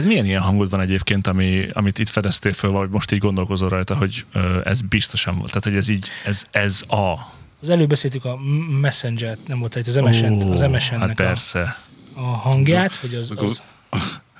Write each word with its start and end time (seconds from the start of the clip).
Neked 0.00 0.14
milyen 0.14 0.26
ilyen 0.26 0.40
hangod 0.40 0.70
van 0.70 0.80
egyébként, 0.80 1.26
ami, 1.26 1.68
amit 1.72 1.98
itt 1.98 2.08
fedeztél 2.08 2.52
föl, 2.52 2.70
vagy 2.70 2.90
most 2.90 3.12
így 3.12 3.18
gondolkozol 3.18 3.68
rajta, 3.68 3.96
hogy 3.96 4.24
ö, 4.32 4.60
ez 4.64 4.80
biztosan 4.80 5.36
volt? 5.36 5.48
Tehát, 5.48 5.64
hogy 5.64 5.74
ez 5.76 5.88
így, 5.88 6.08
ez, 6.24 6.46
ez 6.50 6.82
a... 6.88 7.14
Az 7.62 7.68
előbb 7.68 7.88
beszéltük 7.88 8.24
a 8.24 8.38
Messenger-t, 8.80 9.48
nem 9.48 9.58
volt 9.58 9.76
itt 9.76 9.86
az 9.86 9.94
MSN-t, 9.94 10.44
az 10.44 10.60
MSN-nek 10.60 11.00
Hát 11.00 11.10
a, 11.10 11.14
persze. 11.14 11.76
a 12.14 12.20
hangját, 12.20 12.94
hogy 12.94 13.14
az, 13.14 13.32
az... 13.36 13.62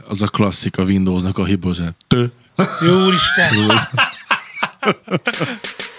Az 0.09 0.23
a 0.23 0.27
klasszik 0.27 0.79
a 0.79 0.83
Windowsnak 0.83 1.39
a 1.39 1.45
hibozat. 1.45 1.97
Jó 2.81 3.05
úristen! 3.05 3.53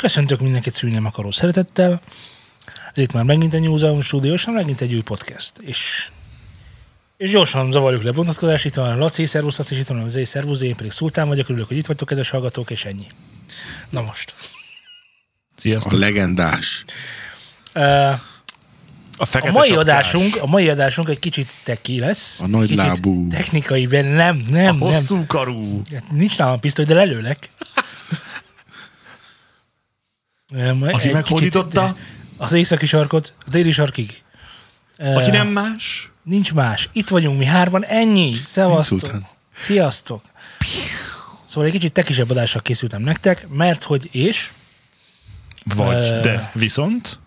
Köszöntök 0.00 0.40
mindenkit 0.40 0.74
szűni 0.74 0.92
nem 0.92 1.04
akaró 1.06 1.30
szeretettel. 1.30 2.00
Ez 2.94 3.02
itt 3.02 3.12
már 3.12 3.24
megint 3.24 3.54
a 3.54 3.58
New 3.58 3.76
Zealand 3.76 4.02
Studio, 4.02 4.32
és 4.32 4.44
megint 4.46 4.80
egy 4.80 4.94
új 4.94 5.00
podcast. 5.00 5.52
És, 5.58 6.08
és 7.16 7.30
gyorsan 7.30 7.72
zavarjuk 7.72 8.02
le 8.02 8.10
bontatkozás. 8.10 8.64
Itt 8.64 8.74
van 8.74 8.90
a 8.90 8.96
Laci, 8.96 9.26
szervusz 9.26 9.56
Laci, 9.58 9.74
és 9.74 9.80
itt 9.80 9.86
van 9.86 9.98
a 9.98 10.08
Zé, 10.08 10.24
szervusz, 10.24 10.60
én 10.60 10.76
pedig 10.76 10.90
Szultán 10.90 11.28
vagyok, 11.28 11.48
örülök, 11.48 11.68
hogy 11.68 11.76
itt 11.76 11.86
vagytok, 11.86 12.08
kedves 12.08 12.30
hallgatók, 12.30 12.70
és 12.70 12.84
ennyi. 12.84 13.06
Na 13.90 14.02
most. 14.02 14.34
Sziasztok. 15.56 15.92
A 15.92 15.96
legendás. 15.96 16.84
Uh, 17.74 17.82
A, 17.82 18.18
a 19.16 19.50
mai 19.50 19.68
sapkás. 19.68 19.70
adásunk, 19.70 20.36
a 20.36 20.46
mai 20.46 20.68
adásunk 20.68 21.08
egy 21.08 21.18
kicsit 21.18 21.56
teki 21.64 21.98
lesz. 21.98 22.40
A 22.40 22.46
nagy 22.46 22.70
lábú. 22.74 23.28
Technikai, 23.28 23.84
nem, 23.84 24.02
nem, 24.06 24.46
A 24.50 24.50
nem. 24.50 24.78
hosszú 24.78 25.26
karú. 25.26 25.82
Hát 25.92 26.10
Nincs 26.10 26.38
nálam 26.38 26.60
pisztoly, 26.60 26.84
de 26.84 26.94
lelőlek. 26.94 27.48
Aki 30.80 31.12
meghódította? 31.12 31.82
kicsit, 31.86 32.08
Az 32.36 32.52
északi 32.52 32.86
sarkot, 32.86 33.34
a 33.46 33.50
déli 33.50 33.70
sarkig. 33.70 34.22
Aki 34.98 35.30
nem 35.30 35.48
más? 35.48 36.10
Nincs 36.22 36.52
más. 36.52 36.88
Itt 36.92 37.08
vagyunk 37.08 37.38
mi 37.38 37.44
hárman, 37.44 37.84
ennyi. 37.84 38.32
Szevasztok. 38.42 39.18
Sziasztok. 39.54 40.20
Szóval 41.44 41.64
egy 41.66 41.72
kicsit 41.74 41.92
tekisebb 41.92 42.30
adással 42.30 42.62
készültem 42.62 43.02
nektek, 43.02 43.48
mert 43.48 43.82
hogy 43.82 44.08
és, 44.12 44.52
Vagy, 45.74 45.96
eh, 45.96 46.20
de 46.20 46.50
viszont 46.54 47.18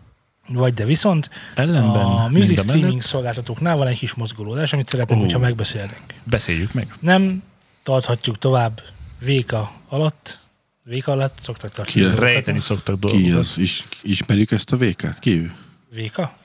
vagy 0.48 0.74
de 0.74 0.86
viszont 0.86 1.30
ellenben 1.56 2.06
a 2.06 2.28
music 2.28 2.60
streaming 2.62 2.86
mellett 2.88 3.02
szolgáltatóknál 3.02 3.78
van 3.78 3.88
egy 3.88 3.98
kis 3.98 4.14
mozgolódás, 4.14 4.74
amit 4.74 4.90
szeretném, 4.90 5.18
Ó. 5.18 5.22
hogyha 5.22 5.40
megbeszélnénk. 5.40 6.04
beszéljük 6.24 6.74
meg. 6.74 6.96
Nem 7.00 7.44
tarthatjuk 7.84 8.38
tovább 8.38 8.82
véka 9.20 9.72
alatt, 9.90 10.40
véka 10.84 11.12
alatt 11.12 11.38
szoktak 11.42 11.72
tartani. 11.72 12.10
Ki? 12.14 12.20
Rejteni 12.20 12.60
szoktak 12.60 13.00
Ki 13.00 13.08
dolgokat. 13.08 13.38
az? 13.38 13.58
Is, 13.58 13.86
ismerjük 14.02 14.52
ezt 14.52 14.72
a 14.72 14.78
vékát? 14.78 15.20
Ki 15.20 15.32
ő? 15.40 15.56
Véka? 15.90 16.38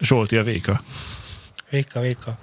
Zsolti 0.00 0.36
a 0.36 0.42
véka. 0.42 0.82
Véka, 1.70 2.00
véka. 2.00 2.38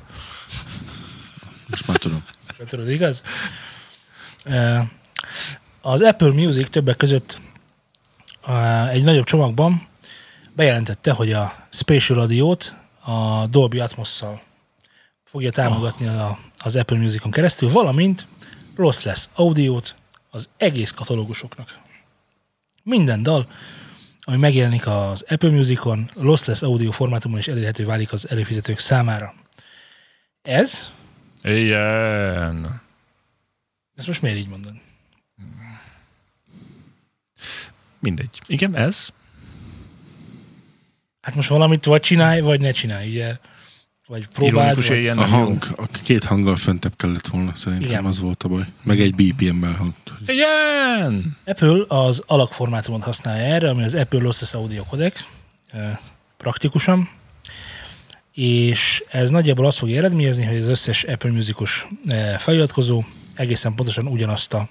Most 1.67 1.87
már 1.87 1.97
tudom. 1.97 2.23
Nem 2.57 2.67
tudod, 2.67 2.89
igaz? 2.89 3.23
Az 5.81 6.01
Apple 6.01 6.31
Music 6.31 6.69
többek 6.69 6.97
között 6.97 7.39
egy 8.89 9.03
nagyobb 9.03 9.25
csomagban 9.25 9.81
bejelentette, 10.55 11.11
hogy 11.11 11.31
a 11.31 11.67
Spatial 11.69 12.19
Audio-t 12.19 12.75
a 12.99 13.47
Dolby 13.47 13.79
Atmos-szal 13.79 14.41
fogja 15.23 15.51
támogatni 15.51 16.07
a, 16.07 16.39
az 16.57 16.75
Apple 16.75 16.97
Musicon 16.97 17.31
keresztül, 17.31 17.69
valamint 17.69 18.27
lossless 18.75 19.25
audiót 19.33 19.95
az 20.33 20.49
egész 20.57 20.91
katalógusoknak. 20.91 21.79
Minden 22.83 23.23
dal, 23.23 23.47
ami 24.21 24.37
megjelenik 24.37 24.87
az 24.87 25.25
Apple 25.29 25.49
Musicon, 25.49 26.09
lossless 26.13 26.61
audio 26.61 26.91
formátumon 26.91 27.37
is 27.37 27.47
elérhető 27.47 27.85
válik 27.85 28.13
az 28.13 28.29
előfizetők 28.29 28.79
számára. 28.79 29.33
Ez, 30.41 30.91
Igen. 31.41 32.81
ezt 33.95 34.07
most 34.07 34.21
miért 34.21 34.37
így 34.37 34.47
mondod? 34.47 34.73
Mindegy. 37.99 38.41
Igen, 38.47 38.75
ez. 38.75 39.09
Hát 41.21 41.35
most 41.35 41.49
valamit 41.49 41.85
vagy 41.85 42.01
csinálj, 42.01 42.41
vagy 42.41 42.61
ne 42.61 42.71
csinálj, 42.71 43.09
ugye? 43.09 43.37
Vagy 44.13 44.27
próbáld, 44.27 44.55
Ironikus 44.65 44.87
vagy... 44.87 44.97
ilyen 44.97 45.17
A 45.17 45.25
hang, 45.25 45.63
a 45.77 45.87
két 46.03 46.23
hanggal 46.23 46.55
föntebb 46.55 46.95
kellett 46.95 47.27
volna, 47.27 47.53
szerintem 47.55 47.89
Igen. 47.89 48.05
az 48.05 48.19
volt 48.19 48.43
a 48.43 48.47
baj. 48.47 48.63
Meg 48.83 49.01
egy 49.01 49.15
BPM-mel 49.15 49.73
hang. 49.73 49.93
Igen! 50.27 51.37
Apple 51.45 51.83
az 51.87 52.23
alakformátumot 52.25 53.03
használja 53.03 53.43
erre, 53.43 53.69
ami 53.69 53.83
az 53.83 53.93
Apple 53.95 54.19
Lossless 54.19 54.53
Audio 54.53 54.83
Codec, 54.83 55.19
praktikusan, 56.37 57.09
és 58.33 59.03
ez 59.09 59.29
nagyjából 59.29 59.65
azt 59.65 59.77
fogja 59.77 59.97
eredményezni, 59.97 60.45
hogy 60.45 60.57
az 60.57 60.67
összes 60.67 61.03
Apple 61.03 61.31
Musicos 61.31 61.87
feliratkozó 62.37 63.03
egészen 63.35 63.73
pontosan 63.75 64.07
ugyanazt 64.07 64.53
a 64.53 64.67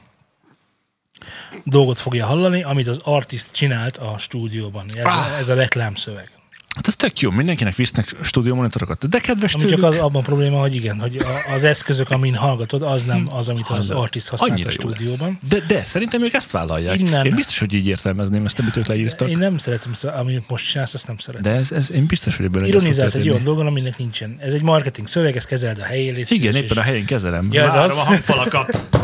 dolgot 1.65 1.99
fogja 1.99 2.27
hallani, 2.27 2.63
amit 2.63 2.87
az 2.87 2.99
artist 3.05 3.51
csinált 3.53 3.97
a 3.97 4.17
stúdióban. 4.19 4.87
Ez, 4.95 5.05
Ah. 5.05 5.39
ez 5.39 5.49
a 5.49 5.55
reklámszöveg. 5.55 6.31
Hát 6.75 6.87
ez 6.87 6.97
tök 6.97 7.21
jó, 7.21 7.31
mindenkinek 7.31 7.75
visznek 7.75 8.15
stúdió 8.23 8.55
monitorokat. 8.55 9.09
De 9.09 9.19
kedves 9.19 9.55
Ami 9.55 9.65
tőlük, 9.65 9.79
csak 9.81 9.91
az, 9.93 9.99
abban 9.99 10.23
probléma, 10.23 10.61
hogy 10.61 10.75
igen, 10.75 11.01
hogy 11.01 11.17
a, 11.17 11.53
az 11.55 11.65
eszközök, 11.65 12.11
amin 12.11 12.35
hallgatod, 12.35 12.83
az 12.83 13.05
nem 13.05 13.27
az, 13.31 13.49
amit 13.49 13.69
az 13.69 13.91
artist 13.91 14.29
használt 14.29 14.61
a 14.61 14.65
lesz. 14.65 14.75
stúdióban. 14.75 15.39
De, 15.49 15.59
de 15.67 15.85
szerintem 15.85 16.23
ők 16.23 16.33
ezt 16.33 16.51
vállalják. 16.51 16.99
Innen. 17.01 17.27
Én 17.27 17.35
biztos, 17.35 17.59
hogy 17.59 17.75
így 17.75 17.87
értelmezném 17.87 18.45
ezt, 18.45 18.59
amit 18.59 18.77
ők 18.77 18.87
leírtak. 18.87 19.29
Én 19.29 19.39
nem 19.39 19.59
szeretem, 19.59 19.93
sz- 19.93 20.05
amit 20.05 20.49
most 20.49 20.71
csinálsz, 20.71 20.95
azt 20.95 21.07
nem 21.07 21.19
szeretem. 21.19 21.53
De 21.53 21.59
ez, 21.59 21.73
ez, 21.73 21.91
én 21.91 22.07
biztos, 22.07 22.37
hogy 22.37 22.49
fog 22.53 22.67
Ironizálsz 22.67 23.15
egy 23.15 23.29
olyan 23.29 23.45
dolgon, 23.45 23.67
aminek 23.67 23.99
nincsen. 23.99 24.37
Ez 24.41 24.53
egy 24.53 24.63
marketing 24.63 25.07
szöveg, 25.07 25.37
ezt 25.37 25.47
kezeld 25.47 25.79
a 25.79 25.85
helyén. 25.85 26.25
Igen, 26.29 26.55
éppen 26.55 26.77
a 26.77 26.81
és, 26.81 26.87
helyén 26.87 27.05
kezelem. 27.05 27.49
Ja, 27.53 27.63
ez 27.65 27.73
Várom 27.73 27.91
az. 27.91 27.97
a 27.97 28.01
hangfalakat. 28.01 28.87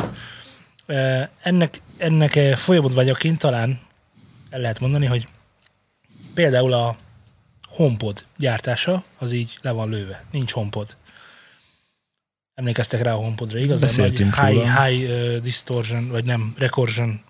Ennek, 1.43 1.81
ennek 1.97 2.37
eh, 2.37 2.57
folyamatvágyaként 2.57 3.39
talán 3.39 3.81
el 4.51 4.61
lehet 4.61 4.81
mondani, 4.81 5.07
hogy 5.07 5.27
például 6.35 6.73
a 6.73 6.97
HomePod 7.79 8.27
gyártása, 8.37 9.05
az 9.19 9.33
így 9.33 9.59
le 9.61 9.71
van 9.71 9.89
lőve. 9.89 10.25
Nincs 10.31 10.53
HomePod. 10.53 10.97
Emlékeztek 12.55 13.03
rá 13.03 13.13
a 13.13 13.17
HomePodra, 13.17 13.59
igaz? 13.59 13.83
A 13.83 13.87
Nagy 13.87 13.97
Beszéltünk 13.97 14.35
high, 14.35 14.85
high 14.85 15.11
uh, 15.11 15.37
distortion, 15.37 16.09
vagy 16.09 16.25
nem, 16.25 16.55
recursion, 16.57 17.21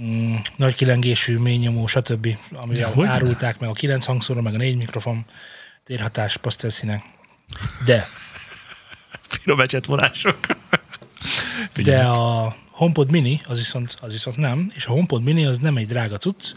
mm, 0.00 0.36
nagy 0.56 0.74
kilengésű, 0.74 1.36
mély 1.36 1.56
nyomó, 1.56 1.86
stb. 1.86 2.26
Ja, 2.70 2.88
hogyne. 2.88 3.10
árulták 3.10 3.58
meg 3.58 3.68
a 3.68 3.72
9 3.72 4.04
hangszóra, 4.04 4.40
meg 4.40 4.54
a 4.54 4.56
4 4.56 4.76
mikrofon, 4.76 5.24
térhatás, 5.82 6.36
pasztelszínek. 6.36 7.02
De 7.84 8.08
Finom 9.28 9.60
ecsetvonások. 9.60 10.38
De 11.74 12.04
a 12.04 12.56
HomePod 12.70 13.10
Mini, 13.10 13.40
az 13.46 13.56
viszont, 13.56 13.96
az 14.00 14.10
viszont 14.10 14.36
nem, 14.36 14.70
és 14.74 14.86
a 14.86 14.90
HomePod 14.90 15.22
Mini 15.22 15.44
az 15.44 15.58
nem 15.58 15.76
egy 15.76 15.86
drága 15.86 16.16
cucc. 16.16 16.52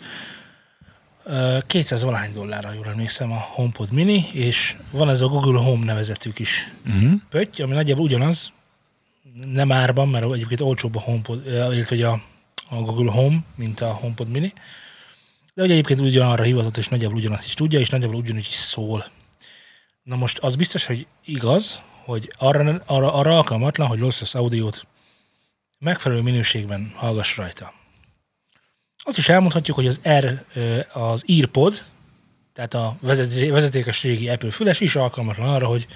Ö, 1.24 1.58
200 1.68 2.04
valahány 2.04 2.34
dollárra, 2.34 2.74
jól 2.74 2.88
emlékszem, 2.88 3.32
a 3.32 3.40
HomePod 3.40 3.92
Mini, 3.92 4.26
és 4.34 4.78
van 4.92 5.09
ez 5.09 5.22
a 5.22 5.28
Google 5.28 5.59
Home 5.59 5.86
nevezetű 5.86 6.30
kis 6.32 6.72
Uh-huh. 6.86 7.12
pötty, 7.30 7.62
ami 7.62 7.74
nagyjából 7.74 8.04
ugyanaz, 8.04 8.52
nem 9.46 9.72
árban, 9.72 10.10
mert 10.10 10.31
egyébként 10.34 10.62
olcsóbb 10.62 10.96
a 10.96 11.00
HomePod, 11.00 11.48
ö, 11.48 11.74
illetve 11.74 12.08
a, 12.08 12.22
a 12.70 12.76
Google 12.76 13.12
Home, 13.12 13.38
mint 13.56 13.81
a 13.81 13.94
HomePod 13.94 14.30
Mini. 14.30 14.54
De 15.54 15.62
hogy 15.62 15.72
egyébként 15.72 16.00
ugyanarra 16.00 16.44
hivatott, 16.44 16.78
és 16.78 16.88
nagyjából 16.88 17.18
ugyanazt 17.18 17.46
is 17.46 17.54
tudja, 17.54 17.80
és 17.80 17.90
nagyjából 17.90 18.16
ugyanúgy 18.16 18.48
is 18.50 18.56
szól. 18.56 19.06
Na 20.04 20.16
most 20.16 20.38
az 20.38 20.56
biztos, 20.56 20.86
hogy 20.86 21.08
igaz, 21.26 21.80
hogy 22.06 22.31
arra, 22.38 22.81
arra, 22.86 23.14
arra 23.14 23.36
alkalmatlan, 23.38 23.88
hogy 23.88 24.00
lossless 24.00 24.36
audiót 24.36 24.88
megfelelő 25.80 26.22
minőségben 26.22 26.92
hallgass 26.96 27.38
rajta. 27.38 27.74
Azt 29.03 29.17
is 29.17 29.29
elmondhatjuk, 29.29 29.75
hogy 29.75 29.88
az 29.88 30.01
R, 30.19 30.45
az 30.94 31.23
EarPod, 31.28 31.84
tehát 32.53 32.73
a 32.73 32.98
vezet- 33.01 33.50
vezetékes 33.50 34.01
régi 34.01 34.30
Apple 34.30 34.51
füles 34.51 34.80
is 34.80 34.95
alkalmatlan 34.95 35.50
arra, 35.50 35.68
hogy, 35.68 35.88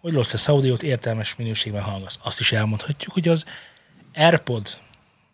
hogy 0.00 0.12
lossless 0.12 0.48
audiót 0.48 0.82
értelmes 0.82 1.34
minőségben 1.36 1.82
hallgass. 1.82 2.14
Azt 2.22 2.40
is 2.40 2.52
elmondhatjuk, 2.52 3.12
hogy 3.12 3.28
az 3.28 3.44
AirPod 4.14 4.78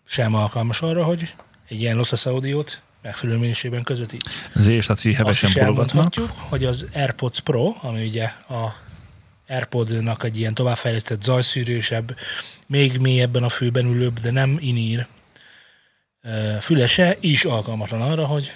sem 0.06 0.34
alkalmas 0.34 0.81
arra, 0.81 1.05
hogy 1.05 1.34
egy 1.69 1.81
ilyen 1.81 1.96
lossless 1.96 2.26
audiót 2.26 2.81
megfelelő 3.02 3.38
minőségben 3.38 3.82
közvetíts. 3.82 4.25
Zé 4.54 4.75
és 4.75 4.87
Laci 4.87 5.08
Azt 5.08 5.19
hevesen 5.19 5.49
is 5.49 5.56
elmondhatjuk, 5.56 6.31
hogy 6.37 6.64
az 6.64 6.87
AirPods 6.94 7.40
Pro, 7.40 7.72
ami 7.81 8.06
ugye 8.06 8.25
a 8.49 8.75
AirPod-nak 9.49 10.25
egy 10.25 10.38
ilyen 10.38 10.54
továbbfejlesztett 10.54 11.22
zajszűrősebb, 11.22 12.16
még 12.66 12.99
mélyebben 12.99 13.43
a 13.43 13.49
főben 13.49 13.87
ülőbb, 13.87 14.20
de 14.20 14.31
nem 14.31 14.56
inír 14.61 15.06
fülese 16.61 17.17
is 17.20 17.44
alkalmatlan 17.44 18.00
arra, 18.03 18.25
hogy 18.26 18.53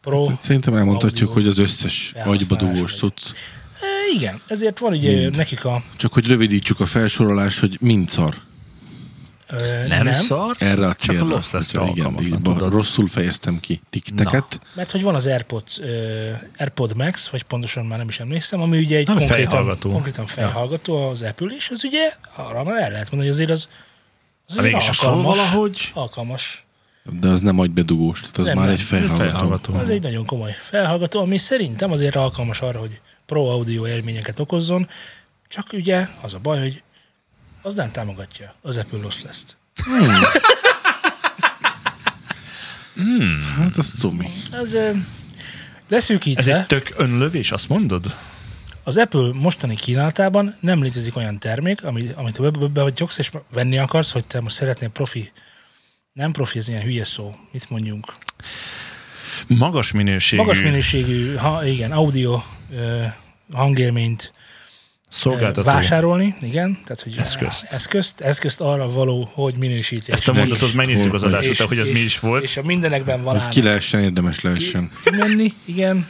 Pro. 0.00 0.26
Szerintem 0.40 0.74
elmondhatjuk, 0.74 1.32
hogy 1.32 1.46
az 1.46 1.58
összes 1.58 2.12
agyba 2.24 2.56
dugós 2.56 2.94
cucc. 2.96 3.22
E, 3.80 4.14
igen, 4.14 4.40
ezért 4.46 4.78
van 4.78 4.92
ugye 4.92 5.10
Mind. 5.20 5.36
nekik 5.36 5.64
a... 5.64 5.82
Csak 5.96 6.12
hogy 6.12 6.26
rövidítsük 6.26 6.80
a 6.80 6.86
felsorolást, 6.86 7.58
hogy 7.58 7.76
mind 7.80 8.08
szar. 8.08 8.34
Ö, 9.48 9.86
Nem, 9.86 10.04
nem 10.04 10.14
szar? 10.14 10.56
Erre 10.58 10.86
a 10.86 10.94
Csak 10.94 11.10
a 11.14 11.18
célra. 11.18 11.34
loss 11.34 11.50
lesz 11.50 11.72
Hogyha 11.72 11.92
igen, 11.96 12.22
így 12.22 12.42
tudod. 12.42 12.72
rosszul 12.72 13.08
fejeztem 13.08 13.60
ki 13.60 13.80
tikteket. 13.90 14.60
mert 14.74 14.90
hogy 14.90 15.02
van 15.02 15.14
az 15.14 15.26
AirPods, 15.26 15.78
ö, 15.78 16.30
AirPod 16.58 16.96
Max, 16.96 17.26
vagy 17.28 17.42
pontosan 17.42 17.86
már 17.86 17.98
nem 17.98 18.08
is 18.08 18.20
emlékszem, 18.20 18.60
ami 18.60 18.78
ugye 18.78 18.96
egy 18.98 19.06
Nem, 19.06 19.16
konkrétan, 19.16 19.46
fejhallgató. 19.48 19.90
konkrétan 19.90 20.26
fejhallgató 20.26 21.08
az 21.08 21.22
Apple 21.22 21.54
is, 21.56 21.70
az 21.70 21.84
ugye 21.84 22.12
arra 22.36 22.64
már 22.64 22.82
el 22.82 22.90
lehet 22.90 23.10
mondani, 23.10 23.30
hogy 23.32 23.40
azért 23.40 23.50
az, 23.50 23.68
az 24.46 24.56
mégis 24.56 24.82
szól 24.82 25.08
alkalmas, 25.08 25.36
valahogy, 25.36 25.90
alkalmas. 25.94 26.63
De 27.10 27.28
az 27.28 27.40
nem 27.40 27.58
agybedugós, 27.58 28.20
tehát 28.20 28.38
az 28.38 28.46
Nem, 28.46 28.56
már 28.56 28.64
nem. 28.64 28.74
egy 28.74 28.80
fejhallgató. 28.80 29.24
fejhallgató. 29.24 29.74
Az 29.74 29.90
egy 29.90 30.02
nagyon 30.02 30.24
komoly 30.24 30.54
felhallgató, 30.60 31.20
ami 31.20 31.38
szerintem 31.38 31.92
azért 31.92 32.16
alkalmas 32.16 32.60
arra, 32.60 32.78
hogy 32.78 33.00
pro 33.26 33.46
audio 33.48 33.86
élményeket 33.86 34.38
okozzon, 34.38 34.88
csak 35.48 35.66
ugye 35.72 36.08
az 36.20 36.34
a 36.34 36.38
baj, 36.38 36.60
hogy 36.60 36.82
az 37.62 37.74
nem 37.74 37.90
támogatja 37.90 38.54
az 38.62 38.76
Apple 38.76 38.98
Lossless-t. 38.98 39.56
Hát 43.56 43.76
az 43.76 43.92
cumi. 43.98 44.30
Ez 44.52 44.72
ö, 44.72 44.78
ez 44.88 44.94
leszűkítve, 45.88 46.58
egy 46.58 46.66
tök 46.66 46.92
önlövés, 46.96 47.52
azt 47.52 47.68
mondod? 47.68 48.14
az 48.84 48.96
Apple 48.96 49.30
mostani 49.32 49.74
kínálatában 49.74 50.56
nem 50.60 50.82
létezik 50.82 51.16
olyan 51.16 51.38
termék, 51.38 51.84
ami, 51.84 52.08
amit 52.14 52.40
be, 52.40 52.50
be, 52.50 52.66
behagyogsz, 52.66 53.18
és 53.18 53.30
venni 53.52 53.78
akarsz, 53.78 54.10
hogy 54.12 54.26
te 54.26 54.40
most 54.40 54.54
szeretnél 54.54 54.88
profi, 54.88 55.32
nem 56.14 56.32
profi, 56.32 56.58
ez 56.58 56.68
ilyen 56.68 56.82
hülye 56.82 57.04
szó, 57.04 57.34
mit 57.52 57.70
mondjunk. 57.70 58.14
Magas 59.46 59.92
minőségű 59.92 60.42
Magas 60.42 60.60
minőségű, 60.60 61.34
ha, 61.34 61.66
igen, 61.66 61.92
audio 61.92 62.42
ö, 62.76 63.02
hangélményt 63.52 64.32
szolgáltató. 65.08 65.66
vásárolni, 65.66 66.34
igen, 66.40 66.78
tehát 66.84 67.02
hogy 67.02 67.16
Eszközt. 67.18 67.64
eszközt, 67.64 68.20
eszközt 68.20 68.60
arra 68.60 68.90
való, 68.90 69.30
hogy 69.32 69.56
minősítés. 69.56 70.14
Ezt 70.14 70.28
a 70.28 70.32
mondatot 70.32 70.74
megnézzük 70.74 71.14
az 71.14 71.22
adás 71.22 71.48
után, 71.48 71.66
hogy 71.66 71.78
ez 71.78 71.88
mi 71.88 71.98
is 71.98 72.18
volt. 72.20 72.42
És 72.42 72.56
a 72.56 72.62
mindenekben 72.62 73.22
van 73.22 73.38
Hogy 73.40 73.48
ki 73.48 73.62
lehessen, 73.62 74.00
érdemes 74.00 74.40
lehessen. 74.40 74.90
menni, 75.10 75.52
igen, 75.64 76.08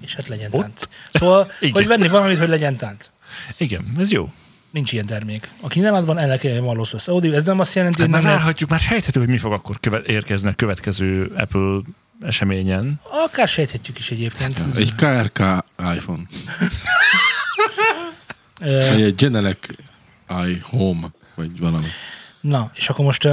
és 0.00 0.14
hát 0.14 0.28
legyen 0.28 0.50
tánc. 0.50 0.82
Szóval, 1.12 1.50
Igen. 1.60 1.72
hogy 1.74 1.86
venni 1.86 2.08
valamit, 2.08 2.38
hogy 2.38 2.48
legyen 2.48 2.76
tánc. 2.76 3.10
Igen, 3.56 3.84
ez 3.98 4.10
jó. 4.10 4.32
Nincs 4.74 4.92
ilyen 4.92 5.06
termék. 5.06 5.50
A 5.60 5.68
kínálatban 5.68 6.18
ennek 6.18 6.42
van 6.42 6.76
Lossless 6.76 7.08
Audio. 7.08 7.32
Ez 7.32 7.42
nem 7.42 7.60
azt 7.60 7.74
jelenti, 7.74 8.00
Hát 8.00 8.10
hogy 8.10 8.20
már 8.20 8.24
nem 8.24 8.36
várhatjuk, 8.36 8.70
már 8.70 8.80
sejthető, 8.80 9.20
hogy 9.20 9.28
mi 9.28 9.38
fog 9.38 9.52
akkor 9.52 9.80
követ, 9.80 10.06
érkezni 10.06 10.48
a 10.48 10.54
következő 10.54 11.32
Apple 11.36 11.80
eseményen. 12.20 13.00
akár 13.26 13.48
sejthetjük 13.48 13.98
is 13.98 14.10
egyébként. 14.10 14.58
Egy 14.76 14.94
KRK 14.94 15.38
iPhone. 15.94 16.22
Vagy 18.90 19.02
egy 19.02 19.14
Genelec 19.14 19.58
iHome, 20.28 21.06
vagy 21.34 21.58
valami. 21.58 21.86
Na, 22.40 22.70
és 22.74 22.88
akkor 22.88 23.04
most 23.04 23.28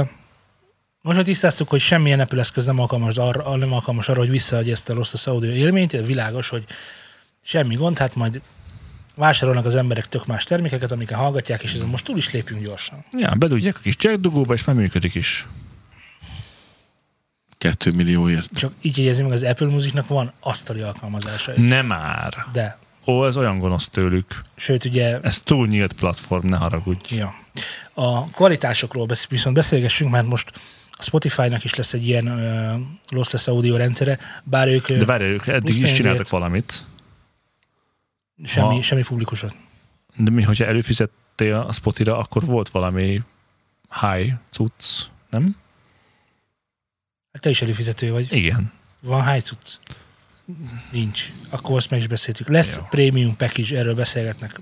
most 1.00 1.16
hogy 1.16 1.24
tisztáztuk, 1.24 1.68
hogy 1.68 1.80
semmilyen 1.80 2.20
Apple 2.20 2.40
eszköz 2.40 2.64
nem 2.64 2.80
alkalmas 2.80 3.16
arra, 3.16 3.56
nem 3.56 3.72
alkalmas 3.72 4.08
arra, 4.08 4.18
hogy 4.18 4.30
visszaadja 4.30 4.72
ezt 4.72 4.88
a 4.88 4.94
Lossless 4.94 5.26
Audio 5.26 5.50
élményt, 5.50 5.92
világos, 5.92 6.48
hogy 6.48 6.64
semmi 7.42 7.74
gond, 7.74 7.98
hát 7.98 8.14
majd 8.14 8.40
vásárolnak 9.14 9.64
az 9.64 9.74
emberek 9.76 10.06
tök 10.08 10.26
más 10.26 10.44
termékeket, 10.44 10.92
amiket 10.92 11.18
hallgatják, 11.18 11.62
és 11.62 11.74
ezen 11.74 11.88
most 11.88 12.04
túl 12.04 12.16
is 12.16 12.32
lépjünk 12.32 12.62
gyorsan. 12.64 13.04
Ja, 13.18 13.34
bedugják 13.34 13.76
a 13.76 13.80
kis 13.82 13.96
jack 13.98 14.16
dugóba, 14.20 14.54
és 14.54 14.64
már 14.64 14.76
működik 14.76 15.14
is. 15.14 15.46
Kettő 17.58 17.90
millióért. 17.92 18.50
Csak 18.54 18.72
így 18.80 18.98
jegyezni 18.98 19.22
meg, 19.22 19.32
az 19.32 19.42
Apple 19.42 19.66
Musicnak 19.66 20.06
van 20.06 20.32
asztali 20.40 20.80
alkalmazása. 20.80 21.52
is. 21.54 21.68
Nem 21.68 21.86
már. 21.86 22.46
De, 22.52 22.78
Ó, 23.06 23.26
ez 23.26 23.36
olyan 23.36 23.58
gonosz 23.58 23.88
tőlük. 23.88 24.42
sőt, 24.56 24.84
ugye 24.84 25.18
Ez 25.20 25.40
túl 25.44 25.66
nyílt 25.66 25.92
platform, 25.92 26.48
ne 26.48 26.56
haragudj. 26.56 27.14
Ja. 27.16 27.34
A 27.94 28.24
kvalitásokról 28.24 29.06
besz- 29.06 29.28
viszont 29.28 29.54
beszélgessünk, 29.56 30.10
mert 30.10 30.26
most 30.26 30.50
a 30.90 31.02
Spotify-nak 31.02 31.64
is 31.64 31.74
lesz 31.74 31.92
egy 31.92 32.06
ilyen 32.08 32.28
uh, 32.28 32.80
lossless 33.08 33.46
audio 33.46 33.76
rendszere, 33.76 34.18
bár 34.44 34.68
ők 34.68 34.92
De 34.92 35.04
várj, 35.04 35.24
ők 35.24 35.46
eddig 35.46 35.80
is 35.80 35.92
csináltak 35.92 36.28
valamit. 36.28 36.84
Semmi, 38.44 38.74
ha- 38.74 38.82
semmi 38.82 39.02
publikusat. 39.02 39.54
De 40.16 40.30
mi, 40.30 40.42
hogyha 40.42 40.64
előfizettél 40.64 41.54
a 41.56 41.72
Spotira, 41.72 42.18
akkor 42.18 42.44
volt 42.44 42.68
valami 42.68 43.22
high 44.00 44.32
cucc, 44.50 44.84
nem? 45.30 45.56
Hát 47.32 47.42
te 47.42 47.50
is 47.50 47.62
előfizető 47.62 48.10
vagy. 48.12 48.32
Igen. 48.32 48.72
Van 49.02 49.32
high 49.32 49.44
cucc? 49.44 49.78
Nincs. 50.90 51.32
Akkor 51.50 51.76
azt 51.76 51.90
meg 51.90 52.00
is 52.00 52.06
beszéltük. 52.06 52.48
Lesz 52.48 52.76
Jó. 52.76 52.82
premium 52.90 53.36
package, 53.36 53.78
erről 53.78 53.94
beszélgetnek. 53.94 54.60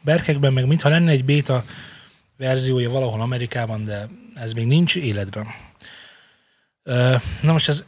Berkekben 0.00 0.52
meg 0.52 0.66
mintha 0.66 0.88
lenne 0.88 1.10
egy 1.10 1.24
beta 1.24 1.64
verziója 2.36 2.90
valahol 2.90 3.20
Amerikában, 3.20 3.84
de 3.84 4.06
ez 4.34 4.52
még 4.52 4.66
nincs 4.66 4.96
életben. 4.96 5.46
Na 7.42 7.52
most 7.52 7.68
ez 7.68 7.84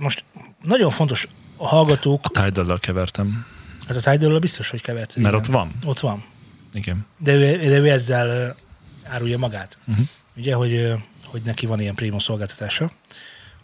most 0.00 0.24
nagyon 0.62 0.90
fontos 0.90 1.28
a 1.56 1.66
hallgatók, 1.66 2.30
Tidal-lal 2.30 2.78
kevertem, 2.78 3.46
hát 3.86 3.96
a 3.96 4.10
tidal 4.10 4.38
biztos, 4.38 4.70
hogy 4.70 4.82
kevert. 4.82 5.16
mert 5.16 5.28
igen. 5.28 5.34
ott 5.34 5.46
van. 5.46 5.72
Ott 5.84 6.00
van. 6.00 6.24
Igen. 6.72 7.06
De 7.18 7.32
ő, 7.32 7.56
de 7.56 7.78
ő 7.78 7.90
ezzel 7.90 8.56
árulja 9.04 9.38
magát. 9.38 9.78
Uh-huh. 9.86 10.06
Ugye, 10.36 10.54
hogy, 10.54 10.92
hogy 11.24 11.42
neki 11.44 11.66
van 11.66 11.80
ilyen 11.80 11.94
prémium 11.94 12.18
szolgáltatása, 12.18 12.92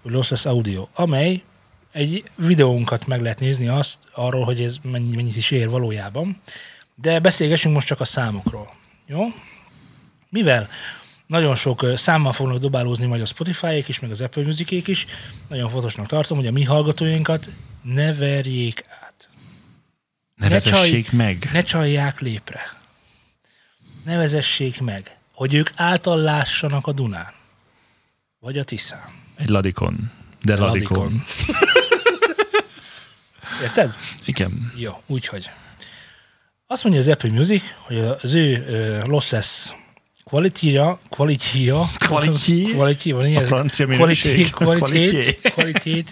hogy 0.03 0.13
Lossless 0.13 0.45
Audio, 0.45 0.89
amely 0.95 1.43
egy 1.93 2.25
videónkat 2.35 3.07
meg 3.07 3.21
lehet 3.21 3.41
nézni 3.41 3.69
azt, 3.69 3.99
arról, 4.13 4.45
hogy 4.45 4.63
ez 4.63 4.77
mennyi, 4.83 5.17
mennyit 5.17 5.37
is 5.37 5.51
ér 5.51 5.69
valójában. 5.69 6.41
De 6.95 7.19
beszélgessünk 7.19 7.75
most 7.75 7.87
csak 7.87 8.01
a 8.01 8.05
számokról. 8.05 8.75
Jó? 9.07 9.25
Mivel 10.29 10.69
nagyon 11.27 11.55
sok 11.55 11.87
számmal 11.95 12.33
fognak 12.33 12.59
dobálózni 12.59 13.07
majd 13.07 13.21
a 13.21 13.25
Spotify-ék 13.25 13.89
is, 13.89 13.99
meg 13.99 14.11
az 14.11 14.21
Apple 14.21 14.43
music 14.43 14.89
is, 14.89 15.07
nagyon 15.49 15.71
fontosnak 15.71 16.07
tartom, 16.07 16.37
hogy 16.37 16.47
a 16.47 16.53
mi 16.53 16.65
hallgatóinkat 16.65 17.51
ne 17.83 18.15
verjék. 18.15 18.85
Ne 20.41 20.47
Ne 20.47 20.53
vezessék 20.53 21.13
meg. 21.13 21.49
Ne 21.53 21.63
csalják 21.63 22.21
lépre. 22.21 22.61
Ne 24.05 24.17
vezessék 24.17 24.81
meg, 24.81 25.17
hogy 25.35 25.55
ők 25.55 25.71
által 25.77 26.19
lássanak 26.21 26.87
a 26.87 26.93
Dunán. 26.93 27.33
Vagy 28.39 28.59
a 28.59 28.65
Tiszán. 28.65 29.01
Egy 29.37 29.49
ladikon. 29.49 30.11
De 30.43 30.57
ladikon. 30.57 30.99
Ladikon. 30.99 31.23
Érted? 33.63 33.97
Igen. 34.25 34.73
Jó, 34.77 35.03
úgyhogy. 35.07 35.51
Azt 36.67 36.83
mondja 36.85 37.01
az 37.01 37.09
Apple 37.09 37.31
Music, 37.31 37.63
hogy 37.79 37.99
az 37.99 38.35
ő 38.35 38.67
uh, 39.01 39.07
lossless 39.09 39.69
quality-ja, 40.25 40.99
quality-ja, 41.09 41.91
Quality? 41.99 42.73
quality, 42.73 43.11
van 43.13 43.23
A 43.23 43.27
ilyen? 43.27 43.47
francia 43.47 43.87
quality, 43.87 44.29
minőség. 44.29 44.51
quality, 44.51 45.39
quality, 45.43 46.05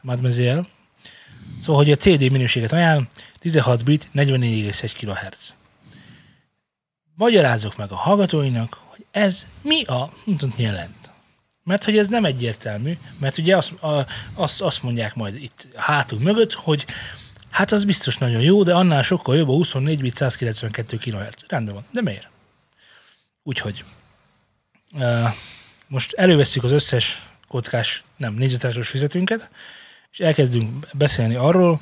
mademoiselle. 0.00 0.66
Szóval, 1.60 1.82
hogy 1.82 1.90
a 1.90 1.96
CD 1.96 2.30
minőséget 2.30 2.72
ajánl, 2.72 3.08
16 3.38 3.84
bit, 3.84 4.08
44,1 4.14 4.92
kHz. 4.98 5.54
Magyarázzuk 7.16 7.76
meg 7.76 7.90
a 7.90 7.96
hallgatóinak, 7.96 8.78
hogy 8.84 9.04
ez 9.10 9.46
mi 9.62 9.84
a 9.84 10.12
jelent. 10.56 11.10
Mert 11.64 11.84
hogy 11.84 11.98
ez 11.98 12.08
nem 12.08 12.24
egyértelmű, 12.24 12.98
mert 13.18 13.38
ugye 13.38 13.56
azt, 13.56 13.72
a, 13.72 14.06
azt, 14.34 14.60
azt 14.60 14.82
mondják 14.82 15.14
majd 15.14 15.34
itt 15.34 15.68
hátunk 15.74 16.22
mögött, 16.22 16.52
hogy 16.52 16.86
hát 17.50 17.72
az 17.72 17.84
biztos 17.84 18.18
nagyon 18.18 18.40
jó, 18.40 18.62
de 18.62 18.74
annál 18.74 19.02
sokkal 19.02 19.36
jobb 19.36 19.48
a 19.48 19.52
24 19.52 20.00
bit 20.00 20.14
192 20.14 20.96
kHz. 20.96 21.44
Rendben 21.48 21.74
van. 21.74 21.84
De 21.92 22.02
miért? 22.02 22.28
Úgyhogy 23.42 23.84
uh, 24.92 25.28
most 25.86 26.12
elővesszük 26.12 26.64
az 26.64 26.70
összes 26.70 27.22
kockás, 27.48 28.02
nem, 28.16 28.34
négyzetásos 28.34 28.88
fizetünket, 28.88 29.48
és 30.16 30.24
elkezdünk 30.24 30.86
beszélni 30.92 31.34
arról, 31.34 31.80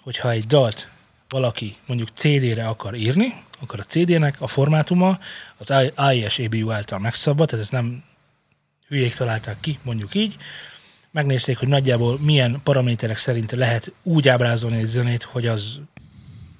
hogy 0.00 0.18
ha 0.18 0.30
egy 0.30 0.44
dalt 0.44 0.88
valaki 1.28 1.76
mondjuk 1.86 2.08
CD-re 2.08 2.68
akar 2.68 2.94
írni, 2.94 3.34
akkor 3.60 3.80
a 3.80 3.82
CD-nek 3.82 4.40
a 4.40 4.46
formátuma 4.46 5.18
az 5.56 5.92
AES 5.94 6.38
EBU 6.38 6.70
által 6.70 6.98
megszabad, 6.98 7.46
tehát 7.48 7.64
ezt 7.64 7.72
nem 7.72 8.04
hülyék 8.88 9.14
találták 9.14 9.56
ki, 9.60 9.78
mondjuk 9.82 10.14
így. 10.14 10.36
Megnézték, 11.10 11.58
hogy 11.58 11.68
nagyjából 11.68 12.18
milyen 12.20 12.60
paraméterek 12.62 13.16
szerint 13.16 13.52
lehet 13.52 13.92
úgy 14.02 14.28
ábrázolni 14.28 14.76
egy 14.76 14.86
zenét, 14.86 15.22
hogy 15.22 15.46
az 15.46 15.80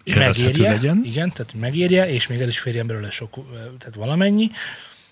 megérje. 0.04 0.70
legyen. 0.70 1.02
Igen, 1.04 1.30
tehát 1.30 1.54
megérje, 1.54 2.08
és 2.08 2.26
még 2.26 2.40
el 2.40 2.48
is 2.48 2.58
férjen 2.58 2.86
belőle 2.86 3.10
sok, 3.10 3.34
tehát 3.78 3.94
valamennyi. 3.94 4.50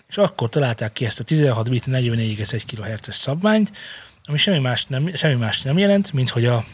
És 0.09 0.17
akkor 0.17 0.49
találták 0.49 0.91
ki 0.91 1.05
ezt 1.05 1.19
a 1.19 1.23
16 1.23 1.69
bit 1.69 1.85
44,1 1.87 2.61
kHz-es 2.67 3.15
szabványt, 3.15 3.71
ami 4.27 4.37
semmi 4.37 4.59
más 4.59 4.85
nem, 4.85 5.15
semmi 5.15 5.35
más 5.35 5.61
nem 5.61 5.77
jelent, 5.77 6.13
mint 6.13 6.29
hogy 6.29 6.45
a 6.45 6.65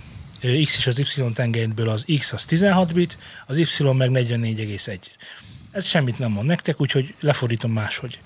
X 0.63 0.77
és 0.77 0.87
az 0.87 0.99
Y 0.99 1.23
tengelyből 1.33 1.89
az 1.89 2.05
X 2.17 2.33
az 2.33 2.45
16 2.45 2.93
bit, 2.93 3.17
az 3.45 3.57
Y 3.57 3.83
meg 3.91 4.09
44,1. 4.11 4.99
Ez 5.71 5.85
semmit 5.85 6.19
nem 6.19 6.31
mond 6.31 6.47
nektek, 6.47 6.81
úgyhogy 6.81 7.15
lefordítom 7.19 7.71
máshogy. 7.71 8.19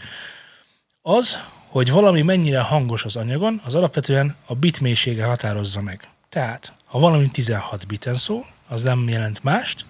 Az, 1.01 1.37
hogy 1.67 1.91
valami 1.91 2.21
mennyire 2.21 2.59
hangos 2.59 3.03
az 3.03 3.15
anyagon, 3.15 3.61
az 3.63 3.75
alapvetően 3.75 4.35
a 4.45 4.55
bit 4.55 4.79
mélysége 4.79 5.25
határozza 5.25 5.81
meg. 5.81 6.09
Tehát, 6.29 6.73
ha 6.85 6.99
valami 6.99 7.29
16 7.31 7.87
biten 7.87 8.15
szól, 8.15 8.45
az 8.67 8.83
nem 8.83 9.09
jelent 9.09 9.43
mást, 9.43 9.85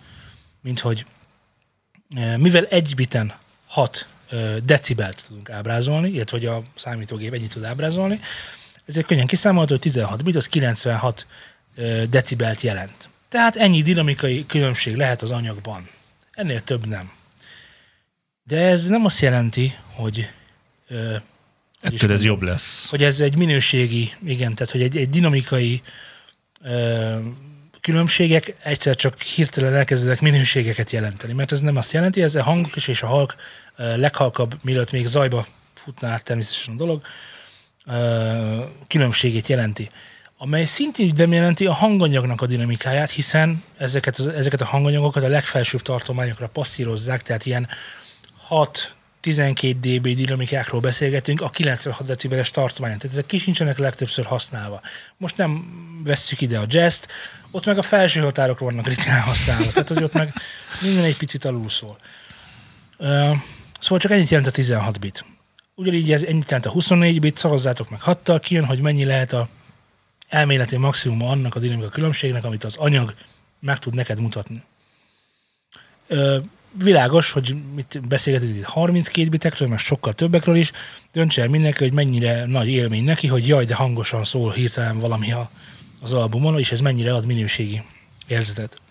mint 0.62 0.80
hogy 0.80 1.06
mivel 2.38 2.66
egy 2.66 2.96
biten 2.96 3.34
6 3.68 4.08
ö, 4.30 4.58
decibelt 4.66 5.26
tudunk 5.28 5.50
ábrázolni, 5.50 6.10
illetve 6.10 6.38
hogy 6.38 6.46
a 6.46 6.64
számítógép 6.76 7.34
ennyit 7.34 7.54
tud 7.54 7.64
ábrázolni. 7.64 8.20
Ezért 8.88 9.06
könnyen 9.06 9.26
kiszámolható, 9.26 9.72
hogy 9.74 9.82
16 9.82 10.24
bit, 10.24 10.36
az 10.36 10.48
96 10.48 11.28
ö, 11.76 12.04
decibelt 12.10 12.62
jelent. 12.62 13.10
Tehát 13.30 13.56
ennyi 13.56 13.82
dinamikai 13.82 14.46
különbség 14.46 14.96
lehet 14.96 15.22
az 15.22 15.32
anyagban. 15.32 15.90
Ennél 16.32 16.62
több 16.62 16.86
nem. 16.86 17.12
De 18.44 18.58
ez 18.62 18.88
nem 18.88 19.06
azt 19.06 19.20
jelenti, 19.20 19.76
hogy 19.94 20.30
ö, 20.88 21.16
Ettől 21.82 21.94
ez 21.94 22.02
mondjam, 22.02 22.22
jobb 22.22 22.42
lesz. 22.42 22.90
hogy 22.90 23.04
ez 23.04 23.20
egy 23.20 23.38
minőségi, 23.38 24.14
igen, 24.26 24.54
tehát 24.54 24.72
hogy 24.72 24.82
egy, 24.82 24.98
egy 24.98 25.10
dinamikai 25.10 25.82
ö, 26.62 27.16
különbségek 27.82 28.56
egyszer 28.64 28.96
csak 28.96 29.22
hirtelen 29.22 29.74
elkezdenek 29.74 30.22
minőségeket 30.22 30.92
jelenteni, 30.92 31.34
mert 31.34 31.52
ez 31.52 31.60
nem 31.60 31.76
azt 31.76 31.92
jelenti, 31.92 32.22
ez 32.22 32.36
a 32.36 32.44
hangok 32.44 32.76
is 32.76 32.88
és 32.88 33.02
a 33.04 33.08
halk 33.08 33.36
leghalkabb, 33.76 34.58
mielőtt 34.62 34.92
még 34.92 35.08
zajba 35.08 35.46
futná 35.74 36.12
át 36.12 36.24
természetesen 36.24 36.74
a 36.74 36.78
dolog, 36.78 37.02
különbségét 38.88 39.48
jelenti 39.48 39.90
amely 40.38 40.66
szintén 40.66 41.14
nem 41.16 41.32
jelenti 41.32 41.66
a 41.66 41.74
hanganyagnak 41.74 42.42
a 42.42 42.46
dinamikáját, 42.46 43.10
hiszen 43.10 43.64
ezeket, 43.78 44.20
ezeket 44.20 44.62
a 44.62 44.66
hanganyagokat 44.66 45.24
a 45.24 45.28
legfelsőbb 45.28 45.82
tartományokra 45.82 46.48
passzírozzák, 46.48 47.22
tehát 47.22 47.46
ilyen 47.46 47.68
6-12 48.50 49.76
dB 49.80 50.08
dinamikákról 50.08 50.82
beszélgetünk 50.82 51.42
a 51.42 51.50
96 51.50 52.08
decibeles 52.08 52.50
tartományon. 52.50 52.98
Tehát 53.00 53.16
ezek 53.16 53.26
kisincsenek 53.30 53.78
legtöbbször 53.78 54.26
használva. 54.26 54.82
Most 55.18 55.38
nem 55.38 55.66
vesszük 56.04 56.42
ide 56.42 56.60
a 56.60 56.66
jazz 56.68 57.04
ott 57.52 57.66
meg 57.66 57.78
a 57.78 57.82
felső 57.82 58.22
határok 58.22 58.60
vannak 58.60 58.88
ritkán 58.88 59.22
használva, 59.22 59.72
tehát 59.72 59.88
hogy 59.88 60.04
ott 60.04 60.14
meg 60.14 60.34
minden 60.82 61.04
egy 61.04 61.18
picit 61.18 61.46
alul 61.46 61.70
szól. 61.70 61.98
Szóval 63.80 64.00
csak 64.00 64.12
ennyit 64.12 64.30
jelent 64.30 64.50
a 64.50 64.52
16 64.52 65.00
bit. 65.00 65.26
Ugyanígy 65.80 66.12
ez 66.12 66.24
ennyit 66.24 66.46
jelent 66.46 66.66
a 66.66 66.72
24 66.72 67.20
bit, 67.20 67.38
szavazzátok 67.38 67.90
meg 67.90 68.00
6-tal, 68.06 68.40
kijön, 68.42 68.66
hogy 68.66 68.80
mennyi 68.80 69.06
lehet 69.06 69.34
a 69.34 69.48
elméleti 70.28 70.78
maximum 70.78 71.24
annak 71.24 71.56
a 71.56 71.60
dinamika 71.60 71.90
különbségnek, 71.90 72.44
amit 72.44 72.64
az 72.64 72.76
anyag 72.76 73.14
meg 73.60 73.78
tud 73.78 73.94
neked 73.94 74.20
mutatni. 74.20 74.64
Ö, 76.08 76.38
világos, 76.72 77.32
hogy 77.32 77.56
mit 77.76 78.08
beszélgetünk 78.08 78.56
itt 78.56 78.64
32 78.64 79.30
bitekről, 79.30 79.68
meg 79.68 79.80
sokkal 79.80 80.14
többekről 80.14 80.56
is, 80.56 80.72
döntse 81.12 81.42
el 81.42 81.48
mindenki, 81.48 81.84
hogy 81.84 81.94
mennyire 81.94 82.46
nagy 82.46 82.68
élmény 82.68 83.04
neki, 83.04 83.28
hogy 83.28 83.48
jaj, 83.48 83.66
de 83.66 83.76
hangosan 83.76 84.24
szól 84.24 84.52
hirtelen 84.52 85.00
valami 85.00 85.32
a, 85.32 85.50
az 86.02 86.14
albumon, 86.14 86.60
és 86.60 86.72
ez 86.72 86.80
mennyire 86.80 87.14
ad 87.14 87.26
minőségi 87.26 87.84
érzetet. 88.28 88.82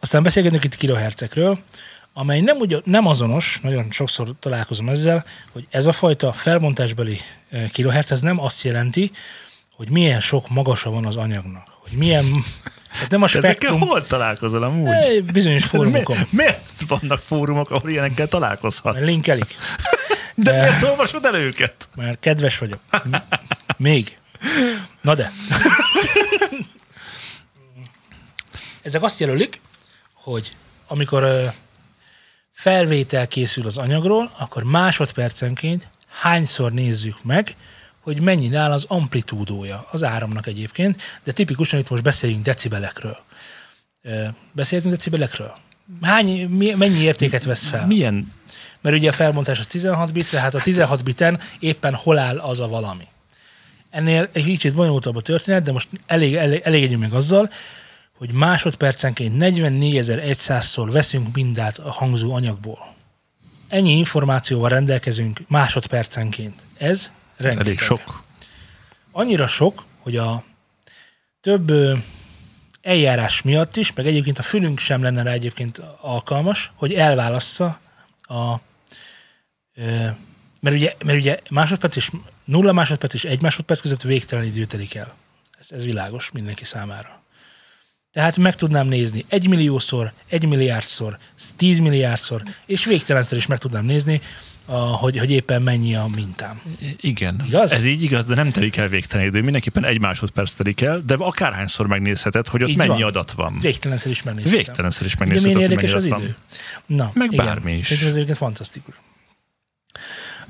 Aztán 0.00 0.22
beszélgetünk 0.22 0.64
itt 0.64 0.76
kilohercekről, 0.76 1.58
amely 2.12 2.40
nem, 2.40 2.56
ugyan, 2.56 2.82
nem 2.84 3.06
azonos, 3.06 3.58
nagyon 3.62 3.90
sokszor 3.90 4.34
találkozom 4.38 4.88
ezzel, 4.88 5.24
hogy 5.52 5.66
ez 5.70 5.86
a 5.86 5.92
fajta 5.92 6.32
felbontásbeli 6.32 7.20
eh, 7.50 7.68
kilohertz, 7.68 8.12
ez 8.12 8.20
nem 8.20 8.40
azt 8.40 8.62
jelenti, 8.62 9.10
hogy 9.76 9.90
milyen 9.90 10.20
sok 10.20 10.48
magasa 10.48 10.90
van 10.90 11.06
az 11.06 11.16
anyagnak. 11.16 11.66
Hogy 11.68 11.92
milyen, 11.92 12.44
tehát 12.92 13.10
nem 13.10 13.22
a 13.22 13.24
Ezekkel 13.28 13.50
spektrum, 13.52 13.80
hol 13.80 14.06
találkozol 14.06 14.62
amúgy? 14.62 14.88
Eh, 14.88 15.20
bizonyos 15.20 15.64
fórumokon. 15.72 16.16
Mi, 16.16 16.26
miért 16.30 16.60
vannak 16.88 17.18
fórumok, 17.18 17.70
ahol 17.70 17.90
ilyenekkel 17.90 18.28
találkozhat? 18.28 18.94
Mert 18.94 19.06
linkelik. 19.06 19.56
De 20.34 20.50
de- 20.50 20.60
miért 20.60 20.82
olvasod 20.82 21.24
el 21.24 21.34
őket? 21.34 21.88
Mert 21.96 22.20
kedves 22.20 22.58
vagyok. 22.58 22.80
Még. 23.76 24.18
Na 25.00 25.14
de. 25.14 25.32
Ezek 28.82 29.02
azt 29.02 29.20
jelölik, 29.20 29.60
hogy 30.12 30.52
amikor 30.86 31.52
felvétel 32.60 33.28
készül 33.28 33.66
az 33.66 33.76
anyagról, 33.76 34.30
akkor 34.38 34.62
másodpercenként 34.62 35.88
hányszor 36.08 36.72
nézzük 36.72 37.24
meg, 37.24 37.56
hogy 38.00 38.22
mennyi 38.22 38.54
áll 38.54 38.72
az 38.72 38.84
amplitúdója 38.88 39.84
az 39.90 40.02
áramnak 40.02 40.46
egyébként, 40.46 41.20
de 41.24 41.32
tipikusan 41.32 41.80
itt 41.80 41.90
most 41.90 42.02
beszéljünk 42.02 42.44
decibelekről. 42.44 43.16
Beszéltünk 44.52 44.94
decibelekről? 44.94 45.54
Hány, 46.02 46.48
mi, 46.48 46.70
mennyi 46.70 46.98
értéket 46.98 47.44
vesz 47.44 47.64
fel? 47.64 47.86
Milyen 47.86 48.32
Mert 48.80 48.96
ugye 48.96 49.08
a 49.08 49.12
felbontás 49.12 49.58
az 49.58 49.66
16 49.66 50.12
bit, 50.12 50.30
tehát 50.30 50.54
a 50.54 50.60
16 50.60 51.04
biten 51.04 51.40
éppen 51.58 51.94
hol 51.94 52.18
áll 52.18 52.38
az 52.38 52.60
a 52.60 52.68
valami. 52.68 53.04
Ennél 53.90 54.28
egy 54.32 54.44
kicsit 54.44 54.74
bonyolultabb 54.74 55.16
a 55.16 55.20
történet, 55.20 55.62
de 55.62 55.72
most 55.72 55.88
elég, 56.06 56.34
elég, 56.34 56.60
elégedjünk 56.64 57.02
meg 57.02 57.12
azzal, 57.12 57.50
hogy 58.20 58.32
másodpercenként 58.32 59.34
44.100-szor 59.38 60.88
veszünk 60.92 61.34
mindát 61.34 61.78
a 61.78 61.90
hangzó 61.90 62.32
anyagból. 62.32 62.94
Ennyi 63.68 63.96
információval 63.96 64.68
rendelkezünk 64.68 65.40
másodpercenként. 65.48 66.66
Ez 66.78 67.10
rengeteg. 67.36 67.66
elég 67.66 67.78
sok. 67.78 68.24
Annyira 69.10 69.46
sok, 69.46 69.84
hogy 69.98 70.16
a 70.16 70.44
több 71.40 71.72
eljárás 72.82 73.42
miatt 73.42 73.76
is, 73.76 73.92
meg 73.92 74.06
egyébként 74.06 74.38
a 74.38 74.42
fülünk 74.42 74.78
sem 74.78 75.02
lenne 75.02 75.22
rá 75.22 75.32
egyébként 75.32 75.78
alkalmas, 76.00 76.70
hogy 76.74 76.92
elválassza 76.92 77.80
a... 78.20 78.54
Mert 80.60 80.76
ugye, 80.76 80.94
mert 81.04 81.18
ugye 81.18 81.38
másodperc 81.50 81.96
és 81.96 82.10
nulla 82.44 82.72
másodperc 82.72 83.14
és 83.14 83.24
egy 83.24 83.42
másodperc 83.42 83.80
között 83.80 84.02
végtelen 84.02 84.44
idő 84.44 84.64
telik 84.64 84.94
el. 84.94 85.14
Ez, 85.58 85.70
ez 85.70 85.84
világos 85.84 86.30
mindenki 86.30 86.64
számára. 86.64 87.20
Tehát 88.12 88.36
meg 88.36 88.54
tudnám 88.54 88.86
nézni 88.86 89.24
egy 89.28 89.48
milliószor, 89.48 90.12
egy 90.28 90.46
milliárdszor, 90.46 91.18
tíz 91.56 91.78
milliárdszor, 91.78 92.42
és 92.66 92.84
végtelenszer 92.84 93.38
is 93.38 93.46
meg 93.46 93.58
tudnám 93.58 93.84
nézni, 93.84 94.20
a, 94.64 94.76
hogy, 94.76 95.18
hogy 95.18 95.30
éppen 95.30 95.62
mennyi 95.62 95.94
a 95.94 96.06
mintám. 96.14 96.60
Igen. 97.00 97.42
Igaz? 97.46 97.70
Ez 97.72 97.84
így 97.84 98.02
igaz, 98.02 98.26
de 98.26 98.34
nem 98.34 98.50
telik 98.50 98.76
el 98.76 98.88
végtelen 98.88 99.26
idő. 99.26 99.42
Mindenképpen 99.42 99.84
egy 99.84 100.00
másodperc 100.00 100.52
telik 100.52 100.80
el, 100.80 101.02
de 101.06 101.14
akárhányszor 101.18 101.86
megnézheted, 101.86 102.46
hogy 102.48 102.62
ott 102.62 102.68
Így 102.68 102.76
mennyi 102.76 102.88
van. 102.88 103.02
adat 103.02 103.30
van. 103.32 103.58
Végtelenszer 103.60 104.10
is 104.10 104.22
megnézhetem. 104.22 104.58
Végtelenszer 104.58 105.06
is 105.06 105.14
Ugye 105.14 105.24
megnézheted, 105.24 105.54
hogy 105.54 105.62
érdekes 105.70 105.92
az 105.92 106.04
idő? 106.04 106.14
van. 106.14 106.36
Na, 106.86 107.10
Meg 107.14 107.32
igen. 107.32 107.44
bármi 107.44 107.72
is. 107.72 107.90
Ez 107.90 108.02
egyébként 108.14 108.36
fantasztikus. 108.36 108.94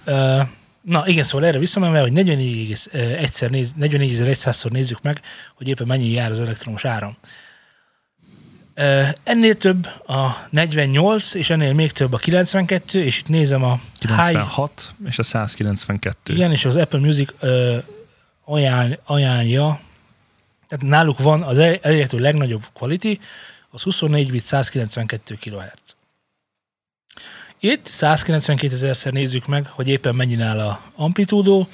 Uh, 0.06 0.40
na 0.82 1.06
igen, 1.06 1.24
szóval 1.24 1.46
erre 1.46 1.58
visszamenve, 1.58 2.00
hogy 2.00 2.12
44.100-szer 2.14 3.50
néz, 3.50 3.74
44.100-szor 3.80 4.70
nézzük 4.70 5.02
meg, 5.02 5.20
hogy 5.54 5.68
éppen 5.68 5.86
mennyi 5.86 6.10
jár 6.10 6.30
az 6.30 6.40
elektromos 6.40 6.84
áram. 6.84 7.16
Ennél 9.22 9.54
több 9.54 9.86
a 10.06 10.46
48, 10.50 11.34
és 11.34 11.50
ennél 11.50 11.72
még 11.72 11.92
több 11.92 12.12
a 12.12 12.16
92, 12.16 13.02
és 13.04 13.18
itt 13.18 13.28
nézem 13.28 13.64
a 13.64 13.80
high, 13.98 14.08
96 14.08 14.94
és 15.06 15.18
a 15.18 15.22
192. 15.22 16.34
igen, 16.34 16.50
és 16.50 16.64
az 16.64 16.76
Apple 16.76 16.98
Music 16.98 17.32
uh, 17.42 17.76
ajánl, 18.44 18.98
ajánlja, 19.04 19.80
tehát 20.68 20.84
náluk 20.84 21.18
van 21.18 21.42
az 21.42 21.58
el- 21.58 21.78
elérhető 21.82 22.18
legnagyobb 22.18 22.66
quality, 22.72 23.18
az 23.70 23.82
24 23.82 24.30
bit 24.30 24.42
192 24.42 25.34
kHz. 25.40 25.96
Itt 27.60 27.86
192 27.86 28.74
ezerszer 28.74 29.12
nézzük 29.12 29.46
meg, 29.46 29.66
hogy 29.66 29.88
éppen 29.88 30.14
mennyi 30.14 30.40
áll 30.40 30.60
a 30.60 30.80
amplitúdó, 30.94 31.68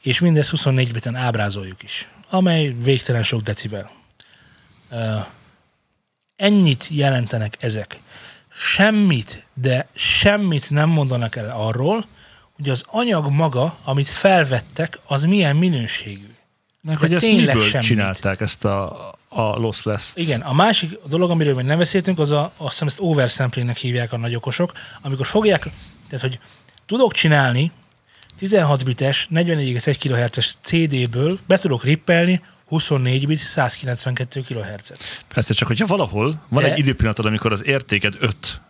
és 0.00 0.20
mindezt 0.20 0.50
24 0.50 0.92
biten 0.92 1.14
ábrázoljuk 1.14 1.82
is, 1.82 2.08
amely 2.30 2.74
végtelen 2.82 3.22
sok 3.22 3.40
decibel. 3.40 3.90
Ennyit 6.36 6.88
jelentenek 6.90 7.54
ezek. 7.60 7.96
Semmit, 8.48 9.46
de 9.54 9.88
semmit 9.94 10.70
nem 10.70 10.88
mondanak 10.88 11.36
el 11.36 11.50
arról, 11.50 12.06
hogy 12.56 12.68
az 12.68 12.84
anyag 12.86 13.30
maga, 13.30 13.76
amit 13.84 14.08
felvettek, 14.08 14.98
az 15.06 15.24
milyen 15.24 15.56
minőségű. 15.56 16.34
Meg, 16.82 16.98
hogy 16.98 17.14
ezt 17.14 17.26
miből 17.26 17.68
semmit. 17.68 17.86
csinálták 17.86 18.40
ezt 18.40 18.64
a, 18.64 19.10
a 19.28 19.42
lossless 19.42 20.10
Igen, 20.14 20.40
a 20.40 20.52
másik 20.52 20.98
dolog, 21.06 21.30
amiről 21.30 21.54
még 21.54 21.64
nem 21.64 21.78
beszéltünk, 21.78 22.18
az 22.18 22.30
a, 22.30 22.52
azt 22.56 22.70
hiszem 22.70 22.86
ezt 22.86 23.00
oversamplingnek 23.00 23.76
hívják 23.76 24.12
a 24.12 24.16
nagyokosok, 24.16 24.72
amikor 25.02 25.26
fogják, 25.26 25.60
tehát 26.08 26.20
hogy 26.20 26.38
tudok 26.86 27.12
csinálni 27.12 27.72
16 28.38 28.84
bites, 28.84 29.28
44,1 29.34 29.96
kHz-es 29.98 30.54
CD-ből, 30.60 31.38
be 31.46 31.58
tudok 31.58 31.84
rippelni 31.84 32.42
24 32.74 33.26
bit, 33.26 33.38
192 33.38 34.40
kHz-et. 34.40 35.24
Persze, 35.34 35.54
csak 35.54 35.68
hogyha 35.68 35.86
valahol 35.86 36.42
van 36.48 36.62
De- 36.62 36.72
egy 36.72 36.78
időpillanatod, 36.78 37.26
amikor 37.26 37.52
az 37.52 37.64
értéked 37.64 38.14
5, 38.18 38.60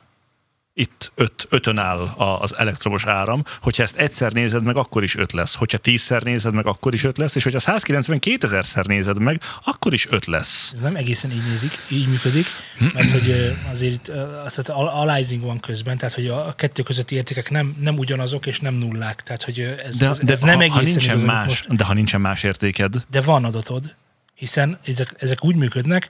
itt 0.76 1.12
5, 1.14 1.46
5 1.50 1.78
áll 1.78 1.98
az 2.16 2.56
elektromos 2.58 3.06
áram, 3.06 3.42
hogyha 3.62 3.82
ezt 3.82 3.96
egyszer 3.96 4.32
nézed 4.32 4.62
meg, 4.62 4.76
akkor 4.76 5.02
is 5.02 5.16
5 5.16 5.32
lesz. 5.32 5.54
Hogyha 5.54 5.78
tízszer 5.78 6.22
nézed 6.22 6.54
meg, 6.54 6.66
akkor 6.66 6.94
is 6.94 7.04
5 7.04 7.18
lesz, 7.18 7.34
és 7.34 7.42
hogyha 7.42 7.58
192 7.58 8.46
ezerszer 8.46 8.86
nézed 8.86 9.18
meg, 9.18 9.40
akkor 9.64 9.92
is 9.92 10.06
5 10.10 10.26
lesz. 10.26 10.70
Ez 10.72 10.80
nem 10.80 10.96
egészen 10.96 11.30
így 11.30 11.46
nézik, 11.48 11.70
így 11.88 12.08
működik, 12.08 12.46
mert 12.92 13.10
hogy 13.10 13.56
azért 13.70 14.02
tehát 14.02 14.68
al- 14.68 14.92
aliasing 14.92 15.42
van 15.42 15.60
közben, 15.60 15.98
tehát 15.98 16.14
hogy 16.14 16.26
a 16.26 16.52
kettő 16.52 16.82
közötti 16.82 17.14
értékek 17.14 17.50
nem, 17.50 17.76
nem 17.80 17.98
ugyanazok 17.98 18.46
és 18.46 18.60
nem 18.60 18.74
nullák, 18.74 19.22
tehát 19.22 19.42
hogy 19.42 19.60
ez, 19.60 19.96
De, 19.96 20.08
ez, 20.08 20.18
de 20.18 20.32
ez 20.32 20.40
nem 20.40 20.56
ha, 20.56 20.62
egészen 20.62 20.82
ha 20.82 20.90
nincsen 20.90 21.16
igaz, 21.16 21.22
más, 21.22 21.46
most 21.46 21.76
de 21.76 21.84
ha 21.84 21.94
nincsen 21.94 22.20
más 22.20 22.42
értéked, 22.42 23.04
de 23.10 23.20
van 23.20 23.44
adatod, 23.44 23.94
hiszen 24.34 24.78
ezek, 24.84 25.14
ezek 25.18 25.44
úgy 25.44 25.56
működnek, 25.56 26.08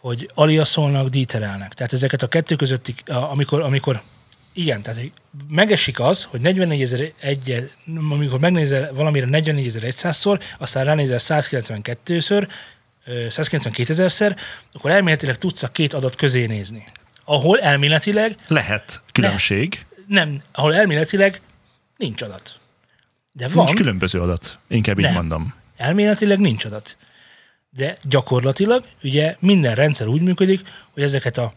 hogy 0.00 0.30
aliaszolnak, 0.34 1.08
díterelnek. 1.08 1.74
Tehát 1.74 1.92
ezeket 1.92 2.22
a 2.22 2.26
kettő 2.28 2.54
közötti, 2.56 2.94
amikor, 3.30 3.60
amikor 3.60 4.02
Igen, 4.52 4.82
tehát 4.82 4.98
hogy 5.00 5.12
megesik 5.48 6.00
az, 6.00 6.24
hogy 6.24 6.40
44 6.40 6.82
ezer 6.82 7.12
egy, 7.20 7.70
amikor 8.10 8.38
megnézel 8.40 8.92
valamire 8.94 9.26
44 9.26 9.66
ezer 9.66 9.82
100-szor, 9.86 10.42
aztán 10.58 10.84
ránézel 10.84 11.18
192-ször, 11.20 12.48
192 13.30 13.92
ezerszer, 13.92 14.36
akkor 14.72 14.90
elméletileg 14.90 15.38
tudsz 15.38 15.62
a 15.62 15.68
két 15.68 15.92
adat 15.92 16.14
közé 16.14 16.46
nézni. 16.46 16.84
Ahol 17.24 17.60
elméletileg, 17.60 18.36
Lehet 18.48 19.02
különbség. 19.12 19.86
nem, 20.06 20.40
ahol 20.52 20.74
elméletileg 20.74 21.40
nincs 21.96 22.22
adat. 22.22 22.58
De 23.32 23.48
van, 23.48 23.64
Nincs 23.64 23.78
különböző 23.78 24.20
adat. 24.20 24.58
Inkább 24.68 24.98
így 24.98 25.04
Nem. 25.04 25.14
mondom. 25.14 25.54
elméletileg 25.76 26.38
nincs 26.38 26.64
adat. 26.64 26.96
De 27.76 27.96
gyakorlatilag 28.02 28.84
ugye 29.02 29.36
minden 29.38 29.74
rendszer 29.74 30.06
úgy 30.06 30.22
működik, 30.22 30.60
hogy 30.92 31.02
ezeket 31.02 31.36
a, 31.38 31.52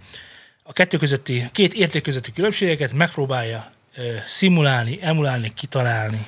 a 0.63 0.73
kettő 0.73 0.97
közötti, 0.97 1.45
két 1.51 1.73
érték 1.73 2.03
közötti 2.03 2.31
különbségeket 2.31 2.93
megpróbálja 2.93 3.71
ö, 3.95 4.15
szimulálni, 4.25 4.99
emulálni, 5.01 5.53
kitalálni. 5.53 6.25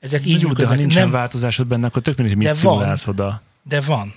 Ezek 0.00 0.20
így 0.20 0.26
Így 0.26 0.34
de 0.36 0.42
ha 0.42 0.48
működnek. 0.48 0.78
nincsen 0.78 1.02
Nem, 1.02 1.10
változásod 1.10 1.68
benne, 1.68 1.86
akkor 1.86 2.02
tök 2.02 2.16
mindegy, 2.16 2.36
mit 2.36 2.46
De 2.46 2.52
van. 2.52 2.60
szimulálsz 2.60 3.06
oda. 3.06 3.42
de 3.62 3.80
van. 3.80 4.14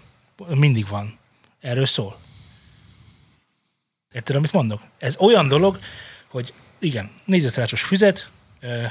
Mindig 0.48 0.88
van. 0.88 1.18
Erről 1.62 1.86
szól. 1.86 2.18
Érted, 4.14 4.36
amit 4.36 4.52
mondok? 4.54 4.82
Ez 5.00 5.16
olyan 5.20 5.48
dolog, 5.48 5.80
hogy 6.28 6.54
igen, 6.80 7.12
négyzetrácsos 7.26 7.82
füzet, 7.82 8.30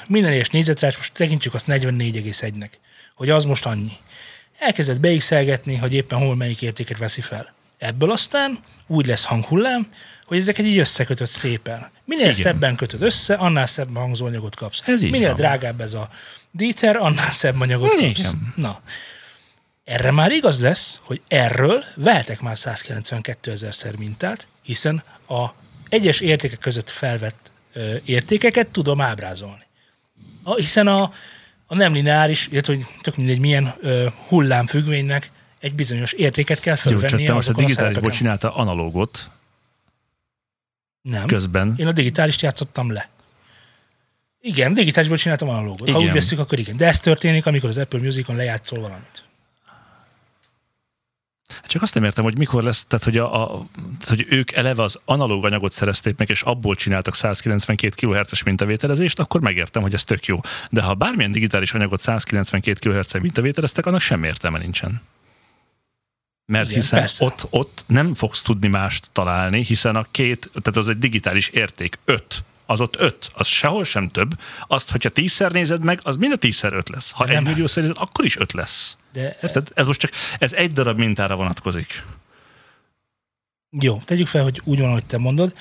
minden 0.06 0.32
egyes 0.32 0.48
négyzetrács, 0.48 0.96
most 0.96 1.12
tekintsük 1.12 1.54
azt 1.54 1.66
44,1-nek, 1.68 2.70
hogy 3.14 3.30
az 3.30 3.44
most 3.44 3.66
annyi. 3.66 3.92
Elkezdett 4.62 5.00
beixelgetni, 5.00 5.76
hogy 5.76 5.94
éppen 5.94 6.18
hol 6.18 6.36
melyik 6.36 6.62
értéket 6.62 6.98
veszi 6.98 7.20
fel. 7.20 7.52
Ebből 7.78 8.10
aztán 8.10 8.58
úgy 8.86 9.06
lesz 9.06 9.24
hanghullám, 9.24 9.86
hogy 10.26 10.36
ezeket 10.36 10.66
így 10.66 10.78
összekötött 10.78 11.28
szépen. 11.28 11.90
Minél 12.04 12.28
Igen. 12.28 12.40
Szebben 12.40 12.76
kötöd 12.76 13.02
össze, 13.02 13.34
annál 13.34 13.66
szebb 13.66 13.94
hangzóanyagot 13.94 14.54
kapsz. 14.54 14.80
Ez 14.84 15.02
Minél 15.02 15.26
van. 15.26 15.36
drágább 15.36 15.80
ez 15.80 15.94
a 15.94 16.08
díter, 16.50 16.96
annál 16.96 17.30
szebb 17.30 17.60
anyagot 17.60 17.88
kapsz. 17.90 18.18
Igen. 18.18 18.52
Na, 18.56 18.80
erre 19.84 20.10
már 20.10 20.32
igaz 20.32 20.60
lesz, 20.60 20.98
hogy 21.02 21.20
erről 21.28 21.84
vehetek 21.94 22.40
már 22.40 22.58
192 22.58 23.50
ezerszer 23.50 23.96
mintát, 23.96 24.46
hiszen 24.62 25.02
a 25.28 25.46
egyes 25.88 26.20
értékek 26.20 26.58
között 26.58 26.90
felvett 26.90 27.50
ö, 27.72 27.94
értékeket 28.04 28.70
tudom 28.70 29.00
ábrázolni. 29.00 29.66
A, 30.42 30.54
hiszen 30.54 30.86
a, 30.86 31.12
a 31.72 31.74
nem 31.74 31.92
lineáris, 31.92 32.48
illetve 32.50 32.74
hogy 32.74 32.84
tök 33.00 33.16
mindegy 33.16 33.38
milyen 33.38 33.74
ö, 33.80 34.06
hullámfüggvénynek 34.28 35.30
egy 35.60 35.74
bizonyos 35.74 36.12
értéket 36.12 36.60
kell 36.60 36.76
Jó, 36.84 36.90
fölvennie 36.90 37.26
te 37.26 37.32
most 37.32 37.48
a 37.48 37.52
digitálisból 37.52 37.86
szerepeken. 37.92 38.18
csinálta 38.18 38.54
analógot 38.54 39.30
Nem. 41.02 41.26
közben. 41.26 41.74
Én 41.76 41.86
a 41.86 41.92
digitálist 41.92 42.40
játszottam 42.42 42.92
le. 42.92 43.08
Igen, 44.40 44.74
digitálisból 44.74 45.18
csináltam 45.18 45.48
analógot. 45.48 45.90
Ha 45.90 45.98
Igen. 45.98 46.08
úgy 46.08 46.12
veszük, 46.14 46.38
akkor 46.38 46.58
igen. 46.58 46.76
De 46.76 46.86
ez 46.86 47.00
történik, 47.00 47.46
amikor 47.46 47.68
az 47.68 47.78
Apple 47.78 48.00
Musicon 48.00 48.36
lejátszol 48.36 48.80
valamit. 48.80 49.22
Csak 51.64 51.82
azt 51.82 51.94
nem 51.94 52.04
értem, 52.04 52.24
hogy 52.24 52.38
mikor 52.38 52.62
lesz, 52.62 52.84
tehát 52.84 53.04
hogy, 53.04 53.16
a, 53.16 53.42
a, 53.42 53.66
tehát, 53.74 54.08
hogy 54.08 54.26
ők 54.28 54.52
eleve 54.52 54.82
az 54.82 54.98
analóg 55.04 55.44
anyagot 55.44 55.72
szerezték 55.72 56.16
meg, 56.16 56.28
és 56.28 56.42
abból 56.42 56.74
csináltak 56.74 57.14
192 57.14 58.06
kHz-es 58.06 58.42
mintavételezést, 58.42 59.18
akkor 59.18 59.40
megértem, 59.40 59.82
hogy 59.82 59.94
ez 59.94 60.04
tök 60.04 60.26
jó. 60.26 60.40
De 60.70 60.82
ha 60.82 60.94
bármilyen 60.94 61.32
digitális 61.32 61.74
anyagot 61.74 62.00
192 62.00 62.90
kHz-el 62.90 63.20
mintavételeztek, 63.20 63.86
annak 63.86 64.00
semmi 64.00 64.26
értelme 64.26 64.58
nincsen. 64.58 65.02
Mert 66.46 66.68
Igen, 66.70 66.80
hiszen 66.80 66.98
persze. 66.98 67.24
ott, 67.24 67.46
ott 67.50 67.84
nem 67.86 68.14
fogsz 68.14 68.42
tudni 68.42 68.68
mást 68.68 69.10
találni, 69.12 69.64
hiszen 69.64 69.96
a 69.96 70.06
két, 70.10 70.50
tehát 70.62 70.76
az 70.76 70.88
egy 70.88 70.98
digitális 70.98 71.48
érték, 71.48 71.98
5. 72.04 72.44
Az 72.72 72.80
ott 72.80 72.96
5, 73.00 73.30
az 73.34 73.46
sehol 73.46 73.84
sem 73.84 74.10
több. 74.10 74.40
Azt, 74.66 74.90
hogyha 74.90 75.08
tízszer 75.08 75.52
nézed 75.52 75.84
meg, 75.84 76.00
az 76.02 76.16
mind 76.16 76.32
a 76.32 76.36
tízszer 76.36 76.72
5 76.72 76.88
lesz. 76.88 77.10
Ha 77.10 77.24
De 77.24 77.36
egy 77.36 77.42
milliószer 77.42 77.82
nézed, 77.82 77.96
akkor 78.00 78.24
is 78.24 78.36
5 78.36 78.52
lesz. 78.52 78.96
De 79.12 79.36
Érted? 79.42 79.68
Ez 79.74 79.86
most 79.86 80.00
csak, 80.00 80.10
ez 80.38 80.52
egy 80.52 80.72
darab 80.72 80.98
mintára 80.98 81.36
vonatkozik. 81.36 82.04
Jó, 83.70 83.96
tegyük 84.04 84.26
fel, 84.26 84.42
hogy 84.42 84.60
úgy 84.64 84.80
van, 84.80 84.88
ahogy 84.88 85.06
te 85.06 85.18
mondod. 85.18 85.54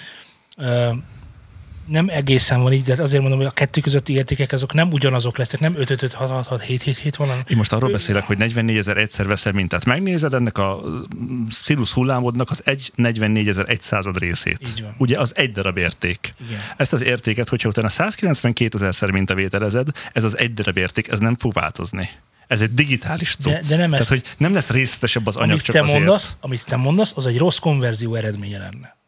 Nem 1.86 2.08
egészen 2.10 2.62
van 2.62 2.74
így, 2.74 2.84
de 2.84 3.02
azért 3.02 3.22
mondom, 3.22 3.40
hogy 3.40 3.48
a 3.48 3.52
kettő 3.52 3.82
közötti 3.82 4.14
értékek 4.14 4.52
azok 4.52 4.74
nem 4.74 4.92
ugyanazok 4.92 5.38
lesznek, 5.38 5.62
nem 5.62 5.74
5 5.78 5.90
5 5.90 6.14
6 6.14 6.30
6 6.30 6.48
6 6.48 6.62
7 6.62 6.82
7 6.84 6.98
7 6.98 7.16
van, 7.16 7.30
Én 7.48 7.58
most 7.58 7.74
arról 7.74 7.92
beszélek, 7.92 8.24
hogy 8.24 8.38
44 8.38 8.78
ezer 8.78 8.98
egyszer 8.98 9.28
veszel 9.28 9.52
mintát. 9.52 9.86
Megnézed 9.86 10.34
ennek 10.34 10.58
a 10.58 10.82
mm, 11.16 11.46
színusz 11.50 11.92
hullámodnak 11.92 12.50
az 12.50 12.62
egy 12.66 12.92
44 12.96 13.48
ezer 13.48 13.70
egy 13.70 13.82
század 13.82 14.18
részét. 14.18 14.68
Így 14.68 14.82
van. 14.82 14.96
Ugye 14.98 15.20
az 15.20 15.36
egy 15.36 15.52
darab 15.52 15.78
érték. 15.78 16.34
Igen. 16.48 16.60
Ezt 16.78 16.94
az 16.94 17.04
értéket, 17.04 17.50
hogyha 17.50 17.70
utána 17.70 17.90
192 17.90 18.76
ezerszer 18.78 19.12
mintavételezed, 19.12 19.88
ez 20.14 20.24
az 20.24 20.38
egy 20.38 20.54
darab 20.54 20.78
érték, 20.78 21.08
ez 21.08 21.20
nem 21.20 21.36
fog 21.38 21.54
változni. 21.54 22.10
Ez 22.48 22.62
egy 22.62 22.74
digitális 22.74 23.36
cucc. 23.36 23.52
De- 23.54 23.62
de 23.68 23.76
nem 23.76 23.86
Tehát, 23.86 24.00
ezt- 24.00 24.10
hogy 24.10 24.24
nem 24.38 24.54
lesz 24.54 24.70
részletesebb 24.70 25.28
az 25.28 25.36
anyag 25.36 25.50
amit 25.50 25.64
csak 25.64 25.76
te 25.76 25.82
azért. 25.82 25.98
mondasz, 25.98 26.36
amit 26.40 26.66
te 26.66 26.76
mondasz, 26.76 27.12
az 27.16 27.26
egy 27.26 27.38
rossz 27.38 27.58
konverzió 27.58 28.16
eredménye 28.16 28.58
lenne. 28.58 29.00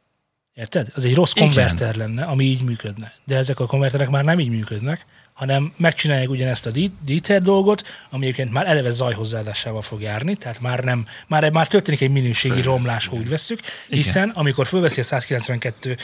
Érted? 0.56 0.88
Az 0.96 1.06
egy 1.06 1.16
rossz 1.16 1.32
Igen. 1.36 1.48
konverter 1.48 1.96
lenne, 1.96 2.24
ami 2.24 2.44
így 2.44 2.63
működne. 2.63 3.13
De 3.26 3.36
ezek 3.36 3.60
a 3.60 3.66
konverterek 3.66 4.10
már 4.10 4.24
nem 4.24 4.39
így 4.39 4.50
működnek, 4.50 5.06
hanem 5.34 5.74
megcsinálják 5.78 6.30
ugyanezt 6.30 6.66
a 6.66 6.72
di- 6.72 6.94
diter 7.06 7.42
dolgot, 7.42 7.84
ami 8.10 8.24
egyébként 8.24 8.52
már 8.52 8.68
eleve 8.68 8.92
zajhozzáadásával 8.92 9.82
fog 9.82 10.02
járni, 10.02 10.36
tehát 10.36 10.60
már 10.60 10.84
nem, 10.84 11.06
már, 11.28 11.52
már 11.52 11.68
történik 11.68 12.02
egy 12.02 12.12
minőségi 12.12 12.62
romlás, 12.62 13.08
ha 13.08 13.16
úgy 13.16 13.30
vesszük, 13.30 13.60
hiszen 13.89 14.30
amikor 14.30 14.68
fölveszi 14.68 15.00
a 15.00 15.04
192 15.04 15.98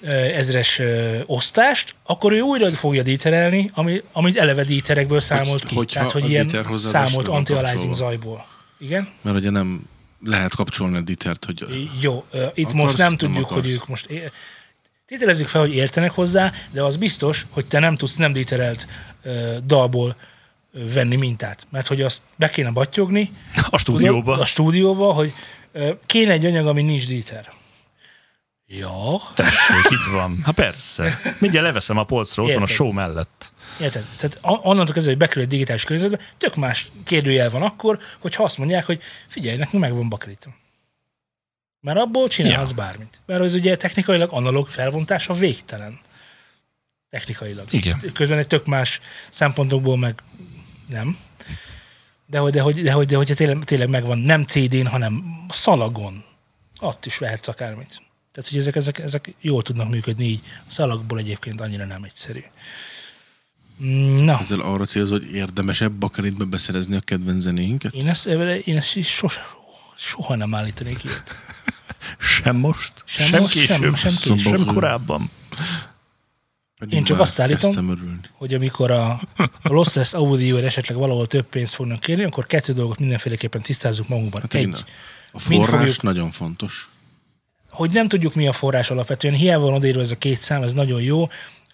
ö, 0.00 0.10
ezres 0.10 0.80
osztást, 1.26 1.94
akkor 2.02 2.32
ő 2.32 2.40
újra 2.40 2.70
fogja 2.70 3.02
díterelni, 3.02 3.70
ami, 3.74 4.02
amit 4.12 4.36
eleve 4.36 4.64
díterekből 4.64 5.20
számolt 5.20 5.64
ki. 5.64 5.74
hogyha 5.74 5.98
Tehát, 5.98 6.12
hogy 6.12 6.30
ilyen 6.30 6.50
számolt 6.90 7.28
anti-aliasing 7.28 7.94
zajból. 7.94 8.46
Igen? 8.78 9.08
Mert 9.22 9.36
ugye 9.36 9.50
nem 9.50 9.88
lehet 10.24 10.54
kapcsolni 10.54 10.96
a 10.96 11.00
ditert, 11.00 11.44
hogy 11.44 11.88
Jó, 12.00 12.24
itt 12.32 12.40
Akarsz, 12.68 12.72
most 12.72 12.96
nem 12.96 13.06
nem 13.06 13.16
tudjuk, 13.16 13.44
akarsz. 13.44 13.60
hogy 13.60 13.70
ők 13.70 13.86
most... 13.88 14.06
é- 14.06 14.32
Tételezzük 15.06 15.48
fel, 15.48 15.60
hogy 15.60 15.74
értenek 15.74 16.10
hozzá, 16.10 16.52
de 16.70 16.82
az 16.82 16.96
biztos, 16.96 17.46
hogy 17.50 17.66
te 17.66 17.78
nem 17.78 17.96
tudsz 17.96 18.16
nem 18.16 18.32
díterelt 18.32 18.86
ö, 19.22 19.56
dalból 19.66 20.16
venni 20.72 21.16
mintát. 21.16 21.66
Mert 21.70 21.86
hogy 21.86 22.02
azt 22.02 22.22
be 22.36 22.50
kéne 22.50 22.70
battyogni 22.70 23.30
A 23.70 23.78
stúdióba. 23.78 24.22
tudod, 24.22 24.40
a 24.40 24.44
stúdióba, 24.44 25.12
hogy 25.12 25.32
ö, 25.72 25.90
kéne 26.06 26.32
egy 26.32 26.44
anyag, 26.46 26.66
ami 26.66 26.82
nincs 26.82 27.06
díter. 27.06 27.52
Ja, 28.66 29.20
Tessék, 29.34 29.90
itt 29.90 30.12
van. 30.12 30.40
Hát 30.44 30.54
persze. 30.54 31.20
Mindjárt 31.38 31.66
leveszem 31.66 31.98
a 31.98 32.04
polcról, 32.04 32.46
ott 32.46 32.52
van 32.54 32.62
a 32.62 32.66
show 32.66 32.92
mellett. 32.92 33.52
Érted? 33.80 34.04
Tehát 34.16 34.38
onnantól 34.42 34.94
kezdve, 34.94 35.10
hogy 35.10 35.20
bekerül 35.20 35.42
egy 35.42 35.48
digitális 35.48 35.84
környezetbe, 35.84 36.24
tök 36.36 36.54
más 36.54 36.90
kérdőjel 37.04 37.50
van 37.50 37.62
akkor, 37.62 37.98
hogyha 38.18 38.42
azt 38.42 38.58
mondják, 38.58 38.84
hogy 38.84 39.02
figyelj, 39.28 39.56
nekünk 39.56 39.82
megvan 39.82 40.08
bakelitom. 40.08 40.54
Mert 41.80 41.98
abból 41.98 42.28
csinálhatsz 42.28 42.70
Ja. 42.70 42.76
bármit. 42.76 43.20
Mert 43.26 43.40
az 43.40 43.54
ugye 43.54 43.76
technikailag 43.76 44.32
analóg 44.32 44.68
felvontása 44.68 45.34
végtelen. 45.34 45.98
Technikailag. 47.10 47.72
Igen. 47.72 48.00
Közben 48.12 48.38
egy 48.38 48.46
tök 48.46 48.66
más 48.66 49.00
szempontokból 49.30 49.96
meg 49.96 50.22
nem. 50.88 51.18
De 52.26 52.38
hogy, 52.38 52.52
de 52.52 52.60
hogy, 52.60 52.82
de 52.82 52.92
hogy, 52.92 53.06
de 53.06 53.16
hogy 53.16 53.32
tényleg, 53.36 53.64
tényleg 53.64 53.88
megvan, 53.88 54.18
nem 54.18 54.42
CD-n, 54.42 54.86
hanem 54.86 55.24
szalagon. 55.48 56.24
Ott 56.80 57.06
is 57.06 57.18
vehetsz 57.18 57.48
akármit. 57.48 58.02
Tehát, 58.32 58.50
hogy 58.50 58.58
ezek, 58.58 58.76
ezek, 58.76 58.98
ezek 58.98 59.34
jól 59.40 59.62
tudnak 59.62 59.88
működni 59.88 60.24
így. 60.24 60.40
A 60.66 60.70
szalagból 60.70 61.18
egyébként 61.18 61.60
annyira 61.60 61.84
nem 61.84 62.04
egyszerű. 62.04 62.42
Na, 64.18 64.38
ezzel 64.40 64.60
arra 64.60 64.84
célz, 64.84 65.10
hogy 65.10 65.30
érdemesebb 65.34 65.92
bakeritbe 65.92 66.44
beszerezni 66.44 66.96
a 66.96 67.00
kedvenc 67.00 67.40
zenéinket? 67.40 67.92
én 67.94 68.08
ezt, 68.08 68.26
én 68.64 68.76
ezt 68.76 68.96
is 68.96 69.08
sose, 69.08 69.40
soha 69.96 70.34
nem 70.34 70.54
állítanék 70.54 71.04
ilyet. 71.04 71.34
Sem 72.18 72.56
most, 72.56 72.92
sem, 73.04 73.26
Sem 73.26 73.40
most, 73.40 73.54
sem- 73.54 73.66
később, 73.78 73.96
sem 73.96 74.12
sem, 74.12 74.34
később. 74.36 74.52
sem 74.56 74.64
korábban. 74.66 75.30
Pedig 76.78 76.94
Én 76.94 77.04
csak 77.04 77.20
azt 77.20 77.40
állítom, 77.40 77.98
hogy 78.32 78.54
amikor 78.54 78.90
a, 78.90 79.10
a 79.36 79.50
lossless 79.62 80.12
audio 80.12 80.56
esetleg 80.56 80.98
valahol 80.98 81.26
több 81.26 81.46
pénzt 81.46 81.74
fognak 81.74 82.00
kérni, 82.00 82.24
akkor 82.24 82.46
kettő 82.46 82.72
dolgot 82.72 82.98
mindenféleképpen 82.98 83.60
tisztázzuk 83.62 84.08
magunkban. 84.08 84.40
Hát 84.40 84.54
Egy, 84.54 84.74
a 85.32 85.38
forrás 85.38 85.68
fogjuk- 85.68 86.02
nagyon 86.02 86.30
fontos. 86.30 86.88
hogy 87.70 87.92
nem 87.92 88.08
tudjuk 88.08 88.34
mi 88.34 88.46
a 88.48 88.52
forrás 88.52 88.90
alapvetően, 88.90 89.34
hiába 89.34 89.64
van 89.64 89.74
odaírva 89.74 90.00
ez 90.00 90.10
a 90.10 90.16
két 90.18 90.40
szám, 90.40 90.62
ez 90.62 90.72
nagyon 90.72 91.02
jó, 91.02 91.28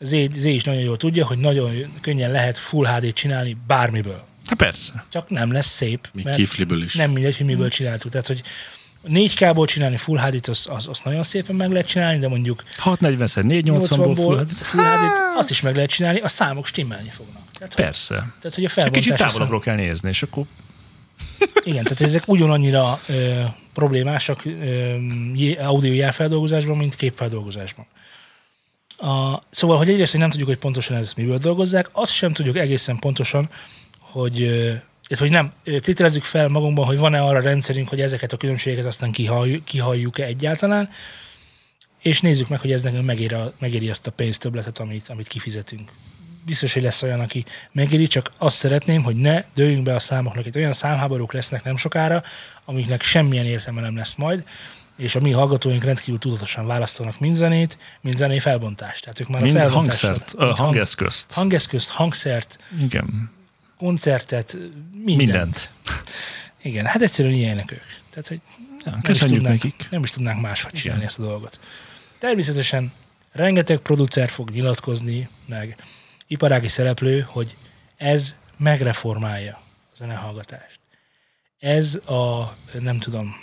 Zé, 0.04 0.28
Zé 0.34 0.54
is 0.54 0.64
nagyon 0.64 0.82
jól 0.82 0.96
tudja, 0.96 1.26
hogy 1.26 1.38
nagyon 1.38 1.92
könnyen 2.00 2.30
lehet 2.30 2.58
Full 2.58 2.86
HD-t 2.86 3.14
csinálni 3.14 3.56
bármiből. 3.66 4.24
Hát 4.46 4.58
persze. 4.58 5.04
Csak 5.08 5.28
nem 5.28 5.52
lesz 5.52 5.66
szép, 5.66 6.08
Még 6.14 6.24
mert 6.24 6.36
kifliből 6.36 6.82
is. 6.82 6.94
nem 6.94 7.10
mindegy, 7.10 7.36
hogy 7.36 7.46
miből 7.46 7.68
csináltuk. 7.68 8.10
Tehát, 8.10 8.26
hogy 8.26 8.42
4K-ból 9.08 9.66
csinálni 9.66 9.96
Full 9.96 10.18
HD-t, 10.18 10.48
az, 10.48 10.66
az, 10.68 10.88
az 10.88 11.00
nagyon 11.04 11.22
szépen 11.22 11.56
meg 11.56 11.70
lehet 11.70 11.86
csinálni, 11.86 12.18
de 12.18 12.28
mondjuk 12.28 12.62
640 12.76 13.28
480-ból 13.34 13.62
80-ból 13.64 14.12
full, 14.14 14.36
hát 14.36 14.50
Full 14.52 14.84
HD-t, 14.84 15.22
azt 15.36 15.50
is 15.50 15.60
meg 15.60 15.74
lehet 15.74 15.90
csinálni, 15.90 16.20
a 16.20 16.28
számok 16.28 16.66
stimmelni 16.66 17.08
fognak. 17.08 17.42
Tehát, 17.52 17.74
hogy, 17.74 17.84
persze. 17.84 18.14
tehát, 18.14 18.54
hogy 18.54 18.64
a 18.64 18.68
Csak 18.68 18.92
kicsit 18.92 19.14
távolabbról 19.14 19.60
kell 19.60 19.76
nézni, 19.76 20.08
és 20.08 20.22
akkor 20.22 20.44
Igen, 21.64 21.82
tehát 21.82 22.00
ezek 22.00 22.22
ugyanannyira 22.26 23.00
ö, 23.08 23.40
problémásak 23.72 24.44
ö, 24.44 24.94
audio 25.58 25.92
jelfeldolgozásban, 25.92 26.76
mint 26.76 26.94
képfeldolgozásban. 26.94 27.86
A, 28.96 29.42
szóval, 29.50 29.76
hogy 29.76 29.90
egyrészt 29.90 30.10
hogy 30.10 30.20
nem 30.20 30.30
tudjuk, 30.30 30.48
hogy 30.48 30.58
pontosan 30.58 30.96
ez 30.96 31.12
miből 31.16 31.38
dolgozzák, 31.38 31.88
azt 31.92 32.12
sem 32.12 32.32
tudjuk 32.32 32.56
egészen 32.56 32.96
pontosan, 32.96 33.48
hogy, 33.98 34.40
illetve, 34.40 35.18
hogy 35.18 35.30
nem, 35.30 35.50
tételezzük 35.62 36.22
fel 36.22 36.48
magunkban, 36.48 36.86
hogy 36.86 36.98
van-e 36.98 37.22
arra 37.22 37.40
rendszerünk, 37.40 37.88
hogy 37.88 38.00
ezeket 38.00 38.32
a 38.32 38.36
különbségeket 38.36 38.86
aztán 38.86 39.10
kihalljuk, 39.10 39.64
kihalljuk-e 39.64 40.24
egyáltalán, 40.24 40.88
és 42.02 42.20
nézzük 42.20 42.48
meg, 42.48 42.60
hogy 42.60 42.72
ez 42.72 42.82
nekünk 42.82 43.04
megéri, 43.04 43.34
megéri 43.58 43.90
azt 43.90 44.06
a 44.06 44.10
pénztöbletet, 44.10 44.78
amit, 44.78 45.08
amit 45.08 45.28
kifizetünk. 45.28 45.90
Biztos, 46.46 46.72
hogy 46.72 46.82
lesz 46.82 47.02
olyan, 47.02 47.20
aki 47.20 47.44
megéri, 47.72 48.06
csak 48.06 48.30
azt 48.38 48.56
szeretném, 48.56 49.02
hogy 49.02 49.16
ne 49.16 49.44
dőljünk 49.54 49.82
be 49.82 49.94
a 49.94 49.98
számoknak. 49.98 50.46
Itt 50.46 50.56
olyan 50.56 50.72
számháborúk 50.72 51.32
lesznek 51.32 51.64
nem 51.64 51.76
sokára, 51.76 52.22
amiknek 52.64 53.02
semmilyen 53.02 53.46
értelme 53.46 53.80
nem 53.80 53.96
lesz 53.96 54.14
majd, 54.14 54.44
és 54.96 55.14
a 55.14 55.20
mi 55.20 55.30
hallgatóink 55.30 55.84
rendkívül 55.84 56.18
tudatosan 56.18 56.66
választanak 56.66 57.20
mind 57.20 57.34
zenét, 57.36 57.78
mind 58.00 58.16
zené 58.16 58.38
felbontást. 58.38 59.00
Tehát 59.02 59.20
ők 59.20 59.28
már 59.28 59.42
Mind 59.42 59.56
a 59.56 59.58
felbontásra- 59.60 60.08
hangszert, 60.08 60.32
mind 60.36 60.46
hang- 60.48 60.58
hangeszközt. 60.58 61.32
hangeszközt, 61.32 61.88
hangszert, 61.88 62.58
Igen. 62.82 63.30
koncertet, 63.78 64.56
mindent. 64.92 65.16
Mindent. 65.16 65.70
Igen, 66.62 66.84
hát 66.86 67.02
egyszerűen 67.02 67.34
ilyenek 67.34 67.72
ők. 67.72 67.82
Tehát, 68.10 68.28
hogy 68.28 68.40
Ja, 68.84 68.90
nem 69.02 69.12
is, 69.12 69.18
tudnánk, 69.18 69.42
nekik. 69.62 69.86
nem 69.90 70.02
is 70.02 70.10
tudnánk 70.10 70.40
máshogy 70.40 70.72
csinálni 70.72 71.02
Igen. 71.02 71.08
ezt 71.08 71.18
a 71.18 71.22
dolgot. 71.22 71.58
Természetesen 72.18 72.92
rengeteg 73.32 73.78
producer 73.78 74.28
fog 74.28 74.50
nyilatkozni, 74.50 75.28
meg 75.46 75.76
iparági 76.26 76.68
szereplő, 76.68 77.26
hogy 77.28 77.56
ez 77.96 78.34
megreformálja 78.58 79.52
a 79.92 79.96
zenehallgatást. 79.96 80.78
Ez 81.58 81.94
a, 81.94 82.54
nem 82.80 82.98
tudom, 82.98 83.36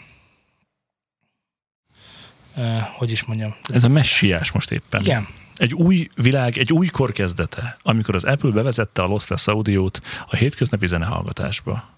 hogy 2.93 3.11
is 3.11 3.23
mondjam. 3.23 3.55
Ez 3.73 3.83
a 3.83 3.87
messiás 3.87 4.51
most 4.51 4.71
éppen. 4.71 5.01
Igen, 5.01 5.27
Egy 5.55 5.73
új 5.73 6.07
világ, 6.15 6.57
egy 6.57 6.73
új 6.73 6.87
kor 6.87 7.11
kezdete, 7.11 7.77
amikor 7.81 8.15
az 8.15 8.23
Apple 8.23 8.51
bevezette 8.51 9.01
a 9.01 9.05
lossless 9.05 9.47
audiót 9.47 10.01
a 10.29 10.35
hétköznapi 10.35 10.87
zenehallgatásba. 10.87 11.89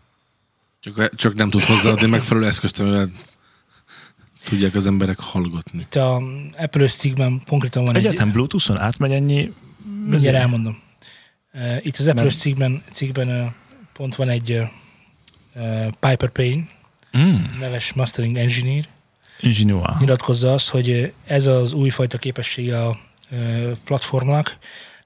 Csak, 0.80 1.16
csak 1.16 1.34
nem 1.34 1.50
tud 1.50 1.62
hozzáadni 1.64 2.08
megfelelő 2.08 2.46
eszközt, 2.46 2.80
amivel 2.80 3.10
tudják 4.46 4.76
az 4.76 4.88
emberek 4.88 5.20
hallgatni. 5.20 5.80
itt 5.80 5.96
a 5.96 6.22
Apple-ös 6.58 6.94
cikkben 6.94 7.42
konkrétan 7.48 7.84
van 7.84 7.96
egy... 7.96 8.06
Egyáltalán 8.06 8.32
Bluetooth-on 8.32 8.80
átmegy 8.80 9.12
ennyi... 9.12 9.54
Mindjárt 10.06 10.38
elmondom. 10.38 10.82
Uh, 11.54 11.86
Itt 11.86 11.98
az 11.98 12.06
Mert- 12.06 12.40
cikkben, 12.40 12.84
cikkben 12.92 13.28
uh, 13.28 13.48
pont 13.94 14.16
van 14.16 14.30
egy 14.30 14.62
Piper 16.00 16.30
Payne, 16.30 16.64
Mm, 17.18 17.60
neves 17.60 17.94
mastering 17.94 18.38
engineer, 18.38 18.88
Ingenua. 19.44 19.98
nyilatkozza 20.00 20.54
azt, 20.54 20.70
hogy 20.70 21.14
ez 21.26 21.46
az 21.46 21.74
újfajta 21.74 22.18
képessége 22.18 22.86
a 22.86 22.98
platformnak 23.84 24.58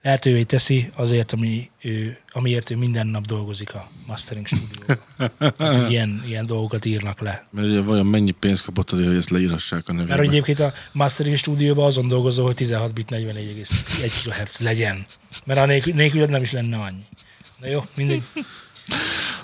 lehetővé 0.01 0.43
teszi 0.43 0.89
azért, 0.95 1.31
ami 1.31 1.69
ő, 1.81 2.17
amiért 2.31 2.69
ő 2.69 2.75
minden 2.75 3.07
nap 3.07 3.25
dolgozik 3.25 3.75
a 3.75 3.89
mastering 4.05 4.47
stúdióban. 4.47 5.89
Ilyen, 5.89 6.23
ilyen 6.27 6.45
dolgokat 6.45 6.85
írnak 6.85 7.19
le. 7.19 7.47
Mert 7.49 7.67
ugye 7.67 7.81
vajon 7.81 8.05
mennyi 8.05 8.31
pénzt 8.31 8.63
kapott 8.63 8.91
azért, 8.91 9.07
hogy 9.07 9.17
ezt 9.17 9.29
leírassák 9.29 9.89
a 9.89 9.93
nevébe. 9.93 10.15
Mert 10.15 10.27
egyébként 10.27 10.59
a 10.59 10.73
mastering 10.91 11.37
stúdióban 11.37 11.85
azon 11.85 12.07
dolgozó, 12.07 12.45
hogy 12.45 12.55
16 12.55 12.93
bit 12.93 13.09
44,1 13.11 14.11
kHz 14.23 14.59
legyen. 14.59 15.05
Mert 15.45 15.59
a 15.59 15.65
nélkül, 15.65 15.93
nélkül 15.93 16.25
nem 16.25 16.41
is 16.41 16.51
lenne 16.51 16.77
annyi. 16.77 17.05
Na 17.59 17.67
jó, 17.67 17.85
mindegy. 17.95 18.23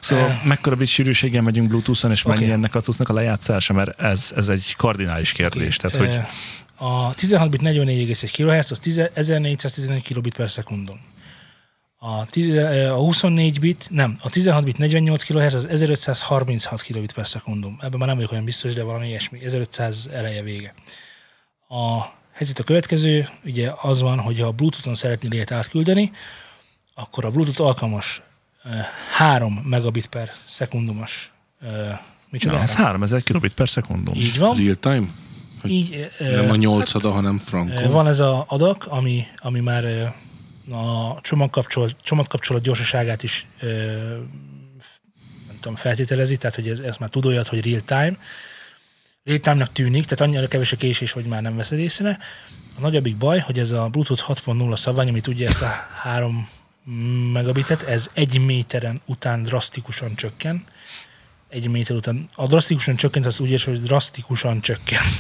Szóval 0.02 0.42
mekkora 0.44 0.76
bit 0.76 0.88
sűrűséggel 0.88 1.42
megyünk 1.42 1.68
Bluetooth-on, 1.68 2.12
és 2.12 2.24
mennyi 2.24 2.44
Oké. 2.44 2.52
ennek 2.52 2.76
a 2.76 2.80
cuccnak 2.80 3.10
a 3.10 3.14
lejátszása, 3.14 3.74
mert 3.74 4.00
ez, 4.00 4.32
ez 4.36 4.50
egy 4.50 4.76
kardinális 4.78 5.32
kérdés. 5.32 5.76
Tehát, 5.76 5.98
hogy 5.98 6.10
Ö, 6.80 6.86
A 6.86 7.14
16 7.14 7.50
bit 7.50 7.62
44,1 7.62 8.30
kHz 8.32 8.72
az 8.72 8.80
10 8.80 8.98
1411 9.14 10.02
kilobit 10.02 10.36
per 10.36 10.50
szekundum. 10.50 11.00
A, 11.98 12.26
10, 12.26 12.56
ö, 12.56 12.90
a 12.90 12.96
24 12.96 13.60
bit, 13.60 13.88
nem, 13.90 14.18
a 14.22 14.30
16 14.30 14.64
bit 14.64 14.78
48 14.78 15.24
kHz 15.24 15.54
az 15.54 15.66
1536 15.66 16.82
kilobit 16.82 17.12
per 17.14 17.28
szekundum. 17.28 17.78
Ebben 17.82 18.00
már 18.00 18.08
nem 18.08 18.16
vagyok 18.16 18.32
olyan 18.32 18.46
biztos, 18.46 18.74
de 18.74 18.84
valami 18.84 19.08
ilyesmi. 19.08 19.40
1500 19.44 20.08
eleje 20.14 20.42
vége. 20.42 20.74
A 21.70 22.02
helyzet 22.34 22.60
a 22.60 22.64
következő, 22.64 23.30
ugye 23.46 23.72
az 23.82 24.02
van, 24.02 24.20
hogy 24.20 24.40
ha 24.40 24.48
a 24.48 24.52
Bluetooth-on 24.52 24.96
szeretnél 24.96 25.32
ilyet 25.32 25.52
átküldeni, 25.52 26.12
akkor 26.96 27.26
a 27.26 27.32
Bluetooth 27.32 27.62
alkalmas 27.62 28.22
3 29.18 29.54
megabit 29.54 30.08
per 30.08 30.32
szekundumos 30.46 31.32
micsoda? 32.30 32.56
na, 32.56 32.62
az 32.62 32.74
3000 32.74 33.24
kilobit 33.24 33.54
per 33.54 33.70
szekundum. 33.70 34.16
Így 34.16 34.38
van. 34.38 34.58
Real 34.58 34.76
time? 34.76 35.08
Hogy 35.62 35.72
Így, 35.72 36.10
Nem 36.20 36.50
a 36.50 36.56
nyolcada, 36.56 37.12
hanem 37.12 37.38
frankon. 37.38 37.92
Van 37.92 38.08
ez 38.08 38.20
a 38.20 38.46
adak, 38.48 38.86
ami, 38.88 39.28
ami 39.38 39.60
már 39.60 39.86
a 40.72 41.22
csomagkapcsolat, 41.22 41.96
csomagkapcsolat 42.02 42.62
gyorsaságát 42.62 43.24
is 43.24 43.48
nem 45.48 45.58
tudom, 45.60 45.76
feltételezi, 45.76 46.38
tehát 46.38 46.56
hogy 46.56 46.68
ez, 46.68 46.80
ez 46.80 46.98
már 46.98 47.10
tud 47.10 47.26
olyat, 47.26 47.48
hogy 47.48 47.66
real 47.66 47.82
time. 47.86 48.18
Real 49.24 49.40
time-nak 49.40 49.72
tűnik, 49.72 50.06
tehát 50.06 50.22
annyira 50.22 50.48
kevés 50.48 50.72
a 50.72 50.76
késés, 50.76 51.12
hogy 51.12 51.26
már 51.26 51.42
nem 51.42 51.56
veszed 51.56 51.80
észre. 51.80 52.18
A 52.78 52.82
nagyobbik 52.82 53.18
baj, 53.18 53.40
hogy 53.40 53.60
ez 53.60 53.72
a 53.72 53.88
Bluetooth 53.88 54.24
6.0 54.28 54.78
szabvány, 54.78 55.10
ami 55.10 55.20
tudja 55.20 55.50
ezt 55.50 55.62
a 55.62 55.72
3 55.94 56.50
megabitet, 57.34 57.84
ez 57.84 58.10
egy 58.14 58.46
méteren 58.46 59.02
után 59.06 59.44
drasztikusan 59.44 60.16
csökken. 60.16 60.64
Egy 61.50 61.68
méter 61.70 61.96
után. 61.96 62.26
A 62.36 62.46
drasztikusan 62.48 62.96
csökkent, 62.96 63.26
az 63.26 63.40
úgy 63.40 63.50
értem, 63.50 63.74
hogy 63.74 63.84
drasztikusan 63.84 64.62
csökken. 64.62 65.02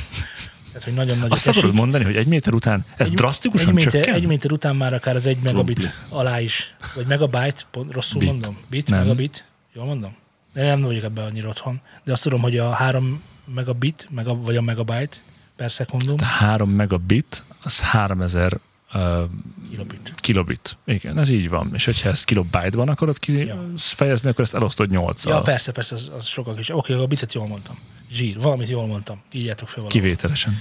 Tehát, 0.68 0.84
hogy 0.84 0.94
nagyon 0.94 1.18
nagy 1.18 1.32
Azt 1.32 1.48
akarod 1.48 1.74
mondani, 1.74 2.04
hogy 2.04 2.16
egy 2.16 2.28
méter 2.28 2.54
után 2.54 2.86
ez 2.98 3.08
egy, 3.08 3.14
drasztikusan 3.14 3.68
egy 3.68 3.74
méter, 3.74 3.92
csökken? 3.92 4.14
Egy 4.14 4.26
méter 4.26 4.52
után 4.52 4.76
már 4.76 4.94
akár 4.94 5.16
az 5.16 5.26
egy 5.26 5.38
megabit 5.44 5.78
Krumpli. 5.78 6.00
alá 6.10 6.40
is, 6.40 6.76
vagy 6.96 7.06
megabyte, 7.06 7.62
pont 7.72 7.92
rosszul 7.92 8.20
Bit. 8.20 8.30
mondom? 8.30 8.58
Bit, 8.70 8.90
Nem. 8.90 9.00
megabit, 9.00 9.46
jól 9.74 9.86
mondom? 9.86 10.16
De 10.54 10.64
nem 10.64 10.82
vagyok 10.82 11.04
ebben 11.04 11.26
annyira 11.26 11.48
otthon. 11.48 11.82
De 12.04 12.12
azt 12.12 12.24
tudom, 12.24 12.42
hogy 12.42 12.58
a 12.58 12.70
három 12.72 13.22
megabit, 13.54 14.08
mega, 14.12 14.36
vagy 14.36 14.56
a 14.56 14.62
megabyte 14.62 15.18
per 15.56 15.72
szekundum, 15.72 16.18
3 16.20 16.70
megabit, 16.70 17.44
az 17.64 17.80
3000 17.80 18.60
uh, 18.94 19.24
kilobit. 19.70 20.14
kilobit. 20.16 20.78
Igen, 20.86 21.20
ez 21.20 21.30
így 21.30 21.50
van. 21.50 21.72
És 21.74 21.86
hogyha 21.86 22.10
ezt 22.10 22.26
kilobite-ban 22.26 22.90
akarod 22.90 23.18
Ja. 23.26 23.72
kifejezni, 23.76 24.30
akkor 24.30 24.44
ezt 24.44 24.54
elosztod 24.54 24.90
8 24.90 25.26
Ja, 25.26 25.42
persze, 25.42 25.72
persze, 25.72 25.96
az, 25.96 26.12
az 26.16 26.26
sokkal 26.26 26.58
is. 26.58 26.70
Oké, 26.70 26.94
a 26.94 27.08
bitet 27.08 27.34
jól 27.34 27.48
mondtam. 27.48 27.78
Zsír, 28.12 28.40
valamit 28.40 28.70
jól 28.70 28.86
mondtam. 28.86 29.22
Írjátok 29.32 29.68
fel 29.68 29.84
valamit. 29.84 30.02
Kivételesen. 30.02 30.60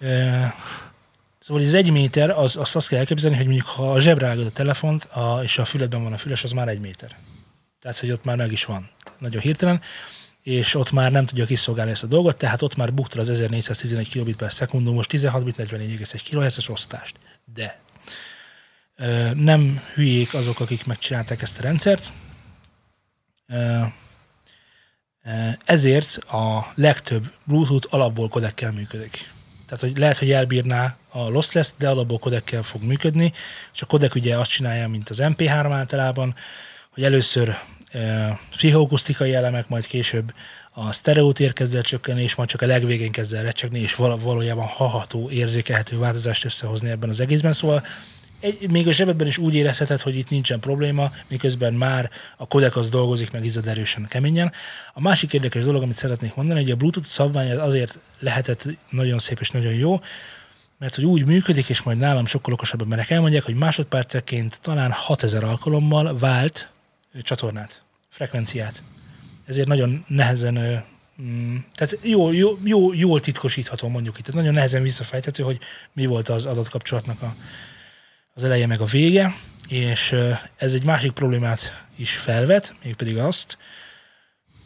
E, 0.00 0.54
Szóval 1.38 1.62
ez 1.62 1.74
egy 1.74 1.90
méter, 1.90 2.30
az, 2.30 2.56
azt, 2.56 2.76
azt 2.76 2.88
kell 2.88 2.98
elképzelni, 2.98 3.36
hogy 3.36 3.46
mondjuk 3.46 3.66
ha 3.66 3.92
a 3.92 4.00
zsebre 4.00 4.30
a 4.30 4.50
telefont, 4.50 5.04
a, 5.04 5.40
és 5.42 5.58
a 5.58 5.64
füledben 5.64 6.02
van 6.02 6.12
a 6.12 6.16
füles, 6.16 6.44
az 6.44 6.50
már 6.52 6.68
egy 6.68 6.80
méter. 6.80 7.16
Tehát, 7.82 7.98
hogy 7.98 8.10
ott 8.10 8.24
már 8.24 8.36
meg 8.36 8.52
is 8.52 8.64
van. 8.64 8.88
Nagyon 9.18 9.40
hirtelen 9.40 9.80
és 10.48 10.74
ott 10.74 10.92
már 10.92 11.10
nem 11.10 11.24
tudja 11.24 11.44
kiszolgálni 11.44 11.90
ezt 11.90 12.02
a 12.02 12.06
dolgot, 12.06 12.36
tehát 12.36 12.62
ott 12.62 12.76
már 12.76 12.94
bukta 12.94 13.20
az 13.20 13.28
1411 13.28 14.08
kilobit 14.08 14.36
per 14.36 14.52
szekundum, 14.52 14.94
most 14.94 15.08
16 15.08 15.44
bit 15.44 15.56
44,1 15.56 16.20
kHz-es 16.30 16.68
osztást. 16.68 17.16
De 17.54 17.80
nem 19.34 19.82
hülyék 19.94 20.34
azok, 20.34 20.60
akik 20.60 20.86
megcsinálták 20.86 21.42
ezt 21.42 21.58
a 21.58 21.62
rendszert, 21.62 22.12
ezért 25.64 26.16
a 26.16 26.72
legtöbb 26.74 27.32
Bluetooth 27.44 27.94
alapból 27.94 28.28
kodekkel 28.28 28.72
működik. 28.72 29.30
Tehát, 29.66 29.82
hogy 29.82 29.98
lehet, 29.98 30.18
hogy 30.18 30.30
elbírná 30.30 30.96
a 31.08 31.28
lossless, 31.28 31.70
de 31.78 31.88
alapból 31.88 32.18
kodekkel 32.18 32.62
fog 32.62 32.82
működni, 32.82 33.32
és 33.74 33.82
a 33.82 33.86
kodek 33.86 34.14
ugye 34.14 34.38
azt 34.38 34.50
csinálja, 34.50 34.88
mint 34.88 35.08
az 35.08 35.18
MP3 35.22 35.68
általában, 35.72 36.34
hogy 36.90 37.04
először 37.04 37.56
pszichoakusztikai 38.50 39.34
elemek, 39.34 39.68
majd 39.68 39.86
később 39.86 40.34
a 40.86 40.92
sztereótér 40.92 41.52
kezd 41.52 41.74
el 41.74 41.82
csökkenni, 41.82 42.22
és 42.22 42.34
majd 42.34 42.48
csak 42.48 42.62
a 42.62 42.66
legvégén 42.66 43.12
kezd 43.12 43.32
el 43.32 43.42
recsegni, 43.42 43.80
és 43.80 43.94
val- 43.94 44.22
valójában 44.22 44.66
haható, 44.66 45.30
érzékelhető 45.30 45.98
változást 45.98 46.44
összehozni 46.44 46.90
ebben 46.90 47.08
az 47.08 47.20
egészben. 47.20 47.52
Szóval 47.52 47.84
egy, 48.40 48.70
még 48.70 48.88
a 48.88 48.92
zsebedben 48.92 49.26
is 49.26 49.38
úgy 49.38 49.54
érezheted, 49.54 50.00
hogy 50.00 50.16
itt 50.16 50.30
nincsen 50.30 50.60
probléma, 50.60 51.12
miközben 51.28 51.74
már 51.74 52.10
a 52.36 52.46
kodek 52.46 52.76
az 52.76 52.88
dolgozik, 52.88 53.30
meg 53.30 53.44
izzad 53.44 53.66
erősen, 53.66 54.06
keményen. 54.08 54.52
A 54.92 55.00
másik 55.00 55.32
érdekes 55.32 55.64
dolog, 55.64 55.82
amit 55.82 55.96
szeretnék 55.96 56.34
mondani, 56.34 56.60
hogy 56.60 56.70
a 56.70 56.76
Bluetooth 56.76 57.08
szabvány 57.08 57.50
az 57.50 57.58
azért 57.58 57.98
lehetett 58.18 58.68
nagyon 58.90 59.18
szép 59.18 59.40
és 59.40 59.50
nagyon 59.50 59.72
jó, 59.72 60.00
mert 60.78 60.94
hogy 60.94 61.04
úgy 61.04 61.26
működik, 61.26 61.68
és 61.68 61.82
majd 61.82 61.98
nálam 61.98 62.26
sokkal 62.26 62.52
okosabb 62.52 62.82
emberek 62.82 63.10
elmondják, 63.10 63.44
hogy 63.44 63.54
másodperceként 63.54 64.60
talán 64.60 64.90
6000 64.90 65.44
alkalommal 65.44 66.18
vált 66.18 66.68
csatornát, 67.22 67.82
frekvenciát. 68.08 68.82
Ezért 69.48 69.68
nagyon 69.68 70.04
nehezen, 70.06 70.84
mm, 71.22 71.56
tehát 71.74 71.98
jó, 72.02 72.32
jó, 72.32 72.58
jó, 72.64 72.92
jól 72.92 73.20
titkosítható 73.20 73.88
mondjuk 73.88 74.18
itt. 74.18 74.24
Tehát 74.24 74.40
nagyon 74.40 74.54
nehezen 74.54 74.82
visszafejthető, 74.82 75.42
hogy 75.42 75.58
mi 75.92 76.06
volt 76.06 76.28
az 76.28 76.46
adatkapcsolatnak 76.46 77.22
a, 77.22 77.34
az 78.34 78.44
eleje 78.44 78.66
meg 78.66 78.80
a 78.80 78.84
vége, 78.84 79.34
és 79.68 80.14
ez 80.56 80.72
egy 80.72 80.84
másik 80.84 81.12
problémát 81.12 81.86
is 81.96 82.16
felvet, 82.16 82.74
mégpedig 82.84 83.18
azt, 83.18 83.58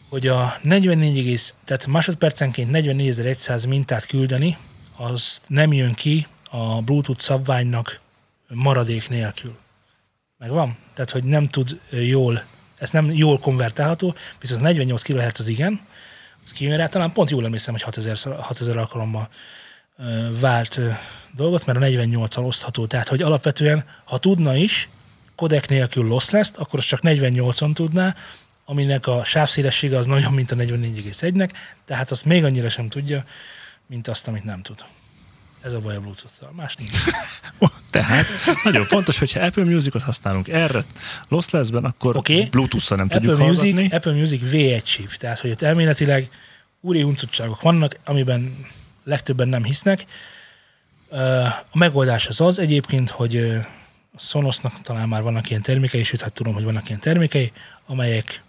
hogy 0.08 0.26
a 0.26 0.56
44, 0.62 1.18
egész- 1.18 1.54
tehát 1.64 1.86
másodpercenként 1.86 2.70
44.100 2.70 3.68
mintát 3.68 4.06
küldeni, 4.06 4.56
az 4.96 5.40
nem 5.46 5.72
jön 5.72 5.92
ki 5.92 6.26
a 6.50 6.82
Bluetooth 6.82 7.22
szabványnak 7.22 8.00
maradék 8.48 9.08
nélkül. 9.08 9.56
Megvan? 10.38 10.76
Tehát, 10.94 11.10
hogy 11.10 11.24
nem 11.24 11.44
tud 11.44 11.80
jól, 11.90 12.42
ez 12.82 12.90
nem 12.90 13.12
jól 13.12 13.38
konvertálható, 13.38 14.14
viszont 14.40 14.60
a 14.60 14.64
48 14.64 15.02
kHz 15.02 15.40
az 15.40 15.48
igen, 15.48 15.80
az 16.44 16.52
kijön 16.52 16.76
rá, 16.76 16.86
talán 16.86 17.12
pont 17.12 17.30
jól 17.30 17.44
emlékszem, 17.44 17.72
hogy 17.72 17.82
6000, 17.82 18.16
6000 18.40 18.76
alkalommal 18.76 19.28
vált 20.40 20.80
dolgot, 21.34 21.66
mert 21.66 21.78
a 21.78 21.80
48-al 21.80 22.46
osztható. 22.46 22.86
Tehát, 22.86 23.08
hogy 23.08 23.22
alapvetően, 23.22 23.84
ha 24.04 24.18
tudna 24.18 24.56
is, 24.56 24.88
kodek 25.36 25.68
nélkül 25.68 26.06
lossless 26.06 26.50
akkor 26.56 26.78
az 26.78 26.84
csak 26.84 27.00
48-on 27.02 27.74
tudná, 27.74 28.14
aminek 28.64 29.06
a 29.06 29.24
sávszélessége 29.24 29.96
az 29.96 30.06
nagyon, 30.06 30.32
mint 30.32 30.50
a 30.50 30.56
44,1-nek, 30.56 31.50
tehát 31.84 32.10
azt 32.10 32.24
még 32.24 32.44
annyira 32.44 32.68
sem 32.68 32.88
tudja, 32.88 33.24
mint 33.86 34.08
azt, 34.08 34.28
amit 34.28 34.44
nem 34.44 34.62
tud. 34.62 34.84
Ez 35.62 35.72
a 35.72 35.81
baj 35.81 35.96
a 35.96 36.01
Bluetooth-tal. 36.01 36.53
Más 36.53 36.77
nincs. 36.77 36.92
Tehát 37.90 38.27
nagyon 38.64 38.85
fontos, 38.85 39.18
hogyha 39.18 39.40
Apple 39.40 39.64
Music-ot 39.64 40.03
használunk 40.03 40.48
erre 40.48 40.85
lossless-ben, 41.29 41.85
akkor 41.85 42.16
okay. 42.16 42.48
Bluetooth-szal 42.51 42.96
nem 42.96 43.07
Apple 43.07 43.20
tudjuk 43.20 43.46
Music, 43.46 43.62
hallgatni. 43.62 43.96
Apple 43.96 44.12
Music 44.12 44.40
V1 44.44 44.83
chip, 44.83 45.14
tehát 45.14 45.38
hogy 45.38 45.51
ott 45.51 45.62
elméletileg 45.62 46.31
úri 46.81 47.03
uncutságok 47.03 47.61
vannak, 47.61 47.96
amiben 48.05 48.66
legtöbben 49.05 49.48
nem 49.48 49.64
hisznek. 49.64 50.07
A 51.70 51.79
megoldás 51.79 52.27
az 52.27 52.40
az 52.40 52.59
egyébként, 52.59 53.11
hogy 53.11 53.37
a 54.14 54.18
Sonosnak 54.18 54.81
talán 54.83 55.09
már 55.09 55.22
vannak 55.22 55.51
ilyen 55.51 55.62
termékei, 55.62 56.03
sőt, 56.03 56.20
hát 56.20 56.33
tudom, 56.33 56.55
hogy 56.55 56.64
vannak 56.64 56.88
ilyen 56.88 57.01
termékei, 57.01 57.53
amelyek 57.87 58.42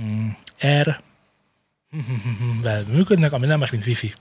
mm, 0.00 0.28
R 0.82 1.00
vel 2.62 2.84
működnek, 2.88 3.32
ami 3.32 3.46
nem 3.46 3.58
más, 3.58 3.70
mint 3.70 3.86
Wi-Fi. 3.86 4.14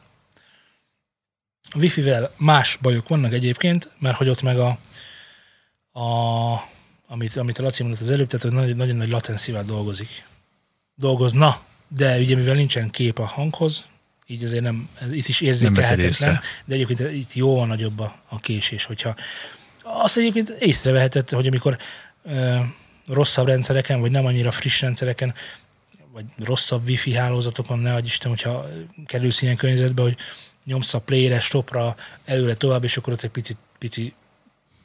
A 1.70 1.78
Wi-Fi-vel 1.78 2.32
más 2.38 2.78
bajok 2.82 3.08
vannak 3.08 3.34
egyébként, 3.34 3.92
mert 4.00 4.18
hogy 4.18 4.30
ott 4.30 4.42
meg 4.42 4.60
a, 4.60 4.78
a 6.00 6.74
amit, 7.08 7.36
amit 7.36 7.58
a 7.60 7.64
Laci 7.64 7.82
mondott 7.84 8.02
az 8.02 8.10
előbb, 8.10 8.28
tehát 8.28 8.46
hogy 8.46 8.56
nagyon, 8.56 8.76
nagyon 8.76 8.96
nagy 8.96 9.10
latenciával 9.10 9.64
dolgozik. 9.64 10.26
Dolgozna, 10.96 11.62
de 11.88 12.18
ugye 12.18 12.36
mivel 12.36 12.56
nincsen 12.56 12.90
kép 12.90 13.20
a 13.20 13.26
hanghoz, 13.26 13.84
így 14.28 14.44
azért 14.44 14.64
nem, 14.64 14.90
ez 15.02 15.12
itt 15.12 15.28
is 15.28 15.42
érzékelhetetlen, 15.42 16.40
de 16.66 16.74
egyébként 16.74 17.00
itt 17.00 17.34
jóval 17.34 17.68
nagyobb 17.68 18.00
a, 18.00 18.16
a 18.28 18.40
késés, 18.40 18.86
hogyha 18.86 19.16
azt 19.84 20.18
egyébként 20.18 20.50
észrevehetett, 20.50 21.30
hogy 21.30 21.48
amikor 21.48 21.78
ö, 22.24 22.58
rosszabb 23.08 23.48
rendszereken, 23.48 24.00
vagy 24.00 24.12
nem 24.12 24.26
annyira 24.26 24.52
friss 24.52 24.82
rendszereken, 24.82 25.34
vagy 26.14 26.26
rosszabb 26.38 26.88
wifi 26.88 27.14
hálózatokon, 27.14 27.80
ne 27.80 27.94
adj 27.94 28.06
Isten, 28.06 28.30
hogyha 28.30 28.66
kerülsz 29.06 29.42
ilyen 29.42 29.56
környezetbe, 29.56 30.02
hogy 30.02 30.18
nyomsz 30.66 30.94
a 30.94 31.00
playre, 31.00 31.40
stopra, 31.40 31.96
előre 32.26 32.54
tovább, 32.54 32.84
és 32.84 32.98
akkor 32.98 33.14
ott 33.14 33.22
egy 33.22 33.30
picit, 33.30 33.58
pici, 33.78 34.14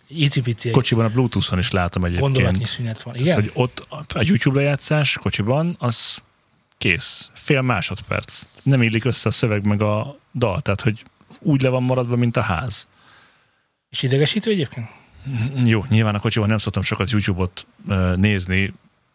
icipici 0.06 0.70
Kocsiban 0.70 1.04
a 1.04 1.08
Bluetooth-on 1.08 1.58
is 1.58 1.70
látom 1.70 2.02
gondolatnyi 2.02 2.40
egyébként. 2.40 2.66
szünet 2.66 3.02
van. 3.02 3.14
Igen? 3.14 3.34
Hogy 3.34 3.50
ott 3.54 3.86
a 3.90 4.20
YouTube 4.20 4.60
lejátszás 4.60 5.18
kocsiban, 5.20 5.76
az 5.78 6.16
kész. 6.78 7.30
Fél 7.34 7.62
másodperc. 7.62 8.42
Nem 8.62 8.82
illik 8.82 9.04
össze 9.04 9.28
a 9.28 9.32
szöveg 9.32 9.66
meg 9.66 9.82
a 9.82 10.18
dal, 10.34 10.60
tehát 10.60 10.80
hogy 10.80 11.02
úgy 11.38 11.62
le 11.62 11.68
van 11.68 11.82
maradva, 11.82 12.16
mint 12.16 12.36
a 12.36 12.42
ház. 12.42 12.86
És 13.90 14.02
idegesítő 14.02 14.50
egyébként? 14.50 14.86
Jó, 15.64 15.84
nyilván 15.88 16.14
a 16.14 16.20
kocsiban 16.20 16.48
nem 16.48 16.58
szoktam 16.58 16.82
sokat 16.82 17.10
YouTube-ot 17.10 17.66
nézni, 18.16 18.72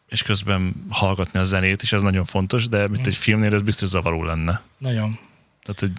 és 0.09 0.23
közben 0.23 0.85
hallgatni 0.89 1.39
a 1.39 1.43
zenét, 1.43 1.81
és 1.81 1.93
ez 1.93 2.01
nagyon 2.01 2.25
fontos, 2.25 2.67
de 2.67 2.87
mint 2.87 3.07
egy 3.07 3.15
filmnél 3.15 3.53
ez 3.53 3.61
biztos 3.61 3.89
zavaró 3.89 4.23
lenne. 4.23 4.61
Nagyon. 4.77 5.19
Tehát, 5.65 5.79
hogy 5.79 5.91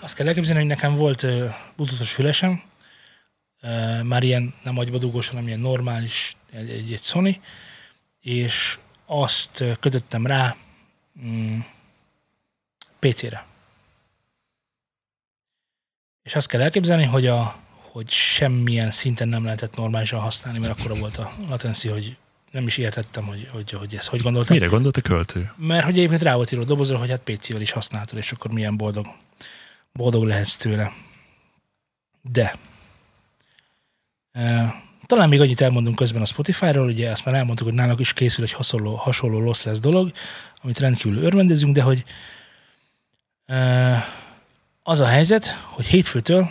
Azt 0.00 0.14
kell 0.14 0.26
elképzelni, 0.26 0.60
hogy 0.60 0.68
nekem 0.68 0.94
volt 0.94 1.22
uh, 1.22 1.30
bluetoothos 1.76 2.12
fülesem, 2.12 2.62
már 4.02 4.22
ilyen 4.22 4.54
nem 4.62 4.78
agybadugós, 4.78 5.28
hanem 5.28 5.46
ilyen 5.46 5.60
normális, 5.60 6.36
egy, 6.52 6.70
egy, 6.70 6.92
egy 6.92 7.02
Sony, 7.02 7.40
és 8.20 8.78
azt 9.06 9.64
kötöttem 9.80 10.26
rá 10.26 10.56
mm, 11.20 11.58
PC-re. 12.98 13.46
És 16.22 16.34
azt 16.34 16.46
kell 16.46 16.60
elképzelni, 16.60 17.04
hogy, 17.04 17.26
a, 17.26 17.56
hogy 17.90 18.10
semmilyen 18.10 18.90
szinten 18.90 19.28
nem 19.28 19.44
lehetett 19.44 19.76
normálisan 19.76 20.20
használni, 20.20 20.58
mert 20.58 20.78
akkora 20.78 20.94
volt 20.94 21.16
a 21.16 21.32
latency, 21.48 21.88
hogy 21.88 22.16
nem 22.54 22.66
is 22.66 22.78
értettem, 22.78 23.24
hogy, 23.24 23.48
hogy, 23.52 23.70
hogy 23.70 23.94
ezt 23.94 24.08
hogy 24.08 24.20
gondoltam. 24.20 24.56
mire 24.56 24.68
gondolt 24.68 24.96
a 24.96 25.00
költő? 25.00 25.52
Mert 25.56 25.84
hogy 25.84 25.98
egyébként 25.98 26.22
rá 26.22 26.34
volt 26.34 26.52
írva 26.52 26.64
a 26.64 26.66
dobozra, 26.66 26.98
hogy 26.98 27.10
hát 27.10 27.20
PC-vel 27.20 27.60
is 27.60 27.70
használhatod, 27.70 28.18
és 28.18 28.32
akkor 28.32 28.50
milyen 28.50 28.76
boldog, 28.76 29.06
boldog 29.92 30.24
lehetsz 30.24 30.56
tőle. 30.56 30.92
De 32.22 32.56
e, 34.32 34.74
talán 35.06 35.28
még 35.28 35.40
annyit 35.40 35.60
elmondunk 35.60 35.96
közben 35.96 36.22
a 36.22 36.24
Spotify-ról, 36.24 36.86
ugye 36.86 37.10
azt 37.10 37.24
már 37.24 37.34
elmondtuk, 37.34 37.66
hogy 37.66 37.76
náluk 37.76 38.00
is 38.00 38.12
készül 38.12 38.44
egy 38.44 38.52
hasonló, 38.52 38.94
hasonló 38.94 39.40
lossless 39.40 39.78
dolog, 39.78 40.12
amit 40.62 40.78
rendkívül 40.78 41.22
örvendezünk, 41.22 41.74
de 41.74 41.82
hogy 41.82 42.04
e, 43.46 44.04
az 44.82 45.00
a 45.00 45.06
helyzet, 45.06 45.46
hogy 45.46 45.86
hétfőtől, 45.86 46.50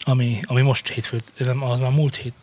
ami, 0.00 0.40
ami 0.42 0.60
most 0.60 0.88
hétfő, 0.88 1.20
nem, 1.38 1.62
az 1.62 1.78
már 1.78 1.90
múlt 1.90 2.16
hét, 2.16 2.34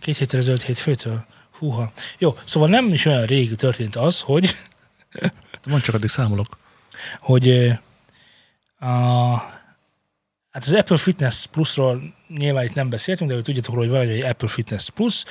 két 0.00 0.16
héttel 0.16 0.38
ezelőtt 0.38 0.62
hétfőtől, 0.62 1.26
húha. 1.58 1.92
Jó, 2.18 2.36
szóval 2.44 2.68
nem 2.68 2.92
is 2.92 3.04
olyan 3.04 3.24
rég 3.24 3.54
történt 3.54 3.96
az, 3.96 4.20
hogy 4.20 4.54
Mondd 5.68 5.80
csak, 5.82 5.94
addig 5.94 6.08
számolok. 6.08 6.58
hogy 7.20 7.48
a, 8.78 8.86
hát 10.50 10.62
az 10.66 10.72
Apple 10.72 10.96
Fitness 10.96 11.46
Plusról 11.46 12.14
nyilván 12.28 12.64
itt 12.64 12.74
nem 12.74 12.88
beszéltünk, 12.88 13.28
de 13.28 13.34
hogy 13.36 13.44
tudjátok 13.44 13.74
róla, 13.74 13.86
hogy 13.88 13.96
van 13.96 14.08
egy 14.08 14.22
Apple 14.22 14.48
Fitness 14.48 14.88
Plus, 14.90 15.24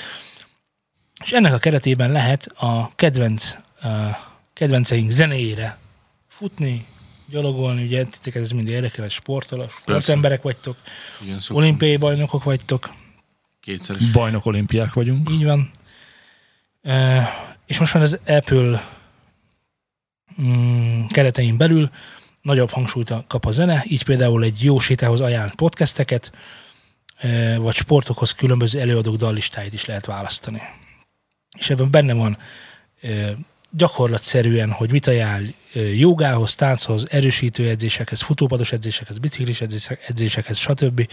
és 1.23 1.31
ennek 1.31 1.53
a 1.53 1.57
keretében 1.57 2.11
lehet 2.11 2.45
a 2.45 2.95
kedvenc, 2.95 3.51
a 3.81 3.87
kedvenceink 4.53 5.09
zenéjére 5.09 5.77
futni, 6.27 6.85
gyalogolni, 7.29 7.83
ugye 7.83 8.05
titeket 8.05 8.41
ez 8.41 8.51
mindig 8.51 8.73
érdekel, 8.73 9.09
sportol, 9.09 9.69
sportemberek 9.69 10.41
vagytok, 10.41 10.77
Igen, 11.21 11.39
olimpiai 11.49 11.97
bajnokok 11.97 12.43
vagytok, 12.43 12.93
Kétszeres. 13.59 14.11
Bajnok 14.11 14.45
olimpiák 14.45 14.93
vagyunk. 14.93 15.29
Így 15.31 15.43
van. 15.43 15.71
És 17.65 17.79
most 17.79 17.93
már 17.93 18.03
az 18.03 18.19
Apple 18.27 18.83
mm, 20.41 21.05
keretein 21.05 21.57
belül 21.57 21.89
nagyobb 22.41 22.69
hangsúlyt 22.69 23.13
kap 23.27 23.45
a 23.45 23.51
zene, 23.51 23.83
így 23.87 24.03
például 24.03 24.43
egy 24.43 24.63
jó 24.63 24.79
sétához 24.79 25.21
ajánl 25.21 25.51
podcasteket, 25.55 26.31
vagy 27.57 27.75
sportokhoz 27.75 28.31
különböző 28.31 28.79
előadók 28.79 29.15
dallistáit 29.15 29.73
is 29.73 29.85
lehet 29.85 30.05
választani. 30.05 30.61
És 31.57 31.69
ebben 31.69 31.91
benne 31.91 32.13
van 32.13 32.37
gyakorlatszerűen, 33.71 34.71
hogy 34.71 34.91
mit 34.91 35.07
ajánl 35.07 35.53
jogához, 35.95 36.55
tánchoz, 36.55 37.05
erősítő 37.09 37.69
edzésekhez, 37.69 38.21
futópados 38.21 38.71
edzésekhez, 38.71 39.17
biciklis 39.17 39.61
edzések- 39.61 40.09
edzésekhez, 40.09 40.57
stb. 40.57 41.07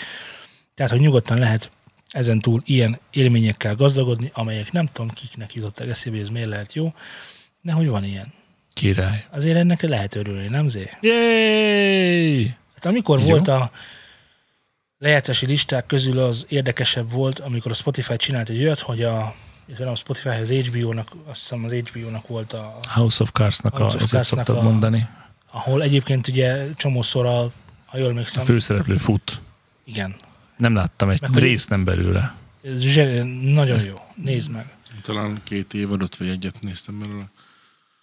Tehát, 0.75 0.93
hogy 0.93 1.01
nyugodtan 1.01 1.39
lehet 1.39 1.71
ezen 2.15 2.39
túl 2.39 2.63
ilyen 2.65 2.99
élményekkel 3.11 3.75
gazdagodni, 3.75 4.31
amelyek 4.35 4.73
nem 4.73 4.87
tudom 4.87 5.11
kiknek 5.11 5.55
jutottak 5.55 5.89
eszébe, 5.89 6.19
ez 6.21 6.29
miért 6.29 6.49
lehet 6.49 6.73
jó, 6.75 6.95
de 7.61 7.73
hogy 7.73 7.89
van 7.89 8.05
ilyen. 8.05 8.33
Király. 8.73 9.25
Azért 9.31 9.57
ennek 9.57 9.83
lehet 9.83 10.15
örülni, 10.15 10.49
nem 10.49 10.69
zé? 10.69 10.91
Yay! 11.01 12.47
Hát 12.75 12.87
amikor 12.87 13.19
Jó. 13.21 13.27
volt 13.27 13.49
a 13.49 13.71
lejátszási 14.99 15.47
listák 15.47 15.87
közül 15.87 16.19
az 16.19 16.47
érdekesebb 16.49 17.11
volt, 17.13 17.39
amikor 17.39 17.71
a 17.71 17.75
Spotify 17.75 18.17
csinált 18.17 18.49
egy 18.49 18.59
olyat, 18.63 18.79
hogy 18.79 19.03
a 19.03 19.35
illetve 19.67 19.85
nem 19.85 19.93
a 19.93 19.97
Spotify, 19.97 20.29
az 20.29 20.51
HBO-nak, 20.51 21.09
azt 21.27 21.41
hiszem 21.41 21.65
az 21.65 21.73
HBO-nak 21.73 22.27
volt 22.27 22.53
a, 22.53 22.79
House 22.89 23.23
of 23.23 23.31
Cards-nak, 23.31 23.77
House 23.77 23.99
a, 23.99 24.03
of 24.03 24.11
Cards-nak 24.11 24.25
szoktad 24.45 24.57
a- 24.57 24.63
mondani. 24.63 25.09
ahol 25.51 25.83
egyébként 25.83 26.29
ugye 26.29 26.67
csomószor 26.75 27.27
a, 27.27 27.51
ha 27.87 27.99
jól 27.99 28.07
A 28.07 28.11
emlékszem, 28.11 28.45
főszereplő 28.45 28.97
fut. 28.97 29.41
igen. 29.85 30.15
Nem 30.65 30.75
láttam 30.75 31.11
egy 31.11 31.21
hogy- 31.21 31.39
részt 31.39 31.69
nem 31.69 31.85
belőle. 31.85 32.35
Ez 32.63 32.81
zseni, 32.81 33.53
nagyon 33.53 33.77
Ezt- 33.77 33.87
jó. 33.87 34.01
Nézd 34.15 34.51
meg. 34.51 34.73
Talán 35.03 35.41
két 35.43 35.75
évadot 35.75 36.17
vagy 36.17 36.29
egyet 36.29 36.61
néztem 36.61 36.99
belőle. 36.99 37.31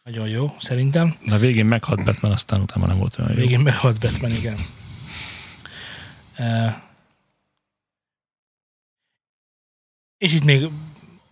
Nagyon 0.03 0.27
jó, 0.27 0.55
szerintem. 0.59 1.15
De 1.25 1.33
a 1.35 1.37
végén 1.37 1.65
meghalt 1.65 2.03
Batman, 2.03 2.31
aztán 2.31 2.61
utána 2.61 2.85
nem 2.85 2.97
volt 2.97 3.17
olyan 3.17 3.31
jó. 3.31 3.37
Végén 3.37 3.59
meghalt 3.59 3.99
Batman, 3.99 4.31
igen. 4.31 4.57
Uh, 6.37 6.73
és 10.17 10.33
itt 10.33 10.43
még 10.43 10.67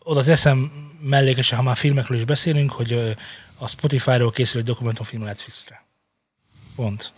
oda 0.03 0.23
teszem 0.23 0.71
mellékesen, 1.01 1.57
ha 1.57 1.63
már 1.63 1.77
filmekről 1.77 2.17
is 2.17 2.25
beszélünk, 2.25 2.71
hogy 2.71 3.15
a 3.57 3.67
Spotify-ról 3.67 4.31
készül 4.31 4.59
egy 4.59 4.67
dokumentumfilm 4.67 5.21
a 5.21 5.25
Netflixre. 5.25 5.83
Pont. 6.75 7.13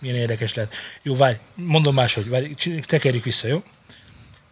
Milyen 0.00 0.16
érdekes 0.16 0.54
lehet. 0.54 0.74
Jó, 1.02 1.16
várj, 1.16 1.36
mondom 1.54 1.94
máshogy, 1.94 2.28
várj, 2.28 2.52
tekerjük 2.80 3.24
vissza, 3.24 3.46
jó? 3.48 3.62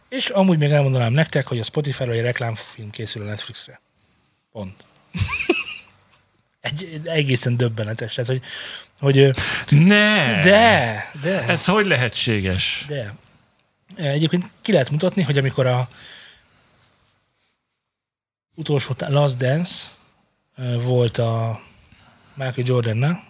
És 0.08 0.28
amúgy 0.28 0.58
még 0.58 0.70
elmondanám 0.70 1.12
nektek, 1.12 1.46
hogy 1.46 1.58
a 1.58 1.62
Spotify-ról 1.62 2.14
egy 2.14 2.20
reklámfilm 2.20 2.90
készül 2.90 3.22
a 3.22 3.24
Netflixre. 3.24 3.80
Pont. 4.52 4.84
Egy, 6.60 7.00
egészen 7.04 7.56
döbbenetes. 7.56 8.14
Tehát, 8.14 8.30
hogy, 8.30 8.42
hogy 9.00 9.34
Ne! 9.68 10.40
de, 10.40 11.10
de, 11.22 11.42
Ez 11.46 11.64
hogy 11.64 11.86
lehetséges? 11.86 12.84
de. 12.88 13.14
Egyébként 13.96 14.44
ki 14.62 14.72
lehet 14.72 14.90
mutatni, 14.90 15.22
hogy 15.22 15.38
amikor 15.38 15.66
a 15.66 15.88
utolsó 18.54 18.94
Last 18.98 19.36
Dance 19.36 19.72
ö, 20.56 20.80
volt 20.80 21.18
a 21.18 21.60
Michael 22.34 22.66
Jordannel, 22.66 23.24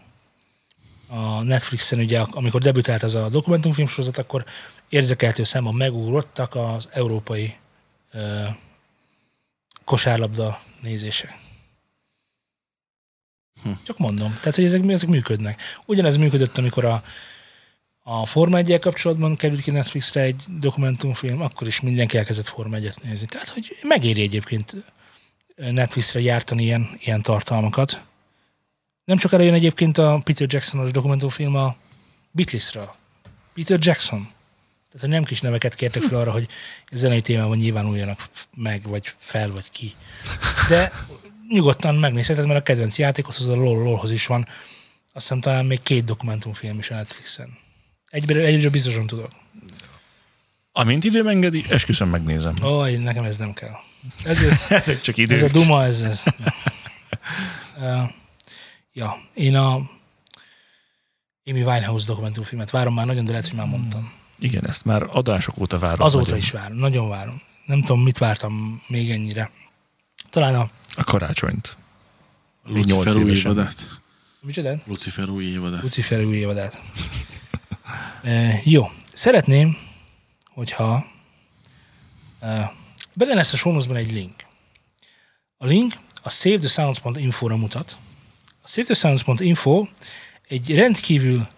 a 1.08 1.42
Netflixen 1.42 1.98
ugye, 1.98 2.20
amikor 2.20 2.60
debütált 2.60 3.02
az 3.02 3.14
a 3.14 3.28
dokumentumfilm 3.28 3.88
sorozat, 3.88 4.18
akkor 4.18 4.44
érzékeltő 4.88 5.44
számban 5.44 5.74
megugrottak 5.74 6.54
az 6.54 6.88
európai 6.92 7.56
ö, 8.12 8.42
kosárlabda 9.84 10.60
nézése. 10.82 11.36
Hm. 13.62 13.70
Csak 13.82 13.98
mondom. 13.98 14.36
Tehát, 14.40 14.54
hogy 14.54 14.64
ezek, 14.64 14.84
ezek 14.88 15.08
működnek. 15.08 15.60
Ugyanez 15.84 16.16
működött, 16.16 16.58
amikor 16.58 16.84
a, 16.84 17.02
a 18.02 18.26
Forma 18.26 18.56
1 18.56 18.78
kapcsolatban 18.78 19.36
került 19.36 19.60
ki 19.60 19.70
Netflixre 19.70 20.20
egy 20.20 20.42
dokumentumfilm, 20.58 21.40
akkor 21.40 21.66
is 21.66 21.80
mindenki 21.80 22.18
elkezdett 22.18 22.46
Forma 22.46 22.76
1 22.76 22.92
nézni. 23.02 23.26
Tehát, 23.26 23.48
hogy 23.48 23.76
megéri 23.82 24.22
egyébként 24.22 24.74
Netflixre 25.56 26.20
gyártani 26.20 26.62
ilyen, 26.62 26.88
ilyen 26.98 27.22
tartalmakat. 27.22 28.04
Nem 29.08 29.18
sokára 29.18 29.42
jön 29.42 29.54
egyébként 29.54 29.98
a 29.98 30.20
Peter 30.24 30.46
Jacksonos 30.50 30.90
dokumentumfilm 30.90 31.56
a 31.56 31.76
Beatlesről. 32.30 32.94
Peter 33.54 33.78
Jackson. 33.82 34.20
Tehát, 34.20 35.00
hogy 35.00 35.08
nem 35.08 35.24
kis 35.24 35.40
neveket 35.40 35.74
kértek 35.74 36.02
fel 36.02 36.18
arra, 36.18 36.30
hogy 36.30 36.48
zenei 36.92 37.20
témában 37.20 37.56
nyilvánuljanak 37.56 38.28
meg, 38.56 38.82
vagy 38.82 39.14
fel, 39.18 39.50
vagy 39.50 39.70
ki. 39.70 39.92
De 40.68 40.92
nyugodtan 41.48 41.94
megnézheted, 41.94 42.46
mert 42.46 42.58
a 42.58 42.62
kedvenc 42.62 42.98
játékhoz, 42.98 43.48
a 43.48 43.54
LOL, 43.54 43.82
LOL-hoz 43.82 44.10
is 44.10 44.26
van. 44.26 44.46
Azt 45.12 45.12
hiszem 45.12 45.40
talán 45.40 45.66
még 45.66 45.82
két 45.82 46.04
dokumentumfilm 46.04 46.78
is 46.78 46.90
a 46.90 46.94
Netflixen. 46.94 47.56
Egyről, 48.10 48.44
egyről 48.44 48.70
biztosan 48.70 49.06
tudok. 49.06 49.30
Amint 50.72 51.04
időm 51.04 51.28
engedi, 51.28 51.64
esküszöm 51.68 52.08
megnézem. 52.08 52.54
Ó, 52.62 52.86
én- 52.86 53.00
nekem 53.00 53.24
ez 53.24 53.36
nem 53.36 53.52
kell. 53.52 53.76
Ez, 54.24 54.42
ez, 54.42 54.64
Ezek 54.80 55.00
csak 55.00 55.18
ez 55.18 55.42
a 55.42 55.48
duma, 55.48 55.84
ez... 55.84 56.00
ez. 56.02 56.22
uh, 57.78 58.10
ja, 58.98 59.16
én 59.34 59.56
a 59.56 59.74
Amy 61.46 61.62
Winehouse 61.62 62.06
dokumentumfilmet 62.06 62.70
várom 62.70 62.94
már 62.94 63.06
nagyon, 63.06 63.24
de 63.24 63.30
lehet, 63.30 63.46
hogy 63.46 63.56
már 63.56 63.66
mondtam. 63.66 64.12
Igen, 64.38 64.66
ezt 64.66 64.84
már 64.84 65.02
adások 65.12 65.58
óta 65.58 65.78
várom. 65.78 66.06
Azóta 66.06 66.24
nagyon. 66.24 66.38
is 66.38 66.50
várom, 66.50 66.76
nagyon 66.76 67.08
várom. 67.08 67.42
Nem 67.66 67.80
tudom, 67.80 68.02
mit 68.02 68.18
vártam 68.18 68.82
még 68.88 69.10
ennyire. 69.10 69.50
Talán 70.28 70.54
a... 70.54 70.68
A 70.94 71.04
karácsonyt. 71.04 71.76
Lucifer 72.64 73.14
nyolc 73.14 73.14
új 73.14 73.36
évadát. 73.36 74.00
Micsoda? 74.40 74.78
Lucifer 74.86 75.28
új 75.28 75.44
évadát. 75.44 75.82
Lucifer 75.82 76.24
új 76.24 76.36
évadát. 76.36 76.80
E, 78.22 78.60
jó. 78.64 78.90
Szeretném, 79.12 79.76
hogyha 80.54 81.06
e, 82.40 82.72
benne 83.14 83.34
lesz 83.34 83.52
a 83.52 83.56
sónuszban 83.56 83.96
egy 83.96 84.12
link. 84.12 84.34
A 85.58 85.66
link 85.66 85.92
a 86.22 86.30
savethesounds.info-ra 86.30 87.56
mutat. 87.56 87.96
A 88.68 88.70
savethesounds.info 88.70 89.86
egy 90.48 90.74
rendkívül 90.74 91.48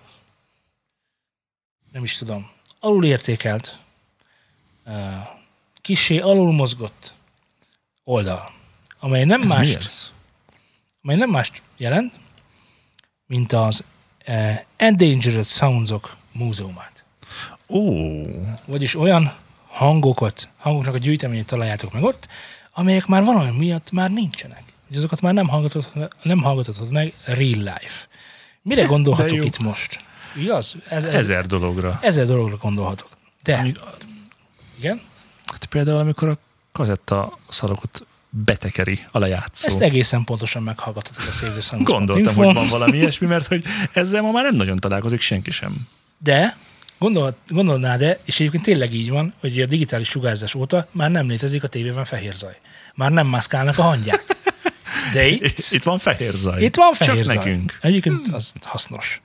nem 1.93 2.03
is 2.03 2.17
tudom, 2.17 2.51
alulértékelt, 2.81 3.79
e, 4.85 4.93
kissé 5.81 6.19
alul 6.19 6.53
mozgott 6.53 7.15
oldal, 8.05 8.53
amely 9.01 9.25
nem 9.25 9.43
Ez 9.43 9.49
mást 9.49 10.13
amely 11.03 11.17
nem 11.17 11.31
mást 11.31 11.63
jelent, 11.77 12.19
mint 13.27 13.53
az 13.53 13.85
uh, 14.29 14.55
Endangered 14.77 15.47
Soundsok 15.47 16.17
múzeumát. 16.33 17.05
Ó, 17.69 17.95
Vagyis 18.65 18.95
olyan 18.95 19.37
hangokat, 19.67 20.49
hangoknak 20.57 20.95
a 20.95 20.99
gyűjteményét 20.99 21.47
találjátok 21.47 21.93
meg 21.93 22.03
ott, 22.03 22.29
amelyek 22.73 23.07
már 23.07 23.25
valami 23.25 23.57
miatt 23.57 23.91
már 23.91 24.11
nincsenek. 24.11 24.70
Hogy 24.91 24.99
azokat 24.99 25.21
már 25.21 25.35
nem 25.35 25.49
hallgathatod, 25.49 26.15
nem 26.23 26.39
hallgathatod 26.43 26.91
meg 26.91 27.13
real 27.25 27.59
life. 27.59 28.07
Mire 28.63 28.85
gondolhatok 28.85 29.45
itt 29.45 29.59
most? 29.59 30.01
Igaz? 30.37 30.75
Ez, 30.89 31.05
ez, 31.05 31.15
ezer 31.15 31.47
dologra. 31.47 31.99
ezer 32.03 32.27
dologra 32.27 32.57
gondolhatok. 32.57 33.09
De, 33.43 33.55
Amíg- 33.57 33.81
igen, 34.79 35.01
Hát 35.45 35.65
például, 35.65 35.99
amikor 35.99 36.29
a 36.29 36.37
kazetta 36.73 37.39
szalagot 37.49 38.07
betekeri 38.31 39.05
a 39.11 39.19
lejátszó. 39.19 39.67
ezt 39.67 39.81
egészen 39.81 40.25
pontosan 40.25 40.63
meghallgathatod 40.63 41.25
a 41.29 41.31
Save 41.31 41.59
the. 41.61 41.77
Gondoltam, 41.83 42.35
hogy 42.35 42.55
van 42.55 42.69
valami 42.69 42.97
ilyesmi, 42.97 43.27
mert 43.27 43.47
hogy 43.47 43.65
ezzel 43.93 44.23
ma 44.23 44.31
már 44.31 44.45
nem 44.45 44.55
nagyon 44.55 44.77
találkozik 44.77 45.21
senki 45.21 45.51
sem. 45.51 45.89
De 46.19 46.57
gondol, 46.99 47.37
gondolná, 47.49 47.97
de, 47.97 48.19
és 48.25 48.41
egyébként 48.41 48.63
tényleg 48.63 48.95
így 48.95 49.11
van, 49.11 49.35
hogy 49.41 49.61
a 49.61 49.67
digitális 49.67 50.09
sugárzás 50.09 50.55
óta 50.55 50.87
már 50.91 51.11
nem 51.11 51.29
létezik 51.29 51.63
a 51.63 51.69
tévében 51.69 52.05
fehér 52.05 52.35
zaj. 52.35 52.59
Már 52.95 53.11
nem 53.11 53.27
mászkálnak 53.27 53.79
a 53.79 53.83
hangyák. 53.83 54.37
De 55.13 55.27
itt, 55.27 55.59
Itt 55.71 55.83
van 55.83 55.99
fehér 55.99 56.33
zaj. 56.33 56.63
itt 56.63 56.77
van 56.77 56.93
fehér 56.93 57.17
Csak 57.17 57.25
zaj. 57.25 57.35
nekünk. 57.35 57.79
Egyébként 57.81 58.29
az 58.33 58.53
hasznos. 58.63 59.21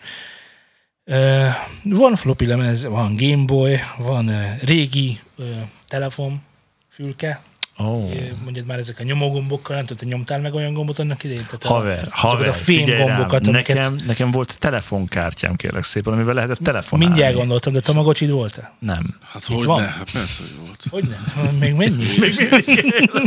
Uh, 1.05 1.47
van 1.83 2.15
floppy 2.15 2.45
lemez, 2.45 2.83
van 2.85 3.15
Gameboy, 3.15 3.79
van 3.97 4.27
uh, 4.29 4.61
régi 4.63 5.19
uh, 5.35 5.45
telefon, 5.87 6.41
fülke, 6.89 7.41
oh. 7.77 8.11
mondjad 8.43 8.65
már 8.65 8.79
ezek 8.79 8.99
a 8.99 9.03
nyomógombokkal, 9.03 9.75
nem 9.75 9.85
tudom, 9.85 10.09
te 10.09 10.15
nyomtál 10.15 10.39
meg 10.39 10.53
olyan 10.53 10.73
gombot 10.73 10.99
annak 10.99 11.23
idején? 11.23 11.45
Tehát 11.45 11.63
a- 11.63 11.67
haver, 11.67 11.99
azokat 11.99 12.13
haver, 12.13 12.47
a 12.47 12.53
fém 12.53 12.77
figyelj 12.77 12.97
rám, 12.97 13.07
gombokat, 13.07 13.47
amiket 13.47 13.75
nekem, 13.75 13.95
nekem 14.05 14.31
volt 14.31 14.59
telefonkártyám, 14.59 15.55
kérlek 15.55 15.83
szépen, 15.83 16.13
amivel 16.13 16.33
lehetett 16.33 16.57
telefonálni. 16.57 17.13
mindjárt 17.13 17.37
gondoltam, 17.37 17.73
de 17.73 17.79
Tamagocsid 17.79 18.29
volt-e? 18.29 18.73
Nem. 18.79 19.17
Hát 19.31 19.41
Itt 19.49 19.55
hogy 19.55 19.65
van? 19.65 19.81
ne? 19.81 19.87
Hát 19.87 20.11
persze, 20.11 20.41
hogy 20.41 20.65
volt. 20.65 20.83
Hogy 20.89 21.03
nem? 21.09 21.55
Még 21.55 21.73
mennyi? 21.73 22.05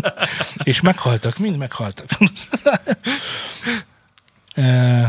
És 0.70 0.80
meghaltak, 0.80 1.38
mind 1.38 1.56
meghaltak. 1.56 2.06
uh, 4.56 5.06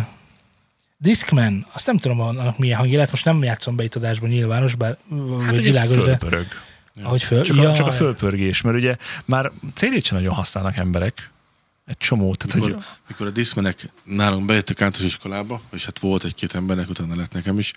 Discman, 1.01 1.65
azt 1.71 1.85
nem 1.85 1.97
tudom 1.97 2.19
annak 2.19 2.57
milyen 2.57 2.77
hangja 2.77 2.95
lehet, 2.95 3.11
most 3.11 3.25
nem 3.25 3.43
játszom 3.43 3.75
be 3.75 3.83
itt 3.83 3.95
adásban 3.95 4.29
nyilvános, 4.29 4.75
bár 4.75 4.97
Hát 5.45 5.51
ugye 5.51 5.61
világos, 5.61 5.95
de 5.95 6.01
fölpörög. 6.03 6.45
Ahogy 7.03 7.23
föl... 7.23 7.41
Csak, 7.41 7.57
a, 7.57 7.73
csak 7.73 7.87
a 7.87 7.91
fölpörgés, 7.91 8.61
mert 8.61 8.77
ugye 8.77 8.95
már 9.25 9.51
célét 9.73 10.05
sem 10.05 10.17
nagyon 10.17 10.33
használnak 10.33 10.77
emberek. 10.77 11.31
Egy 11.85 11.97
csomó. 11.97 12.35
Tehát, 12.35 12.55
Mikor, 12.55 12.71
hogy 12.71 12.83
mikor 13.07 13.27
a 13.27 13.29
diszmenek 13.29 13.89
nálunk 14.03 14.45
bejöttek 14.45 14.81
általános 14.81 15.13
iskolába, 15.13 15.61
és 15.71 15.85
hát 15.85 15.99
volt 15.99 16.23
egy-két 16.23 16.55
embernek, 16.55 16.89
utána 16.89 17.15
lett 17.15 17.31
nekem 17.31 17.59
is, 17.59 17.73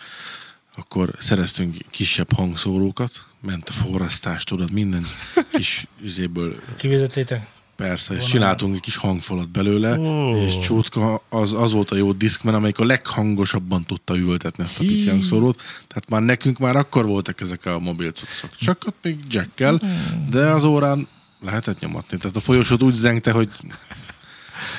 akkor 0.76 1.10
szereztünk 1.18 1.76
kisebb 1.90 2.32
hangszórókat, 2.32 3.26
ment 3.40 3.68
a 3.68 3.72
forrasztás, 3.72 4.44
tudod, 4.44 4.72
minden 4.72 5.06
kis 5.52 5.86
üzéből 6.00 6.60
Kivezettétek? 6.76 7.46
Persze, 7.82 8.14
és 8.14 8.24
csináltunk 8.24 8.74
egy 8.74 8.80
kis 8.80 8.96
hangfalat 8.96 9.48
belőle, 9.50 9.98
Ó. 9.98 10.36
és 10.36 10.58
Csútka 10.58 11.22
az, 11.28 11.52
az 11.52 11.72
volt 11.72 11.90
a 11.90 11.96
jó 11.96 12.12
diszkmen, 12.12 12.54
amelyik 12.54 12.78
a 12.78 12.84
leghangosabban 12.84 13.84
tudta 13.84 14.16
ültetni 14.16 14.64
ezt 14.64 14.80
a 14.80 14.84
pici 14.84 15.08
hangszórót. 15.08 15.56
Tehát 15.86 16.10
már 16.10 16.22
nekünk 16.22 16.58
már 16.58 16.76
akkor 16.76 17.06
voltak 17.06 17.40
ezek 17.40 17.66
a 17.66 17.78
mobil 17.78 18.12
cuccok. 18.12 18.56
Csak 18.56 18.82
ott 18.86 18.96
még 19.02 19.18
jackkel, 19.30 19.80
de 20.30 20.46
az 20.46 20.64
órán 20.64 21.08
lehetett 21.40 21.80
nyomatni. 21.80 22.18
Tehát 22.18 22.36
a 22.36 22.40
folyosót 22.40 22.82
úgy 22.82 22.94
zengte, 22.94 23.30
hogy 23.30 23.48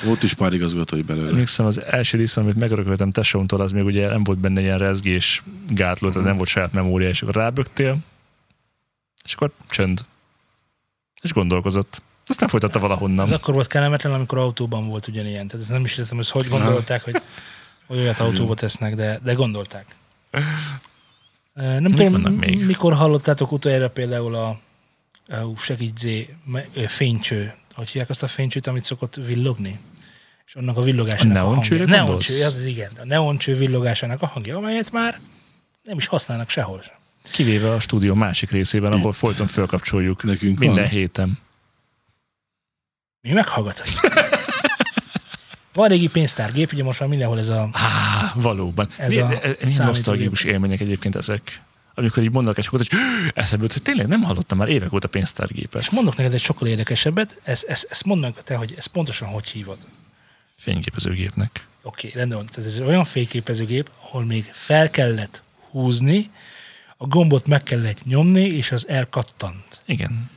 volt 0.04 0.22
is 0.22 0.34
pár 0.34 0.52
igazgatói 0.52 1.02
belőle. 1.02 1.28
Emlékszem, 1.28 1.66
az 1.66 1.82
első 1.82 2.16
diszkben, 2.16 2.44
amit 2.44 2.56
megörököltem 2.56 3.10
tesómtól, 3.10 3.60
az 3.60 3.72
még 3.72 3.84
ugye 3.84 4.08
nem 4.08 4.24
volt 4.24 4.38
benne 4.38 4.60
ilyen 4.60 4.78
rezgés 4.78 5.42
gátló, 5.68 6.10
tehát 6.10 6.26
nem 6.26 6.36
volt 6.36 6.48
saját 6.48 6.72
memória, 6.72 7.08
és 7.08 7.22
akkor 7.22 7.34
rábögtél, 7.34 7.98
és 9.24 9.34
akkor 9.34 9.50
csönd. 9.68 10.04
És 11.22 11.32
gondolkozott. 11.32 12.02
Aztán 12.26 12.48
folytatta 12.48 12.78
valahonnan. 12.78 13.26
Ez 13.26 13.32
akkor 13.34 13.54
volt 13.54 13.66
kellemetlen, 13.66 14.12
amikor 14.12 14.38
autóban 14.38 14.88
volt 14.88 15.08
ugyanilyen. 15.08 15.46
Tehát 15.46 15.62
ezt 15.62 15.72
nem 15.72 15.84
is 15.84 15.98
értem, 15.98 16.16
hogy 16.16 16.30
hogy 16.30 16.48
gondolták, 16.48 17.04
hogy, 17.04 17.22
hogy 17.86 17.98
olyat 17.98 18.18
autóba 18.18 18.54
tesznek, 18.54 18.94
de, 18.94 19.20
de 19.24 19.32
gondolták. 19.32 19.86
Nem 21.54 21.84
tudom, 21.84 22.12
vannak 22.12 22.36
még? 22.36 22.66
mikor 22.66 22.94
hallottátok 22.94 23.52
utoljára 23.52 23.90
például 23.90 24.34
a, 24.34 24.48
a 24.48 24.58
ö, 26.74 26.86
fénycső, 26.86 27.52
hogy 27.74 27.88
hívják 27.88 28.10
azt 28.10 28.22
a 28.22 28.26
fénycsőt, 28.26 28.66
amit 28.66 28.84
szokott 28.84 29.14
villogni? 29.14 29.78
És 30.46 30.54
annak 30.54 30.76
a 30.76 30.82
villogásának 30.82 31.36
A 31.36 31.40
a, 31.40 31.54
hangja. 31.54 31.86
Neoncső, 31.86 32.44
az 32.44 32.56
az 32.56 32.64
igen. 32.64 32.90
A 33.00 33.04
neoncső 33.04 33.54
villogásának 33.54 34.22
a 34.22 34.26
hangja, 34.26 34.56
amelyet 34.56 34.92
már 34.92 35.20
nem 35.82 35.96
is 35.96 36.06
használnak 36.06 36.48
sehol. 36.50 36.84
Kivéve 37.32 37.72
a 37.72 37.80
stúdió 37.80 38.14
másik 38.14 38.50
részében, 38.50 38.92
ahol 38.92 39.12
folyton 39.12 39.46
fölkapcsoljuk. 39.46 40.22
Nekünk 40.22 40.58
Minden 40.58 40.82
van. 40.82 40.88
héten. 40.88 41.38
Mi 43.24 43.32
meghallgathatjuk. 43.32 44.00
Van 45.72 45.88
régi 45.88 46.08
pénztárgép, 46.08 46.72
ugye 46.72 46.82
most 46.82 47.00
már 47.00 47.08
mindenhol 47.08 47.38
ez 47.38 47.48
a 47.48 47.68
Á, 47.72 48.32
valóban. 48.34 48.88
Ez 48.96 49.16
Ez 49.16 49.16
a 49.16 49.26
a 49.26 49.28
mi 49.28 49.36
számítógép. 49.36 49.86
nosztalgikus 49.86 50.44
élmények 50.44 50.80
egyébként 50.80 51.14
ezek. 51.16 51.60
Amikor 51.94 52.22
így 52.22 52.30
mondanak 52.30 52.58
egy 52.58 52.64
sokat, 52.64 52.78
hogy 52.88 52.98
eszembe 53.34 53.62
jut, 53.64 53.72
hogy 53.72 53.82
tényleg 53.82 54.06
nem 54.06 54.22
hallottam 54.22 54.58
már 54.58 54.68
évek 54.68 54.92
óta 54.92 55.08
pénztárgépet. 55.08 55.82
És 55.82 55.90
mondok 55.90 56.16
neked 56.16 56.34
egy 56.34 56.40
sokkal 56.40 56.68
érdekesebbet, 56.68 57.40
ezt, 57.42 57.64
ezt, 57.64 57.86
ezt 57.90 58.04
mondd 58.04 58.20
meg 58.20 58.42
te, 58.42 58.54
hogy 58.56 58.74
ezt 58.76 58.86
pontosan 58.86 59.28
hogy 59.28 59.48
hívod. 59.48 59.78
Fényképezőgépnek. 60.56 61.66
Oké, 61.82 62.06
okay, 62.06 62.18
rendben 62.18 62.38
van. 62.38 62.64
Ez 62.64 62.74
egy 62.74 62.86
olyan 62.86 63.04
fényképezőgép, 63.04 63.90
ahol 64.02 64.24
még 64.24 64.50
fel 64.52 64.90
kellett 64.90 65.42
húzni, 65.70 66.30
a 66.96 67.06
gombot 67.06 67.46
meg 67.46 67.62
kellett 67.62 68.04
nyomni, 68.04 68.44
és 68.44 68.72
az 68.72 68.88
elkattant. 68.88 69.80
Igen. 69.86 70.30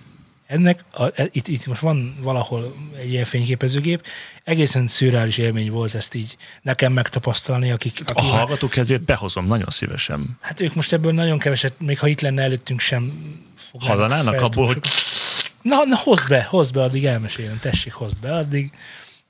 Ennek, 0.47 0.79
a, 0.91 1.03
e- 1.15 1.29
itt, 1.31 1.47
itt 1.47 1.67
most 1.67 1.81
van 1.81 2.15
valahol 2.21 2.75
egy 2.99 3.11
ilyen 3.11 3.25
fényképezőgép, 3.25 4.05
egészen 4.43 4.87
szürreális 4.87 5.37
élmény 5.37 5.71
volt 5.71 5.95
ezt 5.95 6.15
így 6.15 6.37
nekem 6.61 6.93
megtapasztalni, 6.93 7.71
akik, 7.71 8.01
A 8.05 8.11
akik 8.11 8.29
hallgató 8.29 8.67
kedvéért 8.67 9.03
behozom 9.05 9.45
nagyon 9.45 9.69
szívesen. 9.69 10.37
hát 10.41 10.59
ők 10.61 10.73
most 10.75 10.93
ebből 10.93 11.11
nagyon 11.13 11.39
keveset, 11.39 11.73
még 11.79 11.99
ha 11.99 12.07
itt 12.07 12.21
lenne 12.21 12.41
előttünk 12.41 12.79
sem 12.79 13.13
Hallanának 13.79 14.41
abból, 14.41 14.65
hogy. 14.65 14.79
Na, 15.61 15.85
na 15.85 15.95
hozd 15.95 16.27
be, 16.29 16.43
hozd 16.43 16.73
be, 16.73 16.83
addig 16.83 17.05
elmesélem, 17.05 17.59
tessék, 17.59 17.93
hozd 17.93 18.17
be, 18.21 18.35
addig 18.35 18.71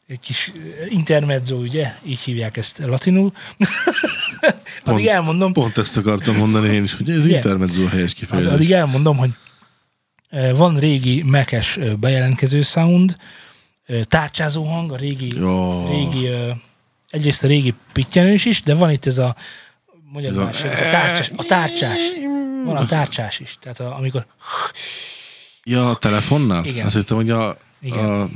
egy 0.07 0.19
kis 0.19 0.51
eh, 0.55 0.91
intermezzo, 0.91 1.55
ugye, 1.55 1.93
így 2.05 2.19
hívják 2.19 2.57
ezt 2.57 2.77
latinul. 2.77 3.31
addig 4.83 5.07
elmondom, 5.07 5.53
Pont 5.53 5.77
ezt 5.77 5.97
akartam 5.97 6.35
mondani 6.35 6.73
én 6.73 6.83
is, 6.83 6.95
hogy 6.95 7.09
ez 7.09 7.25
Igen. 7.25 7.35
intermezzo 7.35 7.85
helyes 7.87 8.13
kifejezés. 8.13 8.53
Addig 8.53 8.71
elmondom, 8.71 9.17
hogy 9.17 9.29
van 10.55 10.77
régi 10.79 11.23
mekes 11.23 11.79
bejelentkező 11.99 12.61
sound, 12.61 13.17
tárcsázó 14.03 14.63
hang, 14.63 14.91
a 14.91 14.95
régi, 14.95 15.37
Jó. 15.39 15.85
régi 15.87 16.29
egyrészt 17.09 17.43
a 17.43 17.47
régi 17.47 17.73
pittyenős 17.93 18.45
is, 18.45 18.61
de 18.61 18.73
van 18.75 18.91
itt 18.91 19.05
ez 19.05 19.17
a 19.17 19.35
mondjad 20.11 20.33
Ez 20.33 20.39
a- 20.39 20.43
már, 20.43 20.55
a, 20.55 20.89
tárcsás, 20.91 21.31
a 21.35 21.43
tárcsás. 21.43 21.97
Van 22.65 22.75
a 22.77 22.85
tárcsás 22.85 23.39
is. 23.39 23.57
Tehát 23.61 23.79
a, 23.79 23.95
amikor 23.97 24.25
Ja, 25.63 25.89
a 25.89 25.95
telefonnál? 25.97 26.65
Igen. 26.65 26.85
Azt 26.85 26.95
hittem, 26.95 27.17
hogy 27.17 27.29
a, 27.29 27.57
Igen. 27.81 28.05
a 28.21 28.29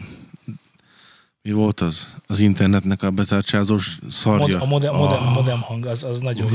mi 1.42 1.52
volt 1.52 1.82
az? 1.82 2.14
Az 2.28 2.40
internetnek 2.40 3.04
a 3.04 3.12
betárcsázós 3.12 3.98
szarja. 4.10 4.58
mod, 4.58 4.62
a 4.62 4.66
modem, 4.66 4.96
modem, 4.96 5.18
Ah, 5.28 5.34
modem 5.34 5.62
hang 5.62 5.86
az, 5.86 6.04
az 6.04 6.20
nagyon 6.20 6.48
jó. 6.48 6.54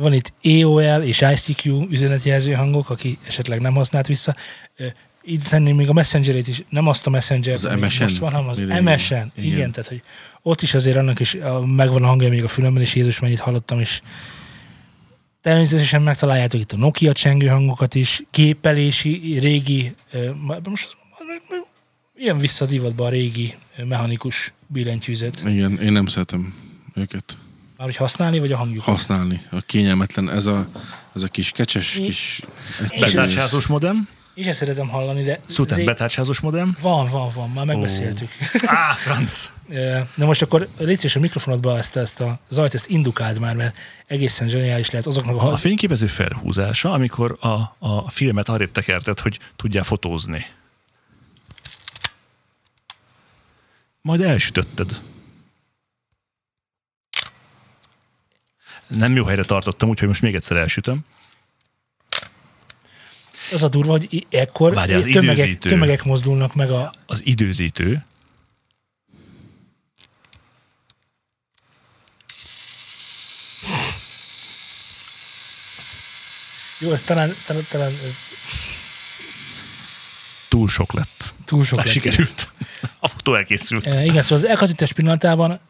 Van 0.00 0.12
itt 0.12 0.32
AOL 0.42 1.02
és 1.02 1.24
ICQ 1.32 1.86
üzenetjelző 1.90 2.52
hangok, 2.52 2.90
aki 2.90 3.18
esetleg 3.26 3.60
nem 3.60 3.74
használt 3.74 4.06
vissza. 4.06 4.34
Itt 5.22 5.42
tenném 5.48 5.76
még 5.76 5.88
a 5.88 5.92
Messenger-ét 5.92 6.48
is, 6.48 6.62
nem 6.68 6.86
azt 6.86 7.06
a 7.06 7.10
messenger 7.10 7.54
Az 7.54 7.62
MSN? 7.62 8.02
most 8.02 8.18
van, 8.18 8.32
hanem 8.32 8.48
az. 8.48 8.58
MSN. 8.58 8.72
Igen. 8.74 9.30
Igen. 9.36 9.52
igen, 9.56 9.70
tehát 9.72 9.88
hogy 9.88 10.02
ott 10.42 10.60
is 10.60 10.74
azért 10.74 10.96
annak 10.96 11.20
is 11.20 11.34
a, 11.34 11.66
megvan 11.66 12.02
a 12.02 12.06
hangja 12.06 12.28
még 12.28 12.44
a 12.44 12.48
fülemben, 12.48 12.82
és 12.82 12.94
Jézus 12.94 13.18
mennyit 13.18 13.38
hallottam, 13.40 13.80
és 13.80 14.00
természetesen 15.40 16.02
megtaláljátok 16.02 16.60
itt 16.60 16.72
a 16.72 16.76
Nokia 16.76 17.12
csengő 17.12 17.46
hangokat 17.46 17.94
is, 17.94 18.22
gépelési, 18.30 19.38
régi, 19.38 19.94
ö, 20.12 20.30
ma- 20.34 20.58
most 20.64 20.96
ilyen 22.16 22.38
visszadivatban 22.38 23.06
a 23.06 23.10
régi 23.10 23.54
mechanikus 23.84 24.52
billentyűzet. 24.66 25.42
Igen, 25.46 25.78
én 25.80 25.92
nem 25.92 26.06
szeretem 26.06 26.54
őket 26.94 27.38
Már 27.78 27.86
hogy 27.86 27.96
használni, 27.96 28.38
vagy 28.38 28.52
a 28.52 28.56
hangjuk? 28.56 28.84
használni. 28.84 29.42
A 29.50 29.60
kényelmetlen, 29.60 30.30
ez 30.30 30.46
a, 30.46 30.68
ez 31.14 31.22
a 31.22 31.28
kis 31.28 31.50
kecses, 31.50 31.96
I- 31.96 32.02
kis... 32.02 32.40
Betárcsázós 33.00 33.66
modem. 33.66 34.08
És 34.34 34.46
ezt 34.46 34.58
szeretem 34.58 34.88
hallani, 34.88 35.22
de... 35.22 35.40
Szután 35.46 35.76
zé- 35.76 35.84
betárcsázós 35.84 36.40
modem. 36.40 36.76
Van, 36.80 37.08
van, 37.08 37.30
van, 37.34 37.50
már 37.50 37.66
megbeszéltük. 37.66 38.28
Á, 38.66 38.92
franc! 38.92 39.50
De 40.14 40.24
most 40.24 40.42
akkor 40.42 40.68
légy 40.78 41.12
a 41.14 41.18
mikrofonodba 41.18 41.76
ezt, 41.78 41.96
ezt 41.96 42.20
a 42.20 42.38
zajt, 42.48 42.74
ezt 42.74 42.88
indukáld 42.88 43.38
már, 43.38 43.56
mert 43.56 43.76
egészen 44.06 44.48
zseniális 44.48 44.90
lehet 44.90 45.06
azoknak 45.06 45.36
a... 45.36 45.52
A 45.52 45.56
fényképező 45.56 46.06
felhúzása, 46.06 46.92
amikor 46.92 47.36
a, 47.40 47.76
a 47.78 48.10
filmet 48.10 48.48
arrébb 48.48 48.72
tekerted, 48.72 49.20
hogy 49.20 49.38
tudjál 49.56 49.84
fotózni. 49.84 50.46
Majd 54.00 54.20
elsütötted. 54.20 55.00
Nem 58.88 59.16
jó 59.16 59.24
helyre 59.24 59.44
tartottam, 59.44 59.88
úgyhogy 59.88 60.08
most 60.08 60.22
még 60.22 60.34
egyszer 60.34 60.56
elsütöm. 60.56 61.00
Az 63.52 63.62
a 63.62 63.68
durva, 63.68 63.90
hogy 63.90 64.26
ekkor 64.30 64.74
Várjál, 64.74 64.98
az 64.98 65.04
tömegek, 65.04 65.36
időzítő. 65.36 65.68
tömegek 65.68 66.04
mozdulnak 66.04 66.54
meg 66.54 66.70
a... 66.70 66.92
Az 67.06 67.20
időzítő, 67.24 68.02
Jó, 76.80 76.92
ez 76.92 77.02
talán, 77.02 77.30
talán, 77.46 77.62
talán 77.70 77.90
ez 77.90 78.16
túl 80.48 80.68
sok 80.68 80.92
lett. 80.92 81.34
túl 81.44 81.64
sok 81.64 81.76
Már 81.76 81.84
lett. 81.86 81.94
sikerült. 81.94 82.52
A 83.00 83.08
fotó 83.08 83.34
elkészült. 83.34 83.86
E, 83.86 84.04
igen, 84.04 84.22
szóval 84.22 84.38
az 84.38 84.44
elkatítás 84.44 84.92
pillanatában 84.92 85.60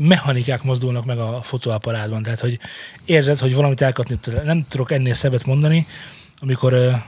mechanikák 0.00 0.62
mozdulnak 0.62 1.04
meg 1.04 1.18
a 1.18 1.42
fotóaparátban, 1.42 2.22
tehát 2.22 2.40
hogy 2.40 2.58
érzed, 3.04 3.38
hogy 3.38 3.54
valamit 3.54 3.80
elkatni 3.80 4.16
tudod. 4.16 4.44
Nem 4.44 4.64
tudok 4.68 4.90
ennél 4.92 5.14
szebbet 5.14 5.46
mondani, 5.46 5.86
amikor 6.40 7.02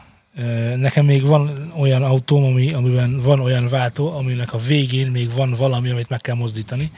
nekem 0.77 1.05
még 1.05 1.23
van 1.23 1.73
olyan 1.77 2.03
autóm, 2.03 2.45
ami, 2.45 2.73
amiben 2.73 3.21
van 3.21 3.41
olyan 3.41 3.69
váltó, 3.69 4.17
aminek 4.17 4.53
a 4.53 4.59
végén 4.59 5.11
még 5.11 5.33
van 5.33 5.51
valami, 5.51 5.91
amit 5.91 6.09
meg 6.09 6.21
kell 6.21 6.35
mozdítani, 6.35 6.91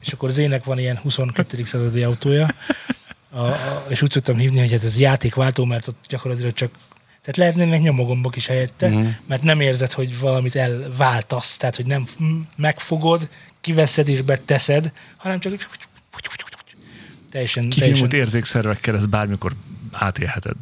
és 0.00 0.12
akkor 0.12 0.28
az 0.28 0.38
ének 0.38 0.64
van 0.64 0.78
ilyen 0.78 0.96
22. 0.96 1.64
századi 1.64 2.02
autója, 2.02 2.48
a, 3.30 3.40
a, 3.40 3.84
és 3.88 4.02
úgy 4.02 4.10
tudtam 4.10 4.36
hívni, 4.36 4.58
hogy 4.58 4.70
hát 4.70 4.84
ez 4.84 4.98
játékváltó, 4.98 5.64
mert 5.64 5.88
ott 5.88 6.04
gyakorlatilag 6.08 6.52
csak 6.52 6.70
tehát 7.20 7.36
lehetnének 7.36 7.80
nyomogombok 7.80 8.36
is 8.36 8.46
helyette, 8.46 8.86
uh-huh. 8.86 9.08
mert 9.26 9.42
nem 9.42 9.60
érzed, 9.60 9.92
hogy 9.92 10.18
valamit 10.18 10.54
elváltasz, 10.54 11.56
tehát 11.56 11.76
hogy 11.76 11.86
nem 11.86 12.06
megfogod, 12.56 13.28
kiveszed 13.60 14.08
és 14.08 14.20
beteszed, 14.20 14.92
hanem 15.16 15.40
csak 15.40 15.52
teljesen, 17.30 17.68
Kifinomult 17.68 18.12
érzékszervekkel 18.12 18.96
ezt 18.96 19.08
bármikor 19.08 19.52
átélheted. 19.92 20.56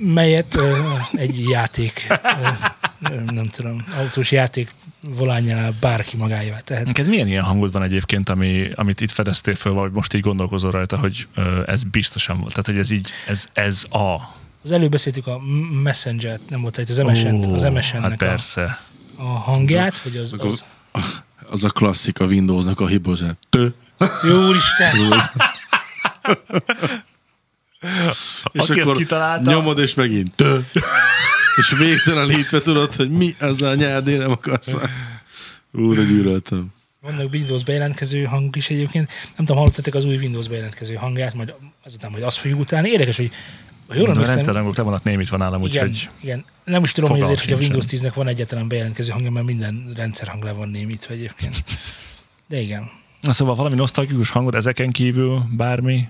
melyet 0.00 0.54
ö, 0.54 0.76
egy 1.12 1.48
játék, 1.48 2.06
ö, 3.10 3.20
nem 3.24 3.48
tudom, 3.48 3.84
autós 3.96 4.32
játék 4.32 4.70
volánjánál 5.16 5.74
bárki 5.80 6.16
magáévá 6.16 6.58
tehet. 6.58 6.86
Neked 6.86 7.08
milyen 7.08 7.28
ilyen 7.28 7.42
hangod 7.42 7.72
van 7.72 7.82
egyébként, 7.82 8.28
ami, 8.28 8.70
amit 8.74 9.00
itt 9.00 9.10
fedeztél 9.10 9.54
föl, 9.54 9.72
vagy 9.72 9.92
most 9.92 10.14
így 10.14 10.20
gondolkozol 10.20 10.70
rajta, 10.70 10.98
hogy 10.98 11.26
ö, 11.34 11.62
ez 11.66 11.82
biztosan 11.82 12.38
volt. 12.40 12.50
Tehát, 12.50 12.66
hogy 12.66 12.78
ez 12.78 12.90
így, 12.90 13.10
ez, 13.26 13.48
ez 13.52 13.84
a... 13.90 14.36
Az 14.62 14.72
előbb 14.72 14.90
beszéltük 14.90 15.26
a 15.26 15.40
messenger 15.82 16.38
nem 16.48 16.60
volt 16.60 16.78
itt 16.78 16.88
az 16.88 16.96
MSN, 16.96 17.26
az 17.26 17.62
MSN-nek 17.62 18.02
Hát 18.02 18.12
a, 18.12 18.16
persze. 18.16 18.80
a 19.16 19.22
hangját, 19.22 19.96
hogy 19.96 20.16
az, 20.16 20.34
az 20.38 20.64
az 21.50 21.64
a 21.64 21.68
klasszik 21.68 22.20
a 22.20 22.24
Windowsnak 22.24 22.80
a 22.80 22.86
hibozat. 22.86 23.38
Tö. 23.50 23.68
jó 24.22 24.52
És 28.52 28.68
Aki 28.68 28.80
akkor 28.80 28.96
kitalálta- 28.96 29.50
nyomod, 29.50 29.78
és 29.78 29.94
megint 29.94 30.34
tö. 30.34 30.58
És 31.58 31.74
végtelenítve 31.78 32.60
tudod, 32.60 32.94
hogy 32.94 33.10
mi 33.10 33.34
az 33.40 33.62
a 33.62 33.74
nyelv, 33.74 34.08
én 34.08 34.18
nem 34.18 34.30
akarsz. 34.30 34.74
Úr, 35.72 35.96
gyűlöltem. 36.06 36.66
Vannak 37.00 37.32
Windows 37.32 37.64
bejelentkező 37.64 38.24
hangok 38.24 38.56
is 38.56 38.70
egyébként. 38.70 39.08
Nem 39.08 39.46
tudom, 39.46 39.56
hallottatok 39.56 39.94
az 39.94 40.04
új 40.04 40.16
Windows 40.16 40.48
bejelentkező 40.48 40.94
hangját, 40.94 41.34
majd 41.34 41.54
azután 41.84 42.10
majd 42.10 42.22
azt 42.22 42.36
fogjuk 42.36 42.60
utálni. 42.60 42.88
Érdekes, 42.90 43.16
hogy 43.16 43.30
jól 43.96 44.04
De 44.04 44.10
a 44.10 44.12
emlékszem, 44.12 44.34
rendszerrangok 44.34 44.76
le 44.76 44.82
vannak 44.82 45.02
némítva 45.02 45.36
nálam, 45.36 45.64
igen, 45.64 45.86
úgyhogy 45.86 46.08
igen, 46.20 46.44
nem 46.64 46.82
is 46.82 46.92
tudom, 46.92 47.10
hogy 47.10 47.20
ezért, 47.20 47.44
hogy 47.44 47.52
a. 47.52 47.56
Windows 47.56 47.84
10-nek 47.88 48.12
van 48.14 48.26
egyetlen 48.26 48.68
bejelentkező 48.68 49.10
hangja, 49.10 49.30
mert 49.30 49.46
minden 49.46 49.92
rendszerhang 49.96 50.44
le 50.44 50.52
van 50.52 50.68
némítva 50.68 51.14
egyébként. 51.14 51.64
De 52.48 52.60
igen. 52.60 52.90
Na 53.20 53.32
szóval 53.32 53.54
valami 53.54 53.74
nosztalgikus 53.74 54.30
hangod 54.30 54.54
ezeken 54.54 54.90
kívül, 54.90 55.42
bármi? 55.56 56.08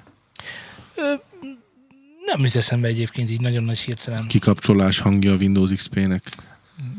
Nem 2.24 2.44
jut 2.44 2.56
eszembe 2.56 2.88
egyébként 2.88 3.30
így 3.30 3.40
nagyon 3.40 3.64
nagy 3.64 3.78
hirtelen. 3.78 4.26
Kikapcsolás 4.26 4.98
hangja 4.98 5.32
a 5.32 5.36
Windows 5.36 5.72
XP-nek. 5.72 6.22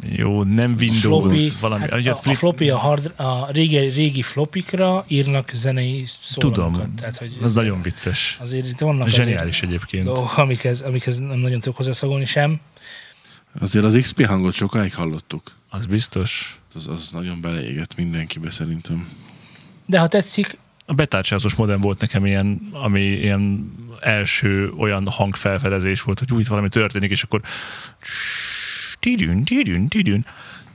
Jó, 0.01 0.43
nem 0.43 0.75
Windows, 0.79 0.99
floppy, 0.99 1.49
valami. 1.59 1.81
hát 1.81 2.05
a, 2.25 2.29
a 2.29 2.33
floppy 2.33 2.69
a, 2.69 2.77
hard, 2.77 3.13
a 3.15 3.51
régi, 3.51 3.77
régi 3.77 4.21
flopikra 4.21 5.05
írnak 5.07 5.49
zenei 5.53 6.03
szólamokat. 6.21 6.71
Tudom, 6.73 6.95
Tehát, 6.95 7.17
hogy 7.17 7.37
az 7.41 7.53
nagyon 7.53 7.81
vicces. 7.81 8.37
azért 8.41 8.67
itt 8.67 8.79
vannak 8.79 9.07
azért 9.07 9.23
Zseniális 9.23 9.61
egyébként. 9.61 10.03
dolgok, 10.05 10.37
amikhez, 10.37 10.81
amikhez 10.81 11.19
nem 11.19 11.37
nagyon 11.37 11.59
tudok 11.59 11.77
hozzászagolni 11.77 12.25
sem. 12.25 12.59
Azért 13.59 13.85
az 13.85 13.97
XP 14.01 14.25
hangot 14.25 14.53
sokáig 14.53 14.93
hallottuk. 14.95 15.51
Az 15.69 15.85
biztos. 15.85 16.59
Az, 16.73 16.87
az 16.87 17.09
nagyon 17.11 17.41
beleégett 17.41 17.95
mindenkibe 17.95 18.51
szerintem. 18.51 19.07
De 19.85 19.99
ha 19.99 20.07
tetszik, 20.07 20.57
A 20.85 20.93
betárcsázós 20.93 21.55
modem 21.55 21.81
volt 21.81 21.99
nekem 22.01 22.25
ilyen, 22.25 22.69
ami 22.71 23.01
ilyen 23.01 23.73
első 24.01 24.71
olyan 24.77 25.07
hangfelfedezés 25.07 26.01
volt, 26.01 26.19
hogy 26.19 26.33
úgy 26.33 26.47
valami 26.47 26.69
történik, 26.69 27.09
és 27.09 27.23
akkor 27.23 27.41
tidűn, 28.99 29.43
tidűn, 29.43 29.87
tidűn, 29.87 30.25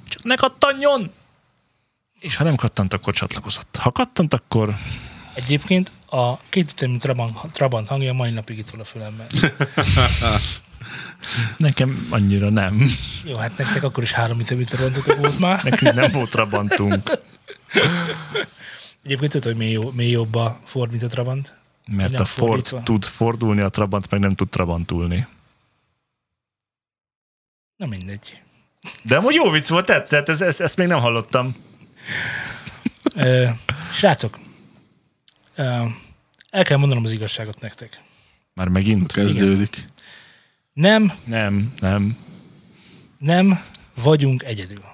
csak 0.08 0.22
ne 0.22 0.34
kattanjon! 0.34 1.10
És 2.20 2.36
ha 2.36 2.44
nem 2.44 2.56
kattant, 2.56 2.92
akkor 2.92 3.14
csatlakozott. 3.14 3.76
Ha 3.76 3.90
kattant, 3.90 4.34
akkor 4.34 4.76
Egyébként 5.34 5.92
a 6.06 6.38
kétütemű 6.48 6.96
Trabant, 6.96 7.52
Trabant 7.52 7.88
hangja 7.88 8.12
mai 8.12 8.30
napig 8.30 8.58
itt 8.58 8.70
van 8.70 8.80
a 8.80 8.84
fülemben. 8.84 9.26
nekem 11.56 12.06
annyira 12.10 12.50
nem. 12.50 12.90
Jó, 13.24 13.36
hát 13.36 13.58
nektek 13.58 13.82
akkor 13.82 14.02
is 14.02 14.12
három 14.12 14.40
ütemű 14.40 14.64
Trabantotok 14.64 15.16
volt 15.16 15.38
már. 15.38 15.64
Nekünk 15.64 15.94
nem 15.94 16.10
volt 16.12 16.34
rabantunk. 16.34 17.10
Egyébként 19.02 19.32
tudod, 19.32 19.46
hogy 19.46 19.56
mi, 19.56 19.70
jó, 19.70 19.90
mi 19.90 20.06
jobb 20.06 20.34
a 20.34 20.58
Ford, 20.64 20.90
mint 20.90 21.02
a 21.02 21.06
Trabant? 21.06 21.54
Mert 21.86 22.20
a 22.20 22.24
Ford 22.24 22.48
fordítva. 22.48 22.82
tud 22.82 23.04
fordulni, 23.04 23.60
a 23.60 23.68
Trabant 23.68 24.10
meg 24.10 24.20
nem 24.20 24.34
tud 24.34 24.48
Trabantulni. 24.48 25.26
Na 27.84 27.90
mindegy. 27.90 28.40
De 29.02 29.16
amúgy 29.16 29.34
jó 29.34 29.50
vicc 29.50 29.68
volt, 29.68 29.86
tetszett, 29.86 30.28
ez, 30.28 30.40
ez, 30.40 30.60
ezt 30.60 30.76
még 30.76 30.86
nem 30.86 30.98
hallottam. 31.00 31.56
Ö, 33.14 33.46
srácok, 33.92 34.38
ö, 35.54 35.62
el 36.50 36.64
kell 36.64 36.76
mondanom 36.76 37.04
az 37.04 37.12
igazságot 37.12 37.60
nektek. 37.60 38.00
Már 38.54 38.68
megint? 38.68 39.12
Kezdődik. 39.12 39.84
Nem, 40.72 41.12
Nem, 41.24 41.72
nem. 41.80 42.16
nem 43.18 43.60
vagyunk 44.02 44.42
egyedül. 44.42 44.84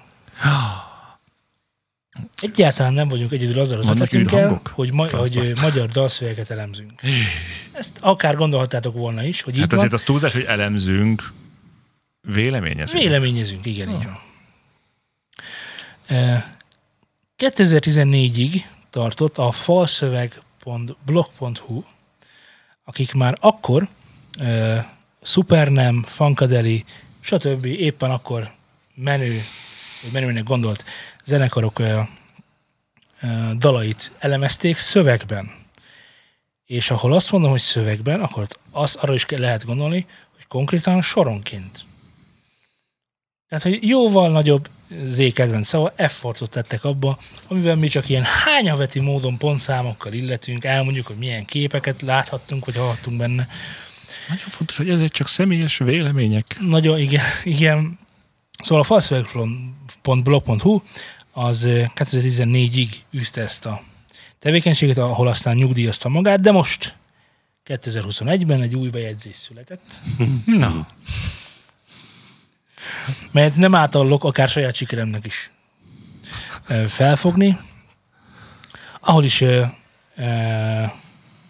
Egyáltalán 2.41 2.93
nem 2.93 3.07
vagyunk 3.07 3.31
egyedül 3.31 3.59
azzal 3.59 3.79
az 3.79 3.89
ötletünkkel, 3.89 4.61
hogy, 4.71 4.93
ma, 4.93 5.07
hogy 5.17 5.51
magyar 5.61 5.87
dalszövegeket 5.89 6.49
elemzünk. 6.49 7.01
Ezt 7.71 7.97
akár 8.01 8.35
gondolhattátok 8.35 8.93
volna 8.93 9.23
is, 9.23 9.41
hogy 9.41 9.53
így 9.53 9.59
Hát 9.59 9.69
van. 9.69 9.79
azért 9.79 9.93
az 9.93 10.01
túlzás, 10.01 10.33
hogy 10.33 10.43
elemzünk, 10.43 11.31
véleményezünk. 12.21 13.01
Véleményezünk, 13.01 13.65
igen, 13.65 13.89
így 13.89 14.05
van. 14.05 14.19
Ö, 16.07 16.35
2014-ig 17.41 18.61
tartott 18.89 19.37
a 19.37 19.51
falszöveg.blog.hu, 19.51 21.83
akik 22.83 23.13
már 23.13 23.37
akkor 23.39 23.87
uh, 24.39 24.77
Supernem, 25.23 26.03
Funkadeli, 26.03 26.83
stb. 27.19 27.65
éppen 27.65 28.11
akkor 28.11 28.51
menő, 28.95 29.43
vagy 30.01 30.11
menőnek 30.11 30.43
gondolt 30.43 30.85
zenekarok 31.23 31.79
uh, 31.79 31.99
uh, 33.23 33.51
dalait 33.51 34.11
elemezték 34.19 34.75
szövegben. 34.75 35.51
És 36.65 36.91
ahol 36.91 37.13
azt 37.13 37.31
mondom, 37.31 37.49
hogy 37.49 37.59
szövegben, 37.59 38.21
akkor 38.21 38.47
azt, 38.71 38.95
arra 38.95 39.13
is 39.13 39.25
lehet 39.25 39.65
gondolni, 39.65 40.05
hogy 40.35 40.47
konkrétan 40.47 41.01
soronként. 41.01 41.85
Tehát, 43.51 43.65
hogy 43.65 43.87
jóval 43.87 44.31
nagyobb 44.31 44.69
Z 45.03 45.33
kedvenc 45.33 45.67
szava, 45.67 45.93
effortot 45.95 46.49
tettek 46.49 46.83
abba, 46.83 47.17
amivel 47.47 47.75
mi 47.75 47.87
csak 47.87 48.09
ilyen 48.09 48.23
hányaveti 48.23 48.99
módon 48.99 49.37
pontszámokkal 49.37 50.13
illetünk, 50.13 50.63
elmondjuk, 50.63 51.07
hogy 51.07 51.15
milyen 51.17 51.45
képeket 51.45 52.01
láthattunk, 52.01 52.65
vagy 52.65 52.75
hallhattunk 52.75 53.17
benne. 53.17 53.47
Nagyon 54.29 54.47
fontos, 54.47 54.77
hogy 54.77 54.89
ezek 54.89 55.09
csak 55.09 55.27
személyes 55.27 55.77
vélemények. 55.77 56.57
Nagyon, 56.59 56.99
igen, 56.99 57.23
igen. 57.43 57.99
Szóval 58.63 58.79
a 58.79 58.83
falszöveg.blog.hu 58.83 60.81
az 61.31 61.63
ö, 61.63 61.83
2014-ig 61.95 62.89
űzte 63.13 63.41
ezt 63.41 63.65
a 63.65 63.81
tevékenységet, 64.39 64.97
ahol 64.97 65.27
aztán 65.27 65.55
nyugdíjazta 65.55 66.09
magát, 66.09 66.41
de 66.41 66.51
most 66.51 66.95
2021-ben 67.65 68.61
egy 68.61 68.75
új 68.75 68.89
bejegyzés 68.89 69.35
született, 69.35 69.99
Na, 70.45 70.85
melyet 73.31 73.55
nem 73.55 73.75
átallok 73.75 74.23
akár 74.23 74.49
saját 74.49 74.75
sikeremnek 74.75 75.25
is 75.25 75.51
felfogni, 76.87 77.57
ahol 79.01 79.23
is 79.23 79.43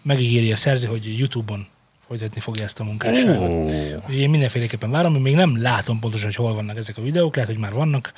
megígéri 0.02 0.52
a 0.52 0.56
szerző, 0.56 0.86
hogy 0.86 1.18
YouTube-on 1.18 1.66
folytatni 2.06 2.40
fogja 2.40 2.64
ezt 2.64 2.80
a 2.80 2.84
munkásságot. 2.84 3.50
Úgyhogy 3.50 4.14
Én 4.14 4.30
mindenféleképpen 4.30 4.90
várom, 4.90 5.14
még 5.14 5.34
nem 5.34 5.62
látom 5.62 5.98
pontosan, 5.98 6.26
hogy 6.26 6.34
hol 6.34 6.54
vannak 6.54 6.76
ezek 6.76 6.96
a 6.96 7.02
videók, 7.02 7.34
lehet, 7.34 7.50
hogy 7.50 7.60
már 7.60 7.72
vannak. 7.72 8.12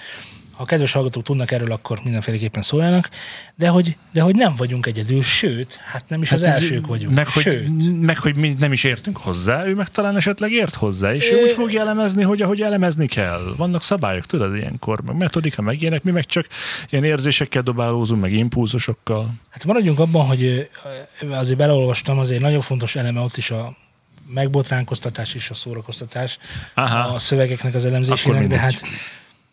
Ha 0.57 0.63
a 0.63 0.67
kedves 0.67 0.93
hallgatók 0.93 1.23
tudnak 1.23 1.51
erről, 1.51 1.73
akkor 1.73 2.01
mindenféleképpen 2.05 2.63
szóljanak. 2.63 3.09
De 3.55 3.69
hogy, 3.69 3.97
de 4.13 4.21
hogy 4.21 4.35
nem 4.35 4.55
vagyunk 4.57 4.87
egyedül, 4.87 5.23
sőt, 5.23 5.75
hát 5.77 6.05
nem 6.09 6.23
is 6.23 6.29
hát 6.29 6.39
az 6.39 6.45
elsők 6.45 6.87
vagyunk. 6.87 7.15
Meg 7.15 7.29
hogy, 7.29 7.43
sőt, 7.43 8.01
meg, 8.01 8.19
hogy 8.19 8.35
mi 8.37 8.55
nem 8.59 8.73
is 8.73 8.85
értünk 8.85 9.17
hozzá, 9.17 9.67
ő 9.67 9.75
meg 9.75 9.89
talán 9.89 10.17
esetleg 10.17 10.53
ért 10.53 10.75
hozzá, 10.75 11.15
és 11.15 11.31
ő 11.31 11.37
Ö- 11.37 11.43
úgy 11.43 11.51
fogja 11.51 11.81
elemezni, 11.81 12.23
hogy 12.23 12.43
ahogy 12.43 12.61
elemezni 12.61 13.07
kell. 13.07 13.55
Vannak 13.57 13.83
szabályok, 13.83 14.27
tudod, 14.27 14.57
ilyenkor, 14.57 15.01
meg 15.03 15.17
metodika, 15.17 15.63
meg 15.63 15.81
ilyenek, 15.81 16.03
mi 16.03 16.11
meg 16.11 16.25
csak 16.25 16.47
ilyen 16.91 17.05
érzésekkel 17.05 17.63
dobálózunk, 17.63 18.21
meg 18.21 18.33
impulzusokkal. 18.33 19.35
hát 19.51 19.65
maradjunk 19.65 19.99
abban, 19.99 20.27
hogy 20.27 20.69
azért 21.31 21.59
beleolvastam, 21.59 22.19
azért 22.19 22.41
nagyon 22.41 22.61
fontos 22.61 22.97
eleme 22.97 23.21
ott 23.21 23.37
is 23.37 23.51
a 23.51 23.77
megbotránkoztatás 24.29 25.35
és 25.35 25.51
a 25.51 25.55
szórakoztatás 25.55 26.39
Aha. 26.75 27.15
a 27.15 27.19
szövegeknek 27.19 27.75
az 27.75 27.85
elemzésének, 27.85 28.47
de 28.47 28.59
hát 28.59 28.83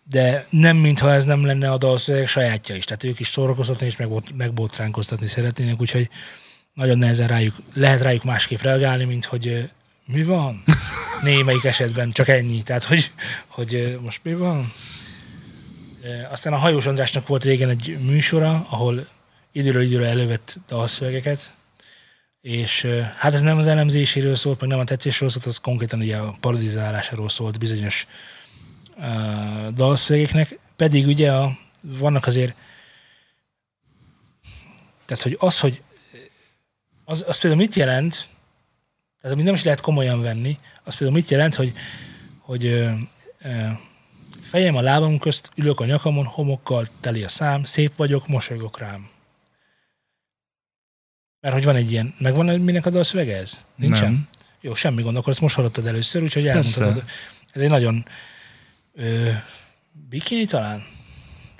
de 0.03 0.45
nem, 0.49 0.77
mintha 0.77 1.13
ez 1.13 1.25
nem 1.25 1.45
lenne 1.45 1.71
a 1.71 1.77
dalszöveg 1.77 2.27
sajátja 2.27 2.75
is. 2.75 2.85
Tehát 2.85 3.03
ők 3.03 3.19
is 3.19 3.27
szórakoztatni 3.29 3.85
és 3.85 3.95
megbot- 3.95 4.35
megbotránkoztatni 4.35 5.27
szeretnének, 5.27 5.81
úgyhogy 5.81 6.09
nagyon 6.73 6.97
nehezen 6.97 7.27
rájuk, 7.27 7.55
lehet 7.73 8.01
rájuk 8.01 8.23
másképp 8.23 8.61
reagálni, 8.61 9.03
mint 9.03 9.25
hogy 9.25 9.69
mi 10.05 10.23
van? 10.23 10.63
Némelyik 11.23 11.63
esetben 11.63 12.11
csak 12.11 12.27
ennyi. 12.27 12.63
Tehát, 12.63 12.83
hogy, 12.83 13.11
hogy 13.47 13.97
most 14.01 14.19
mi 14.23 14.33
van? 14.33 14.73
Aztán 16.29 16.53
a 16.53 16.57
Hajós 16.57 16.85
Andrásnak 16.85 17.27
volt 17.27 17.43
régen 17.43 17.69
egy 17.69 17.97
műsora, 18.01 18.67
ahol 18.69 19.07
időről 19.51 19.81
időre 19.81 20.07
elővett 20.07 20.59
dalszövegeket, 20.67 21.53
és 22.41 22.87
hát 23.17 23.33
ez 23.33 23.41
nem 23.41 23.57
az 23.57 23.67
elemzéséről 23.67 24.35
szólt, 24.35 24.59
meg 24.59 24.69
nem 24.69 24.79
a 24.79 24.83
tetszésről 24.83 25.29
szólt, 25.29 25.45
az 25.45 25.57
konkrétan 25.57 25.99
ugye 25.99 26.17
a 26.17 26.35
parodizálásáról 26.39 27.29
szólt 27.29 27.59
bizonyos 27.59 28.07
dalszövegeknek, 29.73 30.59
pedig 30.75 31.07
ugye 31.07 31.33
a, 31.33 31.57
vannak 31.81 32.27
azért, 32.27 32.55
tehát 35.05 35.23
hogy 35.23 35.37
az, 35.39 35.59
hogy 35.59 35.83
az, 37.05 37.23
az 37.27 37.39
például 37.39 37.61
mit 37.61 37.75
jelent, 37.75 38.27
tehát 39.21 39.35
amit 39.35 39.45
nem 39.45 39.55
is 39.55 39.63
lehet 39.63 39.81
komolyan 39.81 40.21
venni, 40.21 40.57
az 40.83 40.95
például 40.95 41.19
mit 41.19 41.29
jelent, 41.29 41.55
hogy, 41.55 41.73
hogy 42.39 42.65
ö, 42.65 42.91
ö, 43.41 43.67
fejem 44.41 44.75
a 44.75 44.81
lábam 44.81 45.19
közt, 45.19 45.49
ülök 45.55 45.79
a 45.79 45.85
nyakamon, 45.85 46.25
homokkal 46.25 46.87
teli 46.99 47.23
a 47.23 47.29
szám, 47.29 47.63
szép 47.63 47.95
vagyok, 47.95 48.27
mosolygok 48.27 48.77
rám. 48.79 49.09
Mert 51.39 51.53
hogy 51.53 51.63
van 51.63 51.75
egy 51.75 51.91
ilyen, 51.91 52.15
megvan 52.17 52.59
minek 52.59 52.85
a 52.85 52.89
dalszövege 52.89 53.37
ez? 53.37 53.65
Nincsen? 53.75 54.11
Nem. 54.11 54.27
Jó, 54.61 54.75
semmi 54.75 55.01
gond, 55.01 55.17
akkor 55.17 55.29
ezt 55.29 55.41
most 55.41 55.55
hallottad 55.55 55.87
először, 55.87 56.23
úgyhogy 56.23 56.47
elmondhatod. 56.47 57.03
Ez 57.51 57.61
egy 57.61 57.69
nagyon 57.69 58.05
ö, 58.95 59.29
bikini 60.09 60.45
talán? 60.45 60.83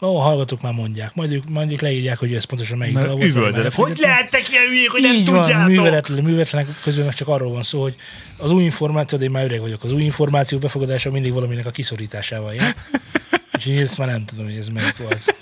Ó, 0.01 0.17
hallgatók 0.17 0.61
már 0.61 0.73
mondják. 0.73 1.15
Majd 1.15 1.32
ők, 1.32 1.49
majd 1.49 1.71
ők 1.71 1.82
leírják, 1.82 2.17
hogy 2.17 2.34
ez 2.34 2.43
pontosan 2.43 2.77
melyik 2.77 2.97
dal 2.97 3.07
volt, 3.07 3.23
üvöltenek. 3.23 3.63
mert 3.63 3.75
Hogy 3.75 3.97
lehettek 3.97 4.49
ilyen 4.51 4.63
hülyék, 4.67 4.89
hogy 4.89 5.01
nem 5.01 5.13
Így 5.15 5.25
van, 5.29 5.41
tudjátok? 5.41 5.67
műveletlen, 5.67 6.23
műveletlenek 6.23 6.79
közben 6.82 7.05
meg 7.05 7.13
csak 7.13 7.27
arról 7.27 7.51
van 7.51 7.63
szó, 7.63 7.82
hogy 7.82 7.95
az 8.38 8.51
új 8.51 8.63
információ, 8.63 9.17
de 9.17 9.23
én 9.23 9.32
már 9.32 9.43
öreg 9.45 9.59
vagyok, 9.59 9.84
az 9.84 9.91
új 9.91 10.01
információ 10.03 10.57
befogadása 10.57 11.11
mindig 11.11 11.34
valaminek 11.34 11.65
a 11.65 11.71
kiszorításával 11.71 12.53
jár. 12.53 12.75
Úgyhogy 13.55 13.77
ezt 13.77 13.97
már 13.97 14.07
nem 14.07 14.25
tudom, 14.25 14.45
hogy 14.45 14.55
ez 14.55 14.67
melyik 14.67 14.97
volt. 14.97 15.36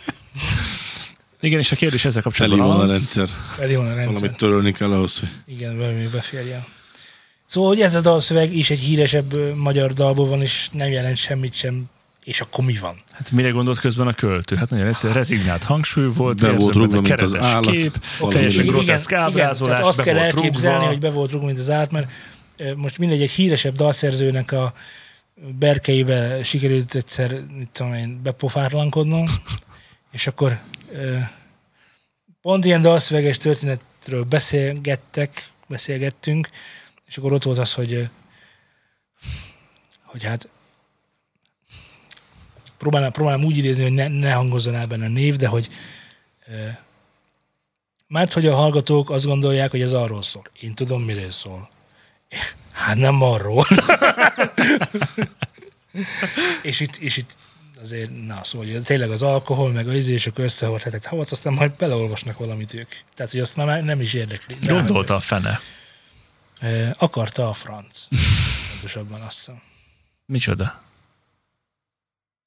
Igen, 1.41 1.59
és 1.59 1.71
a 1.71 1.75
kérdés 1.75 2.05
ezzel 2.05 2.21
kapcsolatban 2.21 2.67
van 2.67 2.79
a 2.79 2.87
rendszer. 2.91 3.29
Elég 3.59 3.75
van 3.75 3.85
a 3.85 3.89
rendszer. 3.89 4.13
Valamit 4.13 4.37
törölni 4.37 4.71
kell 4.71 4.91
ahhoz, 4.91 5.19
hogy 5.19 5.29
Igen, 5.45 5.77
valami 5.77 6.07
beférjen. 6.07 6.65
Szóval, 7.49 7.69
hogy 7.69 7.81
ez 7.81 7.95
a 7.95 8.01
dalszöveg 8.01 8.55
is 8.55 8.69
egy 8.69 8.79
híresebb 8.79 9.55
magyar 9.55 9.93
dalból 9.93 10.27
van, 10.27 10.41
és 10.41 10.69
nem 10.71 10.91
jelent 10.91 11.17
semmit 11.17 11.53
sem, 11.53 11.83
és 12.23 12.41
akkor 12.41 12.65
mi 12.65 12.77
van? 12.81 12.95
Hát 13.11 13.31
mire 13.31 13.49
gondolt 13.49 13.79
közben 13.79 14.07
a 14.07 14.13
költő? 14.13 14.55
Hát 14.55 14.69
nagyon 14.69 14.87
egyszerű, 14.87 15.13
rezignált 15.13 15.63
hangsúly 15.63 16.07
volt, 16.15 16.41
Be 16.41 16.51
volt 16.51 16.73
rúgva, 16.73 17.01
mint 17.01 17.21
az 17.21 17.35
állat. 17.35 17.71
kép, 17.71 18.03
Valami 18.19 18.35
teljesen 18.35 18.63
igen, 18.63 18.75
groteszk 18.75 19.11
ábrázolás, 19.11 19.75
tehát 19.75 19.89
azt 19.89 19.97
be 19.97 20.03
kell 20.03 20.13
volt 20.13 20.25
elképzelni, 20.25 20.75
rúgva. 20.75 20.87
hogy 20.87 20.99
be 20.99 21.09
volt 21.11 21.31
rúgva, 21.31 21.45
mint 21.45 21.59
az 21.59 21.69
állat, 21.69 21.91
mert 21.91 22.11
most 22.75 22.97
mindegy, 22.97 23.21
egy 23.21 23.31
híresebb 23.31 23.75
dalszerzőnek 23.75 24.51
a 24.51 24.73
berkeibe 25.59 26.43
sikerült 26.43 26.95
egyszer, 26.95 27.41
mit 27.57 27.69
tudom 27.69 27.93
én, 27.93 28.19
bepofárlankodnom, 28.23 29.29
és 30.11 30.27
akkor 30.27 30.59
pont 32.41 32.65
ilyen 32.65 32.81
dalszöveges 32.81 33.37
történetről 33.37 34.23
beszélgettek, 34.23 35.43
beszélgettünk, 35.67 36.47
és 37.09 37.17
akkor 37.17 37.33
ott 37.33 37.43
volt 37.43 37.57
az, 37.57 37.73
hogy 37.73 38.09
hogy 40.03 40.23
hát 40.23 40.47
próbálnám, 42.77 43.11
próbálnám 43.11 43.45
úgy 43.45 43.57
idézni, 43.57 43.83
hogy 43.83 43.93
ne, 43.93 44.07
ne 44.07 44.31
hangozzon 44.31 44.75
el 44.75 44.87
benne 44.87 45.05
a 45.05 45.09
név, 45.09 45.35
de 45.35 45.47
hogy 45.47 45.69
mert 48.07 48.33
hogy 48.33 48.47
a 48.47 48.55
hallgatók 48.55 49.09
azt 49.09 49.25
gondolják, 49.25 49.71
hogy 49.71 49.81
ez 49.81 49.93
arról 49.93 50.23
szól. 50.23 50.43
Én 50.59 50.73
tudom, 50.73 51.03
miről 51.03 51.31
szól. 51.31 51.69
Hát 52.71 52.97
nem 52.97 53.21
arról. 53.21 53.67
és, 56.61 56.79
itt, 56.79 56.95
és 56.95 57.17
itt 57.17 57.35
azért, 57.81 58.25
na 58.25 58.43
szóval, 58.43 58.67
hogy 58.67 58.83
tényleg 58.83 59.11
az 59.11 59.23
alkohol, 59.23 59.71
meg 59.71 59.87
a 59.87 59.93
és 59.93 60.27
akkor 60.27 60.43
összehordhatott 60.43 61.05
havat, 61.05 61.31
aztán 61.31 61.53
majd 61.53 61.71
beleolvasnak 61.71 62.37
valamit 62.37 62.73
ők. 62.73 62.89
Tehát, 63.13 63.31
hogy 63.31 63.41
azt 63.41 63.55
már 63.55 63.83
nem 63.83 64.01
is 64.01 64.13
érdekli. 64.13 64.57
De- 64.61 64.73
Gondolta 64.73 65.15
a 65.15 65.19
fene. 65.19 65.59
Akarta 66.97 67.49
a 67.49 67.53
franc. 67.53 68.07
Pontosabban 68.71 69.21
azt 69.21 69.37
hiszem. 69.37 69.61
Micsoda? 70.25 70.81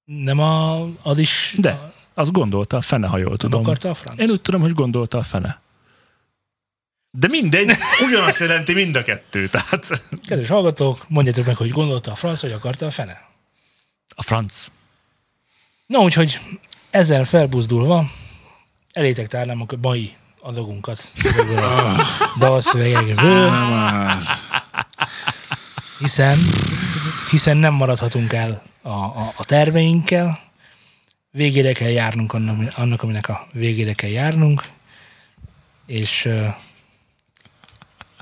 Nem 0.04 0.38
a, 0.38 0.82
az 1.02 1.18
is... 1.18 1.54
De. 1.58 1.70
A, 1.70 1.92
Azt 2.14 2.32
gondolta 2.32 2.76
a 2.76 2.80
fene, 2.80 3.06
ha 3.06 3.18
jól 3.18 3.28
Nem 3.28 3.36
tudom. 3.36 3.60
akarta 3.60 3.90
a 3.90 3.94
franc? 3.94 4.18
Én 4.18 4.30
úgy 4.30 4.40
tudom, 4.40 4.60
hogy 4.60 4.72
gondolta 4.72 5.18
a 5.18 5.22
fene. 5.22 5.60
De 7.10 7.28
mindegy, 7.28 7.76
ugyanazt 8.06 8.38
jelenti 8.38 8.72
mind 8.72 8.96
a 8.96 9.02
kettő. 9.02 9.48
Tehát 9.48 10.02
Kedves 10.26 10.48
hallgatók, 10.48 11.08
mondjátok 11.08 11.46
meg, 11.46 11.56
hogy 11.56 11.70
gondolta 11.70 12.10
a 12.10 12.14
franc, 12.14 12.40
vagy 12.40 12.52
akarta 12.52 12.86
a 12.86 12.90
fene. 12.90 13.28
a 14.14 14.22
franc. 14.22 14.66
Na, 15.86 15.98
úgyhogy 15.98 16.38
ezzel 16.90 17.24
felbuzdulva 17.24 18.04
elétek 18.92 19.26
tárnám 19.26 19.60
a 19.60 19.66
ezekből 19.66 20.16
a 20.42 20.50
Nem 23.14 23.72
az. 23.72 24.26
hiszen, 25.98 26.38
hiszen 27.30 27.56
nem 27.56 27.74
maradhatunk 27.74 28.32
el 28.32 28.62
a, 28.82 28.88
a, 28.88 29.32
a 29.36 29.44
terveinkkel. 29.44 30.38
Végére 31.30 31.72
kell 31.72 31.88
járnunk 31.88 32.32
annak, 32.32 32.72
annak, 32.76 33.02
aminek 33.02 33.28
a 33.28 33.46
végére 33.52 33.92
kell 33.92 34.10
járnunk. 34.10 34.62
És, 35.86 36.28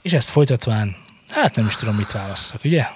és 0.03 0.13
ezt 0.13 0.29
folytatván, 0.29 0.97
hát 1.29 1.57
nem 1.57 1.67
is 1.67 1.75
tudom, 1.75 1.97
mit 1.97 2.13
válasszak, 2.13 2.65
ugye? 2.65 2.87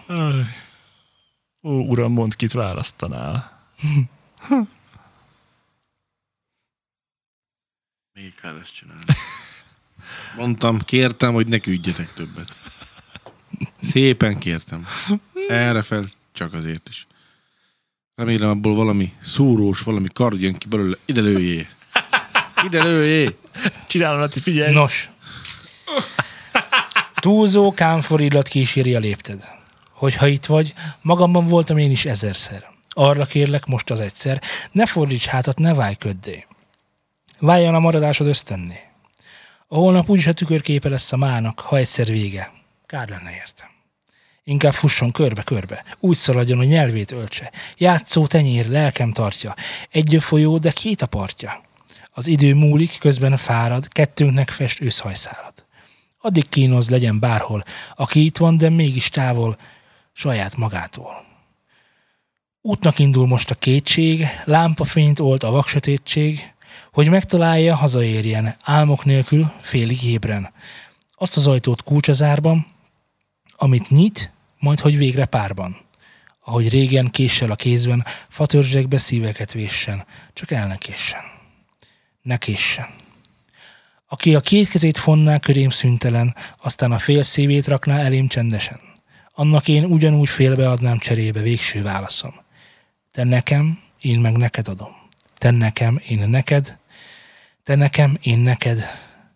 Ó, 1.62 1.70
uram, 1.70 2.12
mond, 2.12 2.36
kit 2.36 2.52
választanál. 2.52 3.66
Még 8.14 8.34
kell 8.42 8.58
ezt 8.62 8.74
csinálni. 8.74 9.04
Mondtam, 10.36 10.80
kértem, 10.80 11.32
hogy 11.32 11.46
ne 11.46 11.58
küldjetek 11.58 12.12
többet. 12.12 12.58
Szépen 13.82 14.38
kértem. 14.38 14.86
Erre 15.48 15.82
fel 15.82 16.04
csak 16.32 16.52
azért 16.52 16.88
is. 16.88 17.06
Remélem 18.14 18.50
abból 18.50 18.74
valami 18.74 19.12
szúrós, 19.22 19.80
valami 19.80 20.08
kard 20.12 20.40
jön 20.40 20.54
ki 20.54 20.68
belőle. 20.68 20.96
Ide 21.04 21.20
lőjé! 21.20 21.68
Ide 22.64 22.82
lőjé! 22.82 23.36
Csinálom, 23.86 24.20
Laci, 24.20 24.40
figyelj! 24.40 24.72
Nos. 24.72 25.10
Túlzó 27.14 27.72
kámfor 27.72 28.20
illat 28.20 28.48
kíséri 28.48 28.94
a 28.94 28.98
lépted. 28.98 29.44
Hogyha 29.90 30.26
itt 30.26 30.46
vagy, 30.46 30.74
magamban 31.00 31.48
voltam 31.48 31.78
én 31.78 31.90
is 31.90 32.04
ezerszer. 32.04 32.72
Arra 32.88 33.24
kérlek 33.24 33.66
most 33.66 33.90
az 33.90 34.00
egyszer, 34.00 34.42
ne 34.72 34.86
fordíts 34.86 35.26
hátat, 35.26 35.58
ne 35.58 35.74
válj 35.74 35.94
köddé. 35.94 36.46
Váljon 37.40 37.74
a 37.74 37.78
maradásod 37.78 38.26
ösztönné. 38.26 38.80
A 39.68 39.76
holnap 39.76 40.08
úgyis 40.08 40.26
a 40.26 40.32
tükörképe 40.32 40.88
lesz 40.88 41.12
a 41.12 41.16
mának, 41.16 41.60
ha 41.60 41.76
egyszer 41.76 42.06
vége. 42.06 42.52
Kár 42.86 43.08
lenne 43.08 43.30
érte. 43.34 43.70
Inkább 44.44 44.72
fusson 44.72 45.10
körbe-körbe, 45.10 45.84
úgy 46.00 46.16
szaladjon, 46.16 46.58
hogy 46.58 46.66
nyelvét 46.66 47.10
öltse. 47.10 47.52
Játszó 47.76 48.26
tenyér, 48.26 48.68
lelkem 48.68 49.12
tartja. 49.12 49.54
Egy 49.90 50.16
folyó, 50.20 50.58
de 50.58 50.70
két 50.70 51.02
a 51.02 51.06
partja. 51.06 51.60
Az 52.10 52.26
idő 52.26 52.54
múlik, 52.54 52.98
közben 52.98 53.36
fárad, 53.36 53.88
kettőnknek 53.88 54.50
fest 54.50 54.80
őszhajszárad. 54.80 55.52
Addig 56.20 56.48
kínoz 56.48 56.90
legyen 56.90 57.18
bárhol, 57.18 57.64
aki 57.96 58.24
itt 58.24 58.36
van, 58.36 58.56
de 58.56 58.68
mégis 58.68 59.08
távol, 59.08 59.58
saját 60.12 60.56
magától. 60.56 61.24
Útnak 62.60 62.98
indul 62.98 63.26
most 63.26 63.50
a 63.50 63.54
kétség, 63.54 64.26
lámpafényt 64.44 65.18
olt 65.18 65.42
a 65.42 65.50
vaksötétség, 65.50 66.53
hogy 66.94 67.08
megtalálja, 67.08 67.74
hazaérjen, 67.74 68.54
álmok 68.62 69.04
nélkül, 69.04 69.52
félig 69.60 70.04
ébren. 70.04 70.52
Azt 71.14 71.36
az 71.36 71.46
ajtót 71.46 71.82
kulcsazárban, 71.82 72.66
amit 73.56 73.90
nyit, 73.90 74.32
majd 74.58 74.80
hogy 74.80 74.96
végre 74.96 75.24
párban. 75.24 75.76
Ahogy 76.44 76.68
régen 76.68 77.10
késsel 77.10 77.50
a 77.50 77.54
kézben, 77.54 78.04
fatörzsekbe 78.28 78.98
szíveket 78.98 79.52
véssen, 79.52 80.04
csak 80.32 80.50
el 80.50 80.66
ne 80.66 80.76
késsen. 80.76 81.20
Ne 82.22 82.36
késsen. 82.36 82.86
Aki 84.08 84.34
a 84.34 84.40
két 84.40 84.68
kezét 84.68 84.96
fonná 84.96 85.38
körém 85.38 85.70
szüntelen, 85.70 86.36
aztán 86.62 86.92
a 86.92 86.98
fél 86.98 87.22
szívét 87.22 87.68
rakná 87.68 87.98
elém 87.98 88.28
csendesen. 88.28 88.80
Annak 89.32 89.68
én 89.68 89.84
ugyanúgy 89.84 90.28
félbeadnám 90.28 90.98
cserébe 90.98 91.40
végső 91.40 91.82
válaszom. 91.82 92.32
Te 93.10 93.24
nekem, 93.24 93.78
én 94.00 94.18
meg 94.18 94.36
neked 94.36 94.68
adom. 94.68 94.92
Te 95.38 95.50
nekem, 95.50 96.00
én 96.08 96.28
neked, 96.28 96.78
te 97.64 97.74
nekem, 97.74 98.16
én 98.22 98.38
neked, 98.38 98.84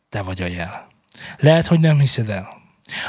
te 0.08 0.22
vagy 0.22 0.42
a 0.42 0.46
jel. 0.46 0.86
Lehet, 1.38 1.66
hogy 1.66 1.80
nem 1.80 1.98
hiszed 1.98 2.30
el. 2.30 2.48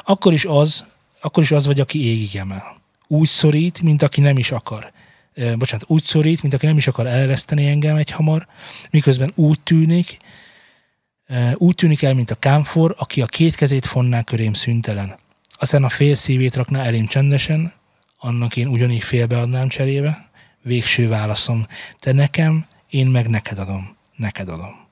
Akkor 0.01 0.33
is 0.33 0.45
az, 0.45 0.83
akkor 1.21 1.43
is 1.43 1.51
az 1.51 1.65
vagy, 1.65 1.79
aki 1.79 2.05
égig 2.05 2.35
emel. 2.35 2.75
Úgy 3.07 3.27
szorít, 3.27 3.81
mint 3.81 4.01
aki 4.01 4.21
nem 4.21 4.37
is 4.37 4.51
akar. 4.51 4.91
Ö, 5.33 5.55
bocsánat, 5.55 5.89
úgy 5.89 6.03
szorít, 6.03 6.41
mint 6.41 6.53
aki 6.53 6.65
nem 6.65 6.77
is 6.77 6.87
akar 6.87 7.07
elereszteni 7.07 7.67
engem 7.67 7.95
egy 7.95 8.11
hamar, 8.11 8.47
miközben 8.91 9.31
úgy 9.35 9.59
tűnik, 9.59 10.17
ö, 11.27 11.51
úgy 11.55 11.75
tűnik 11.75 12.01
el, 12.01 12.13
mint 12.13 12.31
a 12.31 12.35
kámfor, 12.35 12.95
aki 12.97 13.21
a 13.21 13.25
két 13.25 13.55
kezét 13.55 13.85
fonná 13.85 14.23
körém 14.23 14.53
szüntelen. 14.53 15.17
Aztán 15.51 15.83
a 15.83 15.89
fél 15.89 16.15
szívét 16.15 16.55
rakná 16.55 16.83
elém 16.83 17.05
csendesen, 17.05 17.73
annak 18.17 18.57
én 18.57 18.67
ugyanígy 18.67 19.03
félbeadnám 19.03 19.67
cserébe. 19.67 20.29
Végső 20.61 21.07
válaszom, 21.07 21.67
te 21.99 22.11
nekem, 22.11 22.65
én 22.89 23.07
meg 23.07 23.27
neked 23.27 23.59
adom, 23.59 23.97
neked 24.15 24.49
adom. 24.49 24.88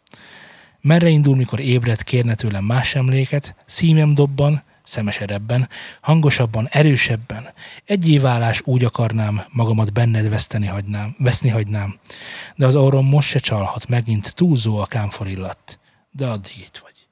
Merre 0.87 1.09
indul, 1.09 1.35
mikor 1.35 1.59
ébred, 1.59 2.03
kérne 2.03 2.35
tőlem 2.35 2.63
más 2.63 2.95
emléket, 2.95 3.55
szívem 3.65 4.13
dobban, 4.13 4.63
szemeserebben, 4.83 5.69
hangosabban, 6.01 6.67
erősebben. 6.67 7.53
Egy 7.85 8.21
válás 8.21 8.61
úgy 8.63 8.83
akarnám, 8.83 9.41
magamat 9.49 9.93
benned 9.93 10.29
veszteni 10.29 10.65
hagynám, 10.65 11.15
veszni 11.19 11.49
hagynám. 11.49 11.99
De 12.55 12.65
az 12.65 12.75
orrom 12.75 13.05
most 13.05 13.29
se 13.29 13.39
csalhat, 13.39 13.87
megint 13.87 14.35
túlzó 14.35 14.77
a 14.77 14.85
kámfor 14.85 15.27
illat. 15.27 15.79
De 16.11 16.27
addig 16.27 16.57
itt 16.57 16.77
vagy. 16.77 17.07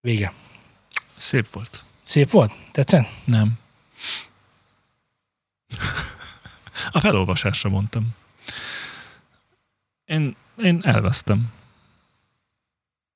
Vége. 0.00 0.32
Szép 1.16 1.48
volt. 1.48 1.84
Szép 2.02 2.30
volt? 2.30 2.52
Tetszett? 2.72 3.06
Nem. 3.24 3.58
A 6.92 7.00
felolvasásra 7.00 7.70
mondtam. 7.70 8.14
Én, 10.64 10.80
elvesztem. 10.82 11.52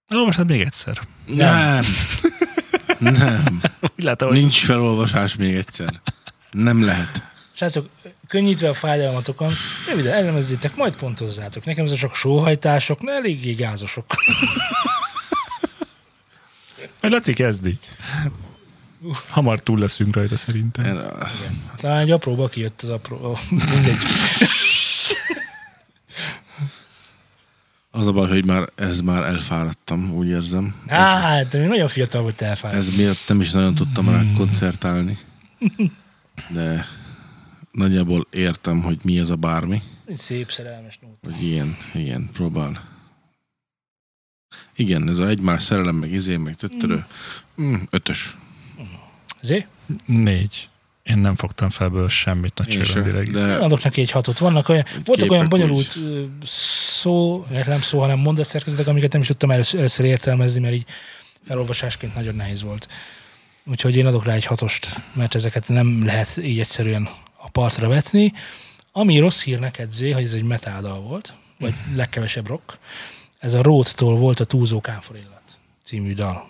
Elolvasnád 0.09 0.49
még 0.49 0.61
egyszer. 0.61 0.99
Nem. 1.27 1.85
Nem. 2.99 3.61
Úgy 3.97 4.05
látom, 4.05 4.29
hogy 4.29 4.39
Nincs 4.39 4.65
felolvasás 4.65 5.37
még 5.37 5.55
egyszer. 5.55 6.01
Nem 6.51 6.85
lehet. 6.85 7.25
Srácok, 7.53 7.89
könnyítve 8.27 8.69
a 8.69 8.75
fájdalmatokon, 8.75 9.53
röviden 9.89 10.13
elemezzétek, 10.13 10.77
majd 10.77 10.95
pontozzátok. 10.97 11.65
Nekem 11.65 11.85
ez 11.85 11.91
a 11.91 11.97
sok 11.97 12.15
sóhajtások, 12.15 13.03
ne 13.03 13.13
eléggé 13.13 13.53
gázosok. 13.53 14.07
Majd 17.01 17.13
Laci 17.15 17.33
kezdi. 17.33 17.79
Hamar 19.29 19.61
túl 19.61 19.79
leszünk 19.79 20.17
rajta 20.17 20.37
szerintem. 20.37 21.09
Talán 21.77 21.99
egy 21.99 22.11
apróba 22.11 22.49
kijött 22.49 22.83
az 22.83 22.89
apró. 22.89 23.39
Mindegy. 23.51 23.97
Az 27.91 28.07
a 28.07 28.13
baj, 28.13 28.29
hogy 28.29 28.45
már 28.45 28.69
ez 28.75 29.01
már 29.01 29.23
elfáradtam, 29.23 30.13
úgy 30.13 30.27
érzem. 30.27 30.75
Hát, 30.87 31.49
de 31.49 31.59
még 31.59 31.69
nagyon 31.69 31.89
fiatal 31.89 32.23
vagy 32.23 32.35
te 32.35 32.47
elfáradt. 32.47 32.83
Ez 32.83 32.97
miatt 32.97 33.25
nem 33.29 33.41
is 33.41 33.51
nagyon 33.51 33.75
tudtam 33.75 34.09
rá 34.09 34.23
koncertálni. 34.37 35.19
De 36.51 36.87
nagyjából 37.73 38.27
értem, 38.31 38.83
hogy 38.83 38.99
mi 39.03 39.19
ez 39.19 39.31
a 39.31 39.37
bármi. 39.37 39.83
Egy 40.07 40.17
szép 40.17 40.51
szerelmes 40.51 40.99
nóta. 41.03 41.19
Hogy 41.23 41.43
ilyen, 41.43 41.77
ilyen, 41.95 42.29
próbál. 42.33 42.85
Igen, 44.77 45.09
ez 45.09 45.19
a 45.19 45.27
egymás 45.29 45.63
szerelem, 45.63 45.97
meg 45.97 46.13
izé, 46.13 46.37
meg 46.37 46.55
töttörő. 46.55 47.05
Mm, 47.63 47.75
ötös. 47.91 48.37
Zé? 49.41 49.67
Négy. 50.07 50.69
Én 51.09 51.19
nem 51.19 51.35
fogtam 51.35 51.69
fel 51.69 51.89
belőle 51.89 52.09
semmit 52.09 52.59
nagyságrendileg. 52.59 53.27
Én 53.27 53.33
de 53.33 53.55
adok 53.55 53.83
neki 53.83 54.01
egy 54.01 54.11
hatot. 54.11 54.39
Vannak 54.39 54.69
olyan, 54.69 54.85
voltak 55.05 55.31
olyan 55.31 55.43
úgy. 55.43 55.49
bonyolult 55.49 55.97
ö, 55.97 56.23
szó, 57.01 57.45
nem 57.67 57.81
szó, 57.81 58.01
hanem 58.01 58.19
mondatszerkezetek, 58.19 58.87
amiket 58.87 59.13
nem 59.13 59.21
is 59.21 59.27
tudtam 59.27 59.51
először, 59.51 59.79
először 59.79 60.05
értelmezni, 60.05 60.61
mert 60.61 60.75
így 60.75 60.87
felolvasásként 61.47 62.15
nagyon 62.15 62.35
nehéz 62.35 62.63
volt. 62.63 62.89
Úgyhogy 63.65 63.97
én 63.97 64.07
adok 64.07 64.25
rá 64.25 64.33
egy 64.33 64.45
hatost, 64.45 65.03
mert 65.15 65.35
ezeket 65.35 65.69
nem 65.69 66.05
lehet 66.05 66.37
így 66.37 66.59
egyszerűen 66.59 67.09
a 67.37 67.51
partra 67.51 67.89
vetni. 67.89 68.33
Ami 68.93 69.19
rossz 69.19 69.43
hír 69.43 69.59
neked, 69.59 69.93
Zé, 69.93 70.11
hogy 70.11 70.25
ez 70.25 70.33
egy 70.33 70.43
metáldal 70.43 71.01
volt, 71.01 71.33
vagy 71.59 71.75
legkevesebb 71.95 72.47
rock. 72.47 72.79
Ez 73.39 73.55
a 73.55 73.63
Róttól 73.63 74.17
volt 74.17 74.41
a 74.41 74.45
Túlzó 74.45 74.81
Kámfor 74.81 75.17
illat 75.17 75.59
című 75.85 76.15
dal. 76.15 76.49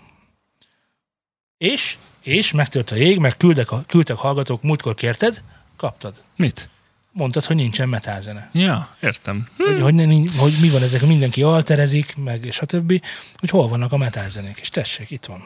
És, 1.59 1.99
és 2.29 2.53
megtört 2.53 2.91
a 2.91 2.95
jég, 2.95 3.18
mert 3.18 3.37
küldek 3.37 3.68
küldtek 3.87 4.16
hallgatók, 4.16 4.62
múltkor 4.62 4.95
kérted, 4.95 5.43
kaptad. 5.76 6.14
Mit? 6.37 6.68
Mondtad, 7.12 7.45
hogy 7.45 7.57
nincsen 7.57 7.89
metálzene. 7.89 8.51
Ja, 8.53 8.97
értem. 9.01 9.49
Hogy, 9.57 9.81
hogy, 9.81 9.95
ne, 9.95 10.05
hogy 10.37 10.55
mi 10.61 10.68
van 10.68 10.83
ezek, 10.83 11.07
mindenki 11.07 11.43
alterezik, 11.43 12.16
meg 12.16 12.45
és 12.45 12.59
a 12.59 12.66
többi, 12.66 13.03
hogy 13.35 13.51
hol 13.51 13.68
vannak 13.68 13.93
a 13.93 13.97
metálzenék. 13.97 14.59
És 14.61 14.68
tessék, 14.68 15.11
itt 15.11 15.24
van. 15.24 15.45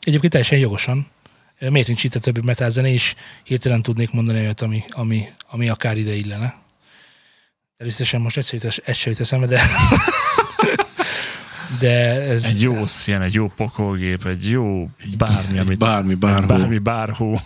Egyébként 0.00 0.32
teljesen 0.32 0.58
jogosan. 0.58 1.06
Miért 1.58 1.86
nincs 1.86 2.04
itt 2.04 2.14
a 2.14 2.20
többi 2.20 2.40
metal 2.40 2.70
zene, 2.70 2.88
és 2.88 3.14
hirtelen 3.42 3.82
tudnék 3.82 4.12
mondani 4.12 4.38
olyat, 4.38 4.60
ami, 4.60 4.84
ami, 4.88 5.28
ami 5.48 5.68
akár 5.68 5.96
ide 5.96 6.14
illene. 6.14 6.54
Természetesen 7.76 8.20
most 8.20 8.52
jut, 8.52 8.64
ez 8.64 8.96
se 8.96 9.10
jut 9.10 9.20
eszembe, 9.20 9.46
de... 9.46 9.60
de 11.78 12.20
ez... 12.20 12.44
Egy 12.44 12.60
jó 12.60 12.86
szien, 12.86 13.22
egy 13.22 13.34
jó 13.34 13.48
pokolgép, 13.56 14.26
egy 14.26 14.48
jó 14.50 14.90
bármi, 15.18 15.58
egy 15.58 15.66
amit, 15.66 15.78
bármi, 15.78 16.14
bárhol. 16.14 16.46
bármi, 16.58 16.78
bárhol. 16.78 17.40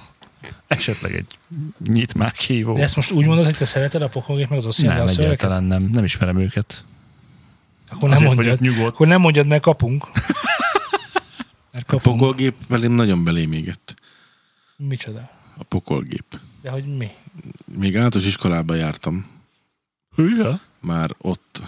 Esetleg 0.66 1.14
egy 1.14 1.38
nyitmák 1.86 2.36
hívó. 2.40 2.72
De 2.74 2.82
ezt 2.82 2.96
most 2.96 3.10
úgy 3.10 3.26
mondod, 3.26 3.44
hogy 3.44 3.56
te 3.56 3.64
szereted 3.64 4.02
a 4.02 4.08
pokolgép 4.08 4.48
meg 4.48 4.58
az 4.58 4.66
osztján 4.66 4.96
nem, 4.96 5.06
a 5.06 5.08
egyáltalán 5.08 5.64
nem. 5.64 5.82
Nem 5.82 6.04
ismerem 6.04 6.38
őket. 6.38 6.84
Akkor 7.90 8.08
nem, 8.08 8.18
Azért 8.18 8.34
mondjad, 8.34 8.60
nyugodt. 8.60 8.86
akkor 8.94 9.06
nem 9.06 9.20
mondjad, 9.20 9.46
mert 9.46 9.62
kapunk. 9.62 10.06
Mert 11.72 11.88
A 11.88 11.90
kapunk. 11.96 12.16
pokolgép 12.18 12.54
velém 12.68 12.92
nagyon 12.92 13.24
belém 13.24 13.52
égett. 13.52 13.94
Micsoda? 14.76 15.30
A 15.56 15.62
pokolgép. 15.64 16.40
De 16.62 16.70
hogy 16.70 16.96
mi? 16.96 17.10
Még 17.78 17.96
általános 17.96 18.24
iskolába 18.28 18.74
jártam, 18.74 19.26
Hűha? 20.14 20.60
már 20.80 21.10
ott 21.20 21.60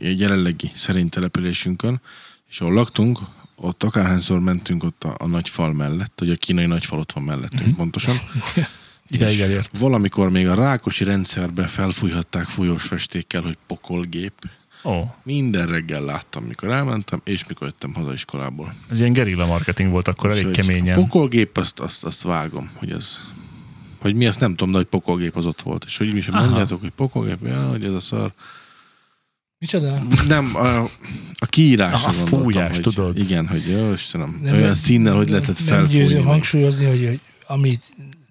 jelenlegi 0.00 0.70
szerint 0.74 1.10
településünkön, 1.10 2.00
és 2.48 2.60
ahol 2.60 2.74
laktunk, 2.74 3.18
ott 3.56 3.82
akárhányszor 3.82 4.40
mentünk 4.40 4.84
ott 4.84 5.04
a, 5.04 5.14
a 5.18 5.26
nagy 5.26 5.48
fal 5.48 5.72
mellett, 5.72 6.20
ugye 6.20 6.32
a 6.32 6.36
kínai 6.36 6.66
nagy 6.66 6.84
fal 6.86 6.98
ott 6.98 7.12
van 7.12 7.24
mellettünk 7.24 7.68
Mhm. 7.68 7.76
pontosan. 7.76 8.16
Ideig 9.08 9.40
elért. 9.40 9.78
Valamikor 9.78 10.30
még 10.30 10.48
a 10.48 10.54
Rákosi 10.54 11.04
rendszerbe 11.04 11.66
felfújhatták 11.66 12.44
fújós 12.44 12.82
festékkel, 12.82 13.42
hogy 13.42 13.58
pokolgép. 13.66 14.32
Ó, 14.84 15.02
Minden 15.22 15.66
reggel 15.66 16.02
láttam, 16.04 16.44
mikor 16.44 16.70
elmentem, 16.70 17.20
és 17.24 17.46
mikor 17.46 17.66
jöttem 17.66 17.94
haza 17.94 18.12
iskolából. 18.12 18.74
ez 18.90 19.00
ilyen 19.00 19.12
gerilla 19.12 19.46
marketing 19.46 19.90
volt 19.90 20.08
akkor 20.08 20.30
elég 20.30 20.46
Úgyhogy 20.46 20.66
keményen. 20.66 20.98
A 20.98 21.00
pokolgép, 21.02 21.56
azt, 21.56 21.80
azt, 21.80 22.04
azt 22.04 22.22
vágom, 22.22 22.70
hogy 22.74 22.90
ez 22.90 23.20
hogy 24.00 24.14
mi 24.14 24.26
azt 24.26 24.40
nem 24.40 24.50
tudom, 24.50 24.70
de 24.70 24.76
hogy 24.76 24.86
pokolgép 24.86 25.36
az 25.36 25.46
ott 25.46 25.62
volt. 25.62 25.84
És 25.84 25.96
hogy 25.96 26.12
mi 26.12 26.18
is 26.18 26.26
mondjátok, 26.30 26.80
hogy 26.80 26.90
pokolgép, 26.90 27.38
ja, 27.42 27.68
hogy 27.68 27.84
ez 27.84 27.94
a 27.94 28.00
szar. 28.00 28.32
Micsoda? 29.58 30.02
Nem, 30.28 30.56
a, 30.56 30.82
a 31.34 31.46
kiírásra 31.46 32.08
A 32.08 32.12
fújás, 32.12 32.70
hogy, 32.72 32.80
tudod. 32.80 33.18
Igen, 33.18 33.46
hogy 33.46 33.68
jó, 33.70 33.92
Istenem, 33.92 34.38
Nem- 34.42 34.54
olyan 34.54 34.74
színnel, 34.74 35.14
hogy 35.16 35.28
lehetett 35.28 35.56
Nem 35.58 35.66
felfújni. 35.66 35.98
győzöm 36.02 36.18
meg. 36.18 36.26
hangsúlyozni, 36.26 36.84
hogy, 36.86 37.04
hogy 37.06 37.20
amit 37.46 37.82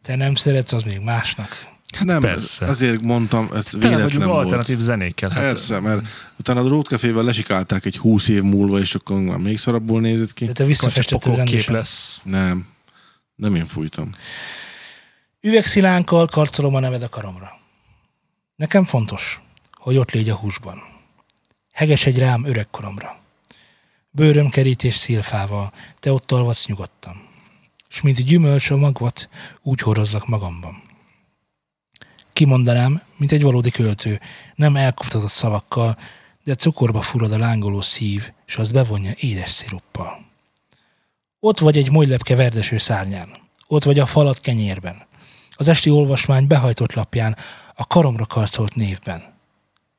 te 0.02 0.16
nem 0.16 0.36
szeretsz, 0.36 0.72
az 0.72 0.84
még 0.84 1.00
másnak. 1.00 1.74
Hát 1.96 2.06
nem, 2.06 2.22
persze. 2.22 2.66
azért 2.66 3.02
mondtam, 3.02 3.50
ez 3.54 3.66
Tele 3.66 3.96
véletlen 3.96 4.28
volt. 4.28 4.44
alternatív 4.44 4.78
zenékkel. 4.80 5.30
Hát, 5.30 5.42
Persze, 5.44 5.80
mert 5.80 6.08
utána 6.40 6.60
a 6.60 6.64
drótkafével 6.64 7.24
lesikálták 7.24 7.86
egy 7.86 7.98
húsz 7.98 8.28
év 8.28 8.42
múlva, 8.42 8.80
és 8.80 8.96
akkor 8.96 9.20
már 9.22 9.38
még 9.38 9.58
szarabbul 9.58 10.02
nézett 10.02 10.34
ki. 10.34 10.46
De 10.46 10.52
te 10.52 10.64
visszafestetted 10.66 11.36
rendesen. 11.36 11.74
lesz. 11.74 12.22
Nem, 12.24 12.68
nem 13.36 13.56
én 13.56 13.66
fújtam. 13.66 14.10
Üvegszilánkkal 15.42 16.28
karcolom 16.28 16.76
a 16.76 16.80
neved 16.80 17.02
a 17.02 17.10
karomra. 17.10 17.60
Nekem 18.56 18.84
fontos, 18.84 19.42
hogy 19.72 19.98
ott 19.98 20.12
légy 20.12 20.30
a 20.30 20.36
húsban. 20.36 20.78
Heges 21.76 22.06
egy 22.06 22.18
rám 22.18 22.46
öregkoromra. 22.46 23.20
Bőröm 24.12 24.50
kerítés 24.50 24.96
szilfával, 24.96 25.74
te 26.00 26.14
ott 26.14 26.32
alvatsz 26.32 26.66
nyugodtan. 26.66 27.28
S 27.90 28.02
mint 28.02 28.24
gyümölcs 28.24 28.70
a 28.70 28.76
magvat, 28.78 29.30
úgy 29.62 29.80
horozlak 29.80 30.28
magamban. 30.28 30.82
Kimondanám, 32.34 33.02
mint 33.18 33.32
egy 33.32 33.42
valódi 33.42 33.72
költő, 33.72 34.20
nem 34.56 34.76
elkoptatott 34.76 35.30
szavakkal, 35.30 35.98
de 36.44 36.56
cukorba 36.56 37.02
fullad 37.02 37.32
a 37.32 37.38
lángoló 37.38 37.82
szív, 37.82 38.32
és 38.46 38.58
azt 38.58 38.74
bevonja 38.74 39.12
édes 39.16 39.50
sziruppal. 39.50 40.26
Ott 41.40 41.60
vagy 41.60 41.78
egy 41.78 41.92
molylepke 41.92 42.36
verdeső 42.36 42.78
szárnyán, 42.78 43.30
ott 43.68 43.84
vagy 43.84 44.00
a 44.00 44.06
falat 44.06 44.40
kenyérben, 44.40 45.08
az 45.52 45.68
esti 45.68 45.90
olvasmány 45.90 46.48
behajtott 46.48 46.94
lapján, 46.94 47.38
a 47.74 47.88
karomra 47.88 48.26
karcolt 48.26 48.76
névben. 48.76 49.35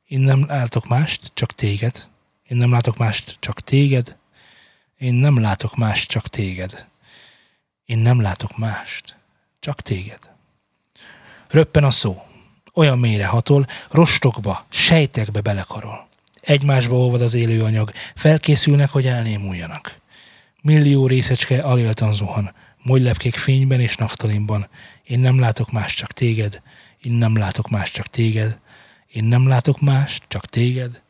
Én 0.06 0.20
nem 0.20 0.46
látok 0.46 0.86
mást, 0.86 1.30
csak 1.34 1.52
téged. 1.52 2.08
Én 2.48 2.56
nem 2.56 2.70
látok 2.70 2.96
mást, 2.96 3.36
csak 3.40 3.60
téged. 3.60 4.16
Én 4.98 5.14
nem 5.14 5.40
látok 5.40 5.76
mást, 5.76 6.08
csak 6.10 6.28
téged. 6.28 6.86
Én 7.84 7.98
nem 7.98 8.20
látok 8.20 8.56
mást, 8.56 9.16
csak 9.60 9.80
téged. 9.80 10.30
Röppen 11.48 11.84
a 11.84 11.90
szó. 11.90 12.22
Olyan 12.74 12.98
mélyre 12.98 13.26
hatol, 13.26 13.66
rostokba, 13.90 14.66
sejtekbe 14.68 15.40
belekarol. 15.40 16.08
Egymásba 16.40 16.96
olvad 16.96 17.22
az 17.22 17.34
élő 17.34 17.62
anyag, 17.62 17.92
felkészülnek, 18.14 18.90
hogy 18.90 19.06
elnémuljanak. 19.06 20.00
Millió 20.62 21.06
részecske 21.06 21.62
aléltan 21.62 22.12
zuhan, 22.12 22.54
molylepkék 22.82 23.34
fényben 23.34 23.80
és 23.80 23.96
naftalinban. 23.96 24.68
Én 25.04 25.18
nem 25.18 25.40
látok 25.40 25.70
más, 25.70 25.94
csak 25.94 26.12
téged. 26.12 26.62
Én 27.02 27.12
nem 27.12 27.36
látok 27.36 27.68
más, 27.68 27.90
csak 27.90 28.06
téged. 28.06 28.58
Én 29.16 29.24
nem 29.24 29.48
látok 29.48 29.80
mást, 29.80 30.24
csak 30.28 30.46
téged. 30.46 31.02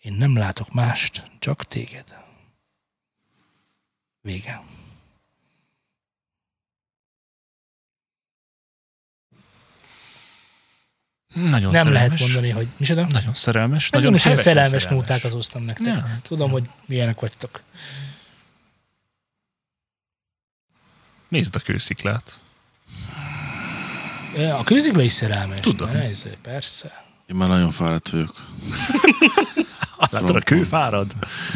Én 0.00 0.12
nem 0.12 0.36
látok 0.36 0.72
mást, 0.72 1.30
csak 1.38 1.64
téged. 1.64 2.16
Vége. 4.20 4.62
Nagyon 11.34 11.72
Nem 11.72 11.92
lehet 11.92 12.10
szerelmes. 12.10 12.20
mondani, 12.20 12.50
hogy 12.50 12.68
micsoda? 12.76 13.06
Nagyon 13.06 13.34
szerelmes. 13.34 13.90
Nagyon 13.90 14.10
Nagyon 14.10 14.14
is 14.14 14.22
hevesen 14.22 14.44
szerelmes 14.44 14.84
nótákat 14.84 15.32
hoztam 15.32 15.62
nektek. 15.62 15.86
Ja. 15.86 16.18
Tudom, 16.22 16.50
hogy 16.50 16.70
milyenek 16.86 17.20
vagytok. 17.20 17.62
Nézd 21.28 21.54
a 21.54 21.60
kősziklát. 21.60 22.38
A 24.36 24.64
kőzikla 24.64 25.02
is 25.02 25.12
szerelmes. 25.12 25.60
Tudom. 25.60 25.90
Ne, 25.90 26.02
ez, 26.02 26.26
persze. 26.42 27.08
Én 27.30 27.36
már 27.36 27.48
nagyon 27.48 27.70
fáradt 27.70 28.08
vagyok. 28.08 28.34
Látod, 30.10 30.36
a 30.36 30.40
kő 30.40 30.62
fárad? 30.62 31.12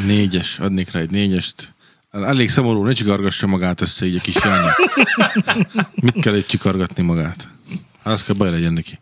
Négyes, 0.06 0.58
adnék 0.58 0.90
rá 0.90 1.00
egy 1.00 1.10
négyest. 1.10 1.74
Elég 2.10 2.50
szomorú, 2.50 2.84
ne 2.84 2.92
csikargassa 2.92 3.46
magát 3.46 3.80
össze 3.80 4.06
így 4.06 4.16
a 4.16 4.20
kis 4.20 4.34
jány. 4.44 4.64
Mit 5.94 6.20
kell 6.20 6.34
egy 6.34 6.46
csikargatni 6.46 7.02
magát? 7.02 7.48
Hát 8.02 8.12
az 8.12 8.24
kell 8.24 8.34
baj 8.34 8.50
legyen 8.50 8.72
neki. 8.72 9.00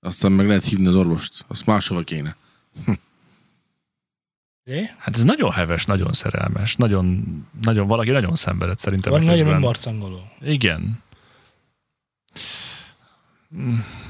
Aztán 0.00 0.32
meg 0.32 0.46
lehet 0.46 0.64
hívni 0.64 0.86
az 0.86 0.94
orvost. 0.94 1.44
Azt 1.48 1.66
máshova 1.66 2.02
kéne. 2.02 2.36
Zé? 4.64 4.90
Hát 4.98 5.16
ez 5.16 5.24
nagyon 5.24 5.50
heves, 5.50 5.84
nagyon 5.84 6.12
szerelmes. 6.12 6.76
Nagyon, 6.76 7.24
nagyon 7.62 7.86
valaki 7.86 8.10
nagyon 8.10 8.34
szenvedett 8.34 8.78
szerintem. 8.78 9.12
Van 9.12 9.22
nagyon 9.22 9.48
önmarcangoló. 9.48 10.20
Igen. 10.40 11.02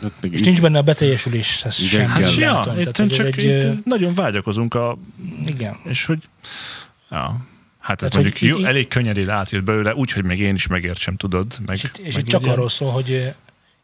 Ott 0.04 0.20
még 0.20 0.32
És 0.32 0.40
nincs 0.40 0.60
benne 0.60 0.78
a 0.78 0.82
beteljesülés. 0.82 1.64
Ez 1.64 1.78
Igen, 1.78 1.88
sem. 1.90 2.08
Hát 2.08 2.34
ja, 2.34 2.52
látom. 2.52 2.78
itt 2.78 2.88
Tehát, 2.88 3.12
csak 3.12 3.36
egy, 3.36 3.44
itt 3.44 3.84
nagyon 3.84 4.14
vágyakozunk 4.14 4.74
a... 4.74 4.98
Igen. 5.44 5.76
És 5.84 6.04
hogy... 6.04 6.18
Ja. 7.10 7.46
Hát 7.78 8.02
ez 8.02 8.10
Tehát, 8.10 8.24
mondjuk 8.26 8.50
jó, 8.50 8.58
itt- 8.58 8.66
elég 8.66 8.88
könnyedén 8.88 9.28
átjött 9.28 9.64
belőle, 9.64 9.94
úgyhogy 9.94 10.24
még 10.24 10.40
én 10.40 10.54
is 10.54 10.66
megértsem, 10.66 11.16
tudod. 11.16 11.58
Meg, 11.66 11.76
És 11.76 11.84
itt, 11.84 11.96
és 11.96 12.14
meg 12.14 12.22
itt 12.22 12.28
csak 12.30 12.46
arról 12.46 12.68
szól, 12.68 12.90
hogy 12.90 13.34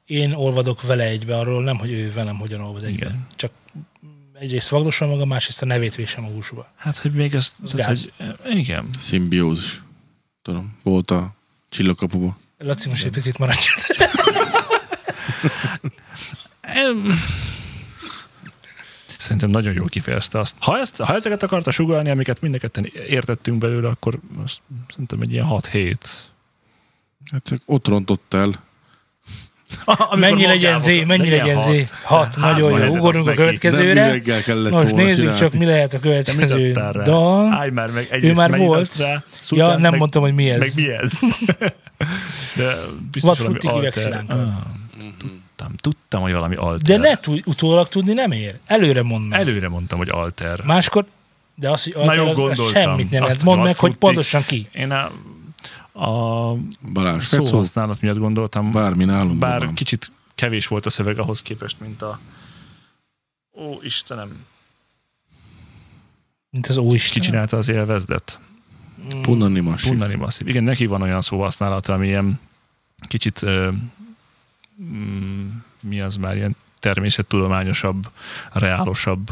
én 0.06 0.32
olvadok 0.32 0.82
vele 0.82 1.04
egybe, 1.04 1.36
arról 1.38 1.62
nem, 1.62 1.76
hogy 1.76 1.90
ő 1.90 2.12
velem 2.12 2.36
hogyan 2.38 2.60
olvad 2.60 2.82
egybe. 2.84 3.06
Igen. 3.06 3.26
Csak 3.36 3.50
egyrészt 4.38 4.68
vagdosom 4.68 5.08
magam, 5.08 5.28
másrészt 5.28 5.62
a 5.62 5.66
nevét 5.66 5.94
vésem 5.94 6.24
a 6.24 6.28
húsba. 6.28 6.72
Hát, 6.76 6.96
hogy 6.96 7.12
még 7.12 7.34
ezt... 7.34 7.52
Az 7.62 7.70
Tehát, 7.70 7.98
hogy, 7.98 8.12
igen. 8.58 8.88
szimbiózus. 8.98 9.82
Tudom, 10.42 10.76
volt 10.82 11.10
a 11.10 11.34
csillagkapuba. 11.68 12.38
Laci, 12.58 12.88
most 12.88 13.04
egy 13.04 13.10
picit 13.10 13.38
maradj. 13.38 13.58
Em, 16.60 17.18
Szerintem 19.18 19.50
nagyon 19.50 19.74
jól 19.74 19.86
kifejezte 19.86 20.38
azt. 20.38 20.54
Ha, 20.60 20.78
ezt, 20.78 20.96
ha 20.96 21.14
ezeket 21.14 21.42
akarta 21.42 21.70
sugalni, 21.70 22.10
amiket 22.10 22.40
mindenketten 22.40 22.92
értettünk 23.08 23.58
belőle, 23.58 23.88
akkor 23.88 24.18
azt 24.44 24.58
szerintem 24.90 25.20
egy 25.20 25.32
ilyen 25.32 25.46
6-7. 25.48 25.94
Hát 27.32 27.42
csak 27.44 27.60
ott 27.64 27.88
rontott 27.88 28.34
el. 28.34 28.66
Mennyi 30.14 30.46
legyen 30.46 30.78
zé, 30.78 31.04
mennyi 31.04 31.30
legyen 31.30 31.62
zé? 31.62 31.86
Hat, 32.02 32.36
nagyon 32.36 32.84
jó. 32.84 32.96
Ugorjunk 32.96 33.28
a 33.28 33.32
következőre. 33.32 34.20
Most 34.70 34.94
nézzük 34.94 35.16
csinálni. 35.16 35.38
csak, 35.38 35.52
mi 35.52 35.64
lehet 35.64 35.94
a 35.94 35.98
következő 35.98 36.72
dal. 37.04 37.52
Állj 37.52 37.70
már 37.70 37.90
meg, 37.90 38.08
egyrészt 38.10 38.36
már 38.36 38.50
mennyit 38.50 38.66
volt. 38.66 38.96
Ja, 39.50 39.66
nem 39.66 39.80
meg, 39.80 39.98
mondtam, 39.98 40.22
hogy 40.22 40.34
mi 40.34 40.50
ez. 40.50 40.58
Meg 40.58 40.72
mi 40.74 40.90
ez? 40.92 41.12
De 42.56 42.74
biztos 43.10 43.38
valami 43.38 43.58
Vadfrutti 43.60 43.68
alter. 43.68 44.24
Ah, 44.28 44.38
tudtam, 45.58 45.76
tudtam, 45.76 46.20
hogy 46.22 46.32
valami 46.32 46.54
alter. 46.54 46.98
De 47.00 47.08
ne 47.08 47.16
tudj, 47.16 47.42
utólag 47.44 47.88
tudni 47.88 48.12
nem 48.12 48.30
ér. 48.32 48.58
Előre 48.66 49.02
mondd 49.02 49.24
meg. 49.24 49.40
Előre 49.40 49.68
mondtam, 49.68 49.98
hogy 49.98 50.08
alter. 50.10 50.62
Máskor, 50.64 51.06
de 51.54 51.70
az, 51.70 51.82
hogy 51.82 51.92
Na 51.94 52.00
alter, 52.00 52.16
jó, 52.16 52.22
az, 52.22 52.28
az 52.28 52.36
gondoltam. 52.36 52.82
semmit 52.82 53.10
nem 53.10 53.22
lehet. 53.22 53.36
hogy 53.36 53.44
Mondd 53.44 53.62
meg, 53.62 53.76
hogy 53.76 53.94
pontosan 53.94 54.42
ki. 54.42 54.68
Én 54.72 54.90
a, 54.90 55.12
a 56.04 56.56
Balázs, 56.92 57.24
szó, 57.24 57.44
szóhasználat 57.44 58.00
miatt 58.00 58.18
gondoltam, 58.18 58.70
bármi 58.70 59.04
nálunk 59.04 59.38
bár 59.38 59.64
van. 59.64 59.74
kicsit 59.74 60.10
kevés 60.34 60.66
volt 60.66 60.86
a 60.86 60.90
szöveg 60.90 61.18
ahhoz 61.18 61.42
képest, 61.42 61.80
mint 61.80 62.02
a 62.02 62.18
Ó, 63.54 63.78
Istenem, 63.82 64.44
Mint 66.50 66.66
az 66.66 66.76
Óisten. 66.76 67.12
ki 67.12 67.20
csinálta 67.20 67.56
az 67.56 67.68
élvezdet? 67.68 68.40
Punani 69.22 69.60
massív. 69.60 69.90
Punani 69.92 70.14
masszív. 70.14 70.48
Igen, 70.48 70.64
neki 70.64 70.86
van 70.86 71.02
olyan 71.02 71.20
szóhasználata, 71.20 71.92
ami 71.92 72.06
ilyen 72.06 72.40
kicsit 73.08 73.42
ö, 73.42 73.70
mm, 73.70 73.76
mi 75.82 76.00
az 76.00 76.16
már 76.16 76.36
ilyen 76.36 76.56
természettudományosabb, 76.78 78.10
reálosabb. 78.52 79.30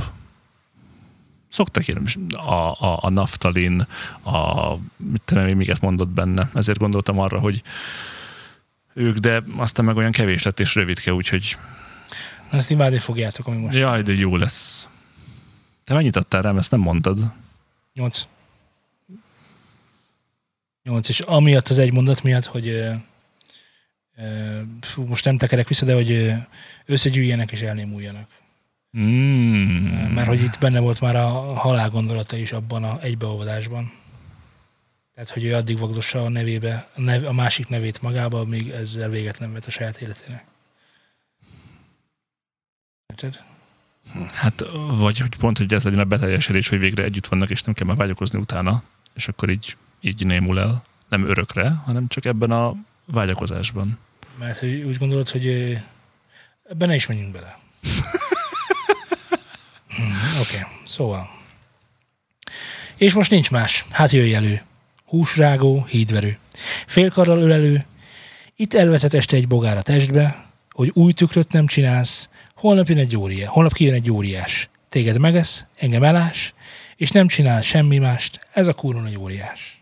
Szoktak 1.49 1.89
ilyen 1.89 2.07
a, 2.31 2.53
a, 2.85 2.99
a 3.03 3.11
naftalin, 3.11 3.87
a, 4.23 4.73
mit 4.97 5.21
tudom, 5.25 5.47
én, 5.47 5.57
miket 5.57 5.81
mondott 5.81 6.09
benne. 6.09 6.51
Ezért 6.55 6.79
gondoltam 6.79 7.19
arra, 7.19 7.39
hogy 7.39 7.63
ők, 8.95 9.17
de 9.17 9.43
aztán 9.57 9.85
meg 9.85 9.97
olyan 9.97 10.13
kevés 10.13 10.43
lett 10.43 10.61
és 10.61 10.75
rövidke, 10.75 11.13
úgyhogy 11.13 11.57
Na, 12.51 12.59
ezt 12.59 12.71
imádni 12.71 12.99
fogjátok, 12.99 13.47
ami 13.47 13.57
most. 13.57 13.79
jaj, 13.79 14.03
de 14.03 14.13
jó 14.13 14.37
lesz. 14.37 14.89
Te 15.85 15.95
mennyit 15.95 16.17
adtál 16.17 16.43
rám, 16.43 16.57
ezt 16.57 16.71
nem 16.71 16.81
mondtad? 16.81 17.33
Nyolc. 17.95 18.23
Nyolc, 20.83 21.09
és 21.09 21.21
amiatt 21.21 21.69
az 21.69 21.79
egy 21.79 21.93
mondat 21.93 22.23
miatt, 22.23 22.45
hogy 22.45 22.91
fú, 24.81 25.05
most 25.05 25.25
nem 25.25 25.37
tekerek 25.37 25.69
vissza, 25.69 25.85
de 25.85 25.95
hogy 25.95 26.33
összegyűjjenek 26.87 27.53
és 27.53 27.61
elnémuljanak. 27.61 28.29
Mm. 28.99 30.13
Mert 30.15 30.27
hogy 30.27 30.43
itt 30.43 30.59
benne 30.59 30.81
volt 30.81 31.01
már 31.01 31.17
a 31.17 31.29
halál 31.55 31.91
gondolata 31.91 32.37
is 32.37 32.53
abban 32.53 32.85
a 32.85 33.01
egybeolvadásban. 33.01 33.93
Tehát, 35.15 35.31
hogy 35.31 35.45
ő 35.45 35.55
addig 35.55 35.79
vagdossa 35.79 36.23
a 36.23 36.29
nevébe, 36.29 36.87
a, 36.97 37.01
nev, 37.01 37.25
a 37.25 37.33
másik 37.33 37.69
nevét 37.69 38.03
magába, 38.03 38.45
míg 38.45 38.69
ezzel 38.69 39.09
véget 39.09 39.41
nem 39.41 39.53
vet 39.53 39.67
a 39.67 39.71
saját 39.71 40.01
életének. 40.01 40.45
Érted? 43.07 43.45
Hát, 44.33 44.65
vagy 44.91 45.19
hogy 45.19 45.37
pont, 45.37 45.59
hogy 45.59 45.75
ez 45.75 45.85
legyen 45.85 45.99
a 45.99 46.05
beteljesedés, 46.05 46.69
hogy 46.69 46.79
végre 46.79 47.03
együtt 47.03 47.27
vannak, 47.27 47.51
és 47.51 47.63
nem 47.63 47.75
kell 47.75 47.87
már 47.87 47.97
vágyakozni 47.97 48.39
utána, 48.39 48.83
és 49.15 49.29
akkor 49.29 49.51
így, 49.51 49.77
így 50.01 50.27
némul 50.27 50.61
el. 50.61 50.83
Nem 51.09 51.29
örökre, 51.29 51.69
hanem 51.71 52.09
csak 52.09 52.25
ebben 52.25 52.51
a 52.51 52.75
vágyakozásban. 53.05 53.99
Mert 54.39 54.59
hogy 54.59 54.83
úgy 54.83 54.99
gondolod, 54.99 55.29
hogy 55.29 55.47
ebben 56.69 56.89
ne 56.89 56.95
is 56.95 57.07
menjünk 57.07 57.33
bele. 57.33 57.59
Hmm, 59.89 60.17
Oké, 60.41 60.57
okay. 60.57 60.69
szóval. 60.85 61.31
És 62.97 63.13
most 63.13 63.31
nincs 63.31 63.51
más. 63.51 63.85
Hát 63.91 64.11
jöjj 64.11 64.35
elő. 64.35 64.63
Húsrágó, 65.05 65.85
hídverő. 65.85 66.39
Félkarral 66.87 67.43
ölelő. 67.43 67.85
Itt 68.57 68.75
elveszett 68.75 69.15
este 69.15 69.37
egy 69.37 69.49
bogár 69.49 69.77
a 69.77 69.83
testbe, 69.83 70.47
hogy 70.71 70.91
új 70.95 71.13
tükröt 71.13 71.53
nem 71.53 71.67
csinálsz, 71.67 72.29
holnap 72.55 72.89
jön 72.89 72.99
egy 72.99 73.17
óriás, 73.17 73.49
holnap 73.49 73.73
kijön 73.73 73.95
egy 73.95 74.11
óriás. 74.11 74.69
Téged 74.89 75.19
megesz, 75.19 75.65
engem 75.77 76.03
elás, 76.03 76.55
és 76.97 77.11
nem 77.11 77.29
csinál 77.29 77.63
semmi 77.63 77.99
mást. 77.99 78.41
Ez 78.53 78.67
a 78.67 78.73
kurva 78.73 79.01
nagy 79.01 79.19
óriás. 79.19 79.76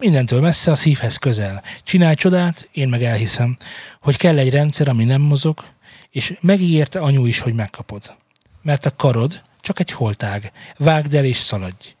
Mindentől 0.00 0.40
messze 0.40 0.70
a 0.70 0.74
szívhez 0.74 1.16
közel. 1.16 1.62
Csinálj 1.82 2.14
csodát, 2.14 2.68
én 2.72 2.88
meg 2.88 3.02
elhiszem, 3.02 3.56
hogy 4.00 4.16
kell 4.16 4.38
egy 4.38 4.50
rendszer, 4.50 4.88
ami 4.88 5.04
nem 5.04 5.20
mozog, 5.20 5.64
és 6.10 6.36
megígérte 6.40 7.00
anyu 7.00 7.26
is, 7.26 7.38
hogy 7.38 7.54
megkapod. 7.54 8.16
Mert 8.62 8.86
a 8.86 8.96
karod 8.96 9.42
csak 9.60 9.80
egy 9.80 9.90
holtág. 9.90 10.52
Vágd 10.76 11.14
el 11.14 11.24
és 11.24 11.36
szaladj. 11.36 11.94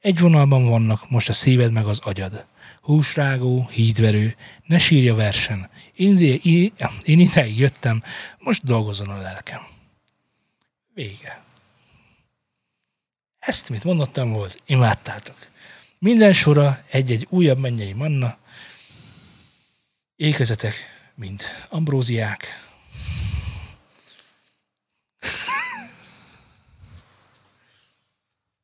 Egy 0.00 0.18
vonalban 0.18 0.68
vannak 0.68 1.10
most 1.10 1.28
a 1.28 1.32
szíved 1.32 1.72
meg 1.72 1.86
az 1.86 1.98
agyad. 1.98 2.44
Húsrágó, 2.80 3.68
hídverő, 3.70 4.36
ne 4.66 4.78
sírj 4.78 5.08
a 5.08 5.14
versen. 5.14 5.70
Én, 5.94 6.18
ide, 6.18 6.34
én, 7.02 7.18
ideig 7.18 7.58
jöttem, 7.58 8.02
most 8.38 8.64
dolgozon 8.64 9.08
a 9.08 9.20
lelkem. 9.20 9.60
Vége. 10.94 11.42
Ezt, 13.38 13.68
mit 13.68 13.84
mondottam 13.84 14.32
volt, 14.32 14.62
imádtátok. 14.66 15.36
Minden 16.02 16.32
sora 16.32 16.82
egy-egy 16.90 17.26
újabb 17.30 17.58
mennyei 17.58 17.92
manna. 17.92 18.36
Ékezetek, 20.16 20.74
mint 21.14 21.66
ambróziák. 21.68 22.44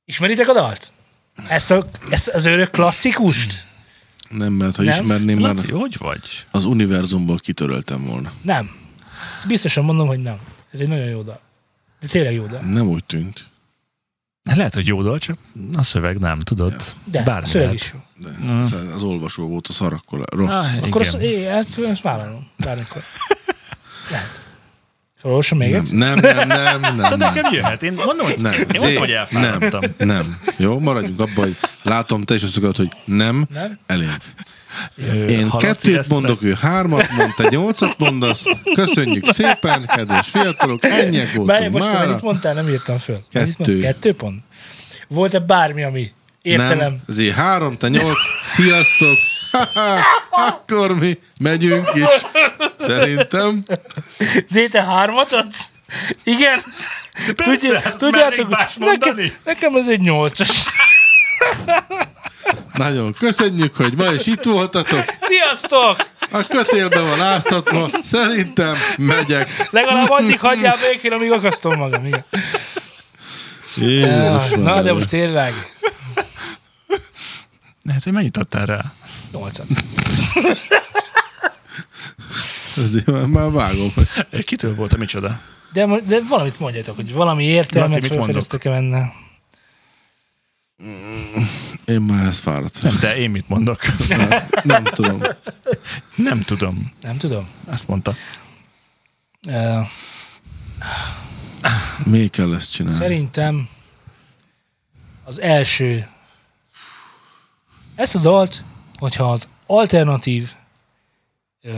Ismeritek 0.05 0.49
a 0.49 0.53
dalt? 0.53 0.93
Ezt, 1.49 1.71
a, 1.71 1.89
ezt 2.11 2.29
az 2.29 2.45
örök 2.45 2.71
klasszikust? 2.71 3.67
Nem, 4.31 4.53
mert 4.53 4.77
ha 4.77 4.83
Nem? 4.83 5.03
ismerném, 5.03 5.39
már 5.39 5.55
Laci, 5.55 5.71
hogy 5.71 5.97
vagy? 5.99 6.47
az 6.51 6.65
univerzumból 6.65 7.39
kitöröltem 7.39 8.05
volna. 8.05 8.33
Nem. 8.43 8.77
Ezt 9.35 9.47
biztosan 9.47 9.85
mondom, 9.85 10.07
hogy 10.07 10.21
nem. 10.23 10.39
Ez 10.71 10.81
egy 10.81 10.89
nagyon 10.89 11.09
jó 11.09 11.23
dal. 11.23 11.41
De 12.01 12.07
tényleg 12.07 12.33
jó 12.35 12.47
dal. 12.47 12.61
Nem 12.61 12.89
úgy 12.89 13.05
tűnt. 13.05 13.47
Lehet, 14.55 14.75
hogy 14.75 14.87
jó 14.87 15.03
dal, 15.03 15.19
csak 15.19 15.37
a 15.75 15.83
szöveg 15.83 16.19
nem, 16.19 16.39
tudod? 16.39 16.75
De 17.05 17.23
Bármi 17.23 17.43
a 17.43 17.47
szöveg 17.47 17.67
lehet. 17.67 17.81
is 17.81 17.93
jó. 17.95 18.01
De 18.45 18.53
az, 18.53 18.75
az 18.95 19.03
olvasó 19.03 19.49
volt 19.49 19.67
a 19.67 19.73
szar, 19.73 19.93
akkor 19.93 20.25
rossz. 20.33 20.49
Ah, 20.49 20.77
Akkor 20.77 21.01
igen. 21.01 21.15
azt, 21.15 21.23
é, 21.23 21.45
hát, 21.45 21.67
ezt 21.79 22.03
vállalom. 22.03 22.47
Bármikor. 22.57 23.03
Lehet. 24.11 24.46
Felolvasom 25.27 25.59
még 25.59 25.71
nem, 25.71 25.81
egyszer? 25.81 25.97
nem, 25.99 26.19
nem, 26.19 26.49
nem, 26.81 26.81
nem, 26.81 26.97
De 26.97 27.17
nem. 27.17 27.19
nekem 27.35 27.53
jöhet. 27.53 27.83
Én 27.83 27.93
mondom, 27.93 28.27
hogy, 28.27 28.41
Nem. 28.41 28.53
én 28.53 28.59
mondom, 28.67 28.89
Zé, 28.89 28.95
hogy 28.95 29.11
elfáradtam. 29.11 29.81
Nem, 29.97 30.09
nem. 30.09 30.37
Jó, 30.57 30.79
maradjunk 30.79 31.21
abban, 31.21 31.35
hogy 31.45 31.57
látom, 31.83 32.23
te 32.23 32.35
is 32.35 32.43
azt 32.43 32.57
akarod, 32.57 32.77
hogy 32.77 32.89
nem, 33.05 33.47
Nem? 33.53 33.79
elég. 33.87 34.09
Én 35.29 35.51
kettőt 35.59 36.09
mondok, 36.09 36.43
ő 36.43 36.57
hármat 36.61 37.11
mond, 37.17 37.33
te 37.37 37.49
nyolcat 37.51 37.99
mondasz. 37.99 38.43
Köszönjük 38.75 39.33
szépen, 39.33 39.87
kedves 39.87 40.29
fiatalok, 40.29 40.85
ennyiek 40.85 41.33
voltunk 41.33 41.71
most 41.73 41.93
már. 41.93 42.07
mennyit 42.07 42.23
mondtál, 42.23 42.55
nem 42.55 42.69
írtam 42.69 42.99
föl. 42.99 43.19
Kettő. 43.33 43.53
mond- 43.59 43.83
Kettő 43.83 44.15
pont? 44.15 44.43
Volt-e 45.09 45.39
bármi, 45.39 45.83
ami 45.83 46.11
értelem? 46.43 46.79
Nem, 46.79 46.97
zé 47.07 47.31
három, 47.31 47.77
te 47.77 47.89
nyolc, 47.89 48.17
sziasztok. 48.55 49.17
Akkor 50.31 50.99
mi 50.99 51.19
megyünk 51.39 51.91
is. 51.95 52.27
Szerintem. 52.79 53.65
Zéte 54.49 54.83
hármat 54.83 55.33
adsz? 55.33 55.61
Igen? 56.25 56.61
persze, 57.37 57.83
más 58.49 58.75
nekem, 58.75 58.99
mondani? 58.99 59.37
nekem 59.45 59.77
ez 59.77 59.89
egy 59.89 60.01
nyolcas. 60.01 60.65
Nagyon 62.73 63.13
köszönjük, 63.13 63.77
hogy 63.77 63.95
ma 63.97 64.13
is 64.13 64.27
itt 64.27 64.43
voltatok. 64.43 65.05
Sziasztok! 65.21 65.97
A 66.31 66.47
kötélbe 66.47 67.01
van 67.01 67.21
áztatva. 67.21 67.89
Szerintem 68.03 68.77
megyek. 68.97 69.67
Legalább 69.71 70.11
addig 70.11 70.41
hagyjál 70.41 70.77
békén, 70.81 71.13
amíg 71.13 71.33
akasztom 71.33 71.79
magam. 71.79 72.05
Igen. 72.05 72.25
Jézus 73.75 74.51
Na, 74.57 74.83
de 74.83 74.93
most 74.93 75.09
tényleg. 75.09 75.53
Hát, 77.93 78.05
hogy 78.05 78.13
mennyit 78.13 78.37
adtál 78.37 78.67
rá? 78.67 78.81
Nyolcat. 79.33 79.67
Azért 82.77 83.07
már, 83.07 83.27
már 83.27 83.51
vágom. 83.51 83.93
Kitől 84.43 84.75
volt 84.75 84.93
a 84.93 84.97
micsoda? 84.97 85.41
De, 85.73 85.87
de 85.87 86.21
valamit 86.29 86.61
mondjatok, 86.61 86.97
hogy 86.97 87.13
valami 87.13 87.45
értelmet 87.45 88.07
felfedeztek-e 88.07 88.71
benne. 88.71 89.13
Én 91.85 92.01
már 92.01 92.27
ezt 92.27 92.41
fáradt. 92.41 92.83
Nem, 92.83 92.97
de 93.01 93.17
én 93.17 93.31
mit 93.31 93.49
mondok? 93.49 93.81
Nem 94.63 94.85
tudom. 94.85 95.23
Nem 96.15 96.41
tudom. 96.41 96.93
Nem 97.03 97.17
tudom. 97.17 97.47
Ezt 97.71 97.89
mondta. 97.89 98.15
Uh, 99.49 99.87
Még 102.05 102.31
kell 102.31 102.55
ezt 102.55 102.73
csinálni. 102.73 102.99
szerintem 102.99 103.69
az 105.25 105.41
első 105.41 106.07
ezt 107.95 108.15
a 108.15 108.19
dalt, 108.19 108.63
hogyha 108.99 109.33
az 109.33 109.49
alternatív 109.67 110.53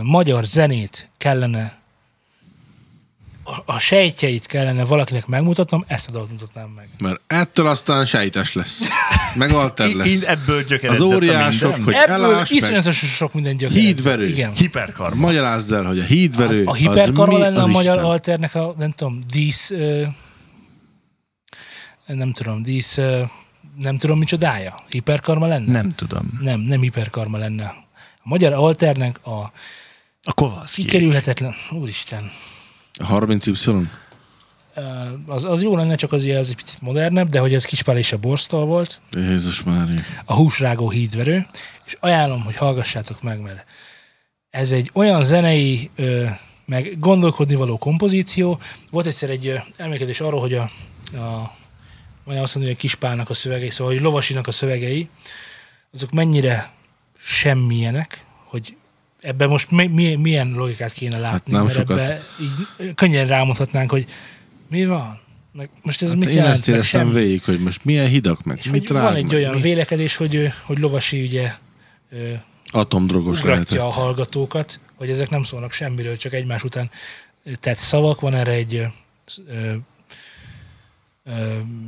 magyar 0.02 0.44
zenét 0.44 1.08
kellene 1.18 1.78
a, 3.48 3.72
a 3.72 3.78
sejtjeit 3.78 4.46
kellene 4.46 4.84
valakinek 4.84 5.26
megmutatnom, 5.26 5.84
ezt 5.86 6.08
a 6.08 6.12
dalt 6.12 6.30
mutatnám 6.30 6.68
meg. 6.68 6.88
Mert 6.98 7.20
ettől 7.26 7.66
aztán 7.66 8.06
sejtes 8.06 8.52
lesz. 8.52 8.80
Meg 9.34 9.50
alter 9.50 9.88
Én 9.90 9.96
lesz. 9.96 10.22
ebből 10.22 10.64
Az 10.88 11.00
óriások, 11.00 11.84
hogy 11.84 11.94
Ebből 11.94 12.24
elás, 12.24 12.50
meg 12.50 12.82
sok 12.92 13.32
minden 13.34 13.56
gyökerezett. 13.56 13.84
Hídverő. 13.84 14.28
Igen. 14.28 14.54
Hiperkarma. 14.54 15.20
magyarázd 15.20 15.72
el, 15.72 15.84
hogy 15.84 15.98
a 15.98 16.04
hídverő 16.04 16.64
Hát 16.64 16.66
a 16.66 16.74
hiperkarma 16.74 17.34
az 17.34 17.40
lenne 17.40 17.62
a 17.62 17.66
magyar 17.66 17.94
Isten? 17.94 18.10
alternek 18.10 18.54
a, 18.54 18.74
nem 18.78 18.90
tudom, 18.90 19.20
dísz, 19.30 19.70
ö, 19.70 20.02
nem 22.06 22.32
tudom, 22.32 22.62
dísz, 22.62 22.96
ö, 22.96 23.22
nem 23.78 23.98
tudom 23.98 24.18
micsodája. 24.18 24.74
Hiperkarma 24.88 25.46
lenne? 25.46 25.72
Nem 25.72 25.94
tudom. 25.94 26.38
Nem, 26.40 26.60
nem 26.60 26.80
hiperkarma 26.80 27.38
lenne. 27.38 27.64
A 28.18 28.22
magyar 28.22 28.52
alternek 28.52 29.26
a 29.26 29.52
A 30.22 30.32
Kovalszki. 30.32 30.82
kikerülhetetlen, 30.82 31.54
úristen, 31.70 32.30
A 33.00 33.04
30Y? 33.06 33.86
ö, 34.74 34.80
az, 35.26 35.44
az 35.44 35.62
jó 35.62 35.76
lenne, 35.76 35.94
csak 35.94 36.12
az, 36.12 36.24
ilyen- 36.24 36.38
az 36.38 36.48
egy 36.48 36.54
picit 36.56 36.80
modernebb, 36.80 37.28
de 37.28 37.38
hogy 37.40 37.54
ez 37.54 37.64
Kispál 37.64 37.96
és 37.98 38.12
a 38.12 38.16
Borstal 38.18 38.64
volt, 38.64 39.00
Jézus 39.12 39.62
Mária. 39.62 40.00
a 40.24 40.34
húsrágó 40.34 40.90
hídverő, 40.90 41.46
és 41.86 41.96
ajánlom, 42.00 42.42
hogy 42.42 42.56
hallgassátok 42.56 43.22
meg, 43.22 43.40
mert 43.40 43.64
ez 44.50 44.70
egy 44.70 44.90
olyan 44.94 45.22
zenei, 45.24 45.90
meg 46.64 46.98
gondolkodni 46.98 47.54
való 47.54 47.78
kompozíció. 47.78 48.60
Volt 48.90 49.06
egyszer 49.06 49.30
egy 49.30 49.46
ö, 49.46 49.56
elmélkedés 49.76 50.20
arról, 50.20 50.40
hogy 50.40 50.54
a, 50.54 50.62
a 51.16 51.54
majdnem 52.28 52.46
azt 52.46 52.54
mondom, 52.54 52.72
hogy 52.72 52.82
a 52.82 52.88
Kispálnak 52.88 53.30
a 53.30 53.34
szövegei, 53.34 53.70
szóval 53.70 53.92
hogy 53.92 54.02
Lovasinak 54.02 54.46
a 54.46 54.52
szövegei, 54.52 55.08
azok 55.94 56.10
mennyire 56.10 56.70
semmilyenek, 57.18 58.24
hogy 58.44 58.76
ebben 59.20 59.48
most 59.48 59.70
mi, 59.70 59.86
mi, 59.86 60.14
milyen 60.14 60.52
logikát 60.52 60.92
kéne 60.92 61.18
látni, 61.18 61.52
nem 61.52 61.62
mert 61.62 61.74
sokat. 61.74 61.98
ebbe 61.98 62.22
így 62.40 62.94
könnyen 62.94 63.26
rámutatnánk, 63.26 63.90
hogy 63.90 64.06
mi 64.68 64.86
van? 64.86 65.20
Meg 65.52 65.68
most 65.82 66.02
ez 66.02 66.08
Hát 66.08 66.18
mit 66.18 66.28
én 66.28 66.34
jelent? 66.34 66.54
ezt 66.54 66.68
éreztem 66.68 67.12
végig, 67.12 67.44
hogy 67.44 67.60
most 67.60 67.84
milyen 67.84 68.06
hidak, 68.06 68.44
meg 68.44 68.58
És 68.58 68.70
mit 68.70 68.90
rág, 68.90 69.02
van 69.02 69.14
egy 69.14 69.22
meg 69.24 69.34
olyan 69.34 69.54
mi 69.54 69.60
vélekedés, 69.60 70.16
hogy, 70.16 70.52
hogy 70.62 70.78
Lovasi 70.78 71.22
ugye 71.22 71.52
atomdrogos 72.70 73.42
lehetett. 73.42 73.78
a 73.78 73.84
hallgatókat, 73.84 74.80
hogy 74.94 75.10
ezek 75.10 75.30
nem 75.30 75.44
szólnak 75.44 75.72
semmiről, 75.72 76.16
csak 76.16 76.32
egymás 76.32 76.62
után 76.64 76.90
tett 77.54 77.76
szavak. 77.76 78.20
Van 78.20 78.34
erre 78.34 78.52
egy 78.52 78.86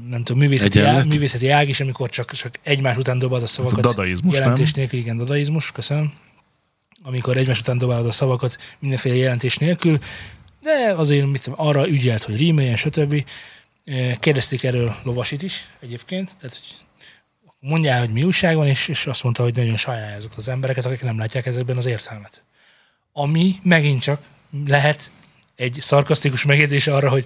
nem 0.09 0.23
tudom, 0.23 0.39
művészeti 0.39 0.79
Egyenlet? 0.79 1.01
ág, 1.01 1.09
művészeti 1.09 1.49
ág 1.49 1.69
is, 1.69 1.81
amikor 1.81 2.09
csak, 2.09 2.33
csak 2.33 2.55
egymás 2.63 2.97
után 2.97 3.19
dobálod 3.19 3.43
a 3.43 3.47
szavakat. 3.47 3.81
dadaizmus, 3.81 4.35
jelentés 4.35 4.71
nem? 4.71 4.81
nélkül, 4.81 4.99
igen, 4.99 5.17
dadaizmus, 5.17 5.73
köszönöm. 5.73 6.13
Amikor 7.03 7.37
egymás 7.37 7.61
után 7.61 7.79
dobálod 7.79 8.07
a 8.07 8.13
szavakat 8.13 8.77
mindenféle 8.79 9.15
jelentés 9.15 9.57
nélkül, 9.57 9.99
de 10.63 10.95
azért 10.97 11.27
mit 11.27 11.43
tudom, 11.43 11.67
arra 11.67 11.89
ügyelt, 11.89 12.23
hogy 12.23 12.37
rímeljen, 12.37 12.77
stb. 12.77 13.25
Kérdezték 14.19 14.65
erről 14.65 14.97
Lovasit 15.03 15.43
is 15.43 15.67
egyébként, 15.81 16.37
tehát 16.41 16.57
hogy 16.57 16.77
mondjál, 17.59 17.99
hogy 17.99 18.11
mi 18.11 18.23
újság 18.23 18.57
van, 18.57 18.67
és, 18.67 18.89
és 18.89 19.07
azt 19.07 19.23
mondta, 19.23 19.43
hogy 19.43 19.57
nagyon 19.57 19.77
sajnálja 19.77 20.17
azokat 20.17 20.39
az 20.39 20.49
embereket, 20.49 20.87
akik 20.87 21.03
nem 21.03 21.19
látják 21.19 21.47
ezekben 21.47 21.77
az 21.77 21.87
értelmet. 21.87 22.43
Ami 23.13 23.55
megint 23.63 24.03
csak 24.03 24.23
lehet 24.67 25.11
egy 25.57 25.77
szarkasztikus 25.81 26.45
megjegyzés 26.45 26.87
arra, 26.87 27.09
hogy 27.09 27.25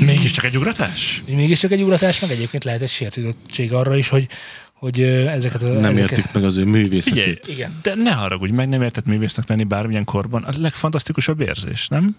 Mégiscsak 0.00 0.44
egy 0.44 0.56
ugratás? 0.56 1.22
mégiscsak 1.26 1.70
egy 1.70 1.82
ugratás, 1.82 2.20
meg 2.20 2.30
egyébként 2.30 2.64
lehet 2.64 2.82
egy 2.82 2.88
sértődöttség 2.90 3.72
arra 3.72 3.96
is, 3.96 4.08
hogy, 4.08 4.28
hogy 4.72 5.02
ezeket 5.02 5.62
a... 5.62 5.66
Nem 5.68 5.84
ezeket, 5.84 6.10
értik 6.10 6.32
meg 6.32 6.44
az 6.44 6.56
ő 6.56 6.64
művészetét. 6.64 7.22
Figyelj, 7.22 7.38
Igen. 7.46 7.78
de 7.82 7.94
ne 7.94 8.12
haragudj 8.12 8.52
meg, 8.52 8.68
nem 8.68 8.82
érted 8.82 9.06
művésznek 9.06 9.48
lenni 9.48 9.64
bármilyen 9.64 10.04
korban. 10.04 10.42
A 10.44 10.50
legfantasztikusabb 10.56 11.40
érzés, 11.40 11.88
nem? 11.88 12.16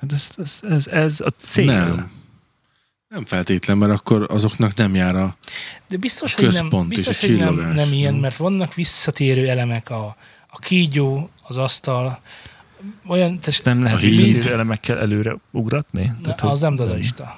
Hát 0.00 0.12
ez, 0.12 0.30
ez, 0.36 0.60
ez, 0.70 0.86
ez 0.86 1.20
a 1.20 1.28
cél. 1.28 1.64
Nem. 1.64 2.10
Nem 3.08 3.24
feltétlen, 3.24 3.78
mert 3.78 3.92
akkor 3.92 4.26
azoknak 4.30 4.74
nem 4.74 4.94
jár 4.94 5.16
a... 5.16 5.36
De 5.88 5.96
biztos, 5.96 6.34
A 6.34 6.40
hogy 6.40 6.52
nem, 6.52 6.62
központ 6.62 6.90
és 6.90 6.96
biztos, 6.96 7.22
a 7.22 7.26
hogy 7.26 7.36
nem, 7.36 7.48
csillogás, 7.48 7.74
nem 7.74 7.92
ilyen, 7.92 8.12
nem? 8.12 8.20
mert 8.20 8.36
vannak 8.36 8.74
visszatérő 8.74 9.48
elemek, 9.48 9.90
a, 9.90 10.16
a 10.48 10.58
kígyó, 10.58 11.30
az 11.42 11.56
asztal, 11.56 12.20
olyan, 13.06 13.32
És 13.32 13.40
tehát 13.40 13.64
nem 13.64 13.82
lehet 13.82 14.00
visszatérő 14.00 14.52
elemekkel 14.52 14.98
előre 14.98 15.36
ugratni? 15.50 16.04
na, 16.04 16.20
Tehát, 16.22 16.40
az 16.40 16.60
nem 16.60 16.74
dadaista. 16.74 17.36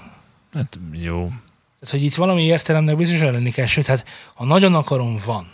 Hát 0.52 0.78
jó. 0.92 1.26
Tehát, 1.26 1.90
hogy 1.90 2.02
itt 2.02 2.14
valami 2.14 2.42
értelemnek 2.42 2.96
biztosan 2.96 3.32
lenni 3.32 3.50
kell, 3.50 3.66
sőt, 3.66 3.86
hát 3.86 4.08
ha 4.34 4.44
nagyon 4.44 4.74
akarom, 4.74 5.16
van. 5.26 5.50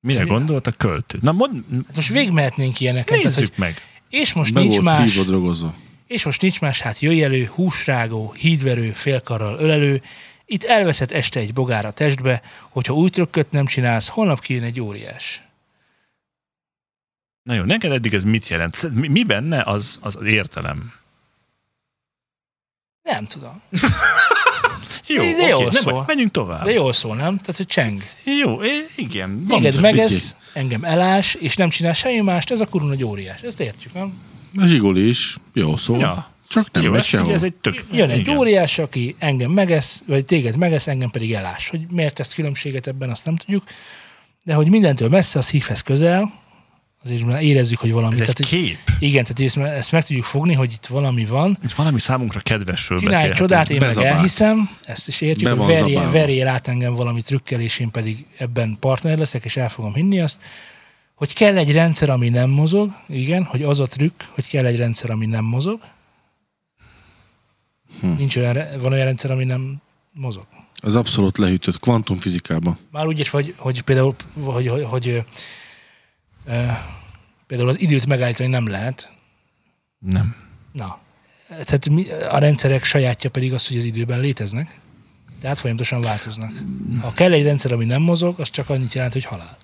Mire 0.00 0.22
Mi- 0.22 0.28
gondolt 0.28 0.66
a 0.66 0.70
költő? 0.72 1.18
Na 1.22 1.32
mond, 1.32 1.64
Hát 1.86 1.96
most 1.96 2.08
végigmehetnénk 2.08 2.80
ilyeneket. 2.80 3.06
Tehát, 3.06 3.24
nézzük 3.24 3.48
hogy, 3.48 3.58
meg. 3.58 3.74
és 4.10 4.32
most 4.32 4.52
Be 4.52 4.60
nincs 4.60 4.72
volt 4.72 4.84
más, 4.84 5.14
hívva 5.14 5.64
és 6.06 6.24
most 6.24 6.40
nincs 6.42 6.60
más, 6.60 6.80
hát 6.80 6.98
jöjj 7.00 7.22
elő, 7.22 7.50
húsrágó, 7.54 8.32
hídverő, 8.32 8.90
félkarral 8.90 9.58
ölelő, 9.58 10.02
itt 10.46 10.64
elveszett 10.64 11.10
este 11.10 11.40
egy 11.40 11.52
bogár 11.52 11.86
a 11.86 11.90
testbe, 11.90 12.42
hogyha 12.70 12.94
új 12.94 13.08
trükköt 13.10 13.50
nem 13.50 13.66
csinálsz, 13.66 14.08
holnap 14.08 14.40
kijön 14.40 14.62
egy 14.62 14.80
óriás. 14.80 15.42
Na 17.44 17.54
jó, 17.54 17.62
neked 17.62 17.92
eddig 17.92 18.14
ez 18.14 18.24
mit 18.24 18.48
jelent? 18.48 18.92
Mi, 18.94 19.22
benne 19.22 19.62
az, 19.62 19.98
az, 20.00 20.18
értelem? 20.24 20.92
Nem 23.02 23.24
tudom. 23.24 23.60
Jó, 25.06 25.22
De 25.22 25.28
oké, 25.30 25.48
jól 25.48 25.62
nem 25.70 25.82
szól. 25.82 25.92
baj, 25.92 26.04
menjünk 26.06 26.30
tovább. 26.30 26.64
De 26.64 26.70
jól 26.70 26.92
szól, 26.92 27.16
nem? 27.16 27.36
Tehát, 27.38 27.56
hogy 27.56 27.66
cseng. 27.66 27.98
Jó, 28.24 28.60
igen. 28.96 29.44
Téged 29.48 29.80
megesz, 29.80 30.10
figyelj. 30.10 30.32
engem 30.52 30.84
elás, 30.84 31.34
és 31.34 31.56
nem 31.56 31.68
csinál 31.68 31.92
semmi 31.92 32.20
mást, 32.20 32.50
ez 32.50 32.60
a 32.60 32.66
kurva 32.66 32.86
nagy 32.86 33.04
óriás. 33.04 33.40
Ezt 33.40 33.60
értjük, 33.60 33.92
nem? 33.92 34.22
A 34.56 34.66
zsigoli 34.66 35.08
is 35.08 35.36
jó 35.52 35.76
szól. 35.76 35.98
Ja. 35.98 36.28
Csak 36.48 36.70
nem 36.70 36.82
Jó, 36.82 36.90
megy 36.90 37.00
ez, 37.00 37.06
sehol. 37.06 37.32
ez 37.32 37.42
egy 37.42 37.54
tök... 37.54 37.84
Jön 37.92 38.10
egy 38.10 38.18
igen. 38.18 38.36
óriás, 38.36 38.78
aki 38.78 39.16
engem 39.18 39.50
megesz, 39.50 40.02
vagy 40.06 40.24
téged 40.24 40.56
megesz, 40.56 40.86
engem 40.86 41.10
pedig 41.10 41.32
elás. 41.32 41.68
Hogy 41.68 41.80
miért 41.90 42.14
tesz 42.14 42.34
különbséget 42.34 42.86
ebben, 42.86 43.10
azt 43.10 43.24
nem 43.24 43.36
tudjuk. 43.36 43.64
De 44.44 44.54
hogy 44.54 44.68
mindentől 44.68 45.08
messze, 45.08 45.38
az 45.38 45.44
szívhez 45.44 45.80
közel, 45.80 46.32
azért 47.04 47.24
már 47.24 47.42
érezzük, 47.42 47.78
hogy 47.78 47.92
valami. 47.92 48.14
Ez 48.14 48.20
egy 48.20 48.34
tehát, 48.34 48.50
hogy, 48.50 48.60
kép. 48.60 48.78
igen, 48.98 49.24
tehát 49.24 49.40
ezt, 49.40 49.56
ezt 49.56 49.92
meg 49.92 50.04
tudjuk 50.04 50.24
fogni, 50.24 50.54
hogy 50.54 50.72
itt 50.72 50.86
valami 50.86 51.24
van. 51.24 51.56
Itt 51.62 51.72
valami 51.72 51.98
számunkra 51.98 52.40
kedvesről 52.40 52.98
Csinálj 52.98 53.28
egy 53.28 53.34
csodát, 53.34 53.70
én 53.70 53.76
meg 53.76 53.88
Bezabált. 53.88 54.14
elhiszem, 54.14 54.70
ezt 54.86 55.08
is 55.08 55.20
értjük, 55.20 55.56
Be 55.56 55.64
hogy 55.64 55.74
verjél, 55.74 56.10
verjél 56.10 56.46
át 56.46 56.68
engem 56.68 56.94
valami 56.94 57.22
trükkel, 57.22 57.60
és 57.60 57.78
én 57.78 57.90
pedig 57.90 58.26
ebben 58.38 58.76
partner 58.80 59.18
leszek, 59.18 59.44
és 59.44 59.56
el 59.56 59.68
fogom 59.68 59.94
hinni 59.94 60.20
azt, 60.20 60.40
hogy 61.14 61.32
kell 61.32 61.56
egy 61.56 61.72
rendszer, 61.72 62.10
ami 62.10 62.28
nem 62.28 62.50
mozog, 62.50 62.90
igen, 63.08 63.44
hogy 63.44 63.62
az 63.62 63.80
a 63.80 63.86
trükk, 63.86 64.20
hogy 64.30 64.46
kell 64.46 64.64
egy 64.64 64.76
rendszer, 64.76 65.10
ami 65.10 65.26
nem 65.26 65.44
mozog. 65.44 65.80
Hm. 68.00 68.06
Nincs 68.16 68.36
olyan, 68.36 68.58
van 68.80 68.92
olyan 68.92 69.04
rendszer, 69.04 69.30
ami 69.30 69.44
nem 69.44 69.82
mozog. 70.12 70.46
Az 70.76 70.94
abszolút 70.94 71.38
lehűtött 71.38 71.80
kvantumfizikában. 71.80 72.78
Már 72.90 73.06
úgy 73.06 73.20
is, 73.20 73.30
hogy, 73.30 73.54
hogy 73.56 73.82
például, 73.82 74.14
hogy, 74.44 74.66
hogy, 74.66 74.84
hogy 74.84 75.24
például 77.46 77.68
az 77.68 77.80
időt 77.80 78.06
megállítani 78.06 78.48
nem 78.48 78.68
lehet. 78.68 79.10
Nem. 79.98 80.34
Na, 80.72 80.98
tehát 81.48 81.88
mi, 81.88 82.10
a 82.10 82.38
rendszerek 82.38 82.84
sajátja 82.84 83.30
pedig 83.30 83.52
az, 83.52 83.66
hogy 83.66 83.76
az 83.76 83.84
időben 83.84 84.20
léteznek, 84.20 84.78
tehát 85.40 85.58
folyamatosan 85.58 86.00
változnak. 86.00 86.52
Ha 87.00 87.12
kell 87.12 87.32
egy 87.32 87.42
rendszer, 87.42 87.72
ami 87.72 87.84
nem 87.84 88.02
mozog, 88.02 88.40
az 88.40 88.50
csak 88.50 88.68
annyit 88.68 88.94
jelent, 88.94 89.12
hogy 89.12 89.24
halál. 89.24 89.56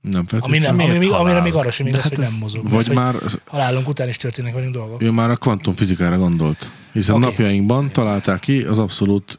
Nem 0.00 0.20
Ami 0.20 0.28
feltétlenül. 0.28 0.76
nem, 0.76 0.90
ami 0.90 0.98
még, 0.98 1.10
amire 1.10 1.40
még 1.40 1.54
arra 1.54 1.70
sem 1.70 1.86
igaz, 1.86 2.00
hát 2.00 2.14
hogy 2.14 2.24
nem 2.24 2.36
mozog. 2.40 2.68
Vagy 2.68 2.72
Mert, 2.72 2.86
hogy 2.86 2.96
már, 2.96 3.22
halálunk 3.46 3.88
után 3.88 4.08
is 4.08 4.16
történnek 4.16 4.54
velünk 4.54 4.72
dolgok. 4.72 5.02
ő 5.02 5.10
már 5.10 5.30
a 5.30 5.36
kvantumfizikára 5.36 6.18
gondolt. 6.18 6.70
Hiszen 6.92 7.14
okay. 7.14 7.28
napjainkban 7.28 7.92
találták 7.92 8.40
ki 8.40 8.62
az 8.62 8.78
abszolút 8.78 9.38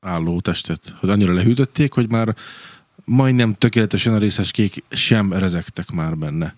álló 0.00 0.40
testet. 0.40 0.96
Hogy 1.00 1.10
annyira 1.10 1.32
lehűtötték, 1.32 1.92
hogy 1.92 2.10
már 2.10 2.34
majdnem 3.08 3.54
tökéletesen 3.54 4.14
a 4.14 4.18
részes 4.18 4.50
kék 4.50 4.84
sem 4.90 5.32
rezegtek 5.32 5.90
már 5.90 6.16
benne. 6.16 6.54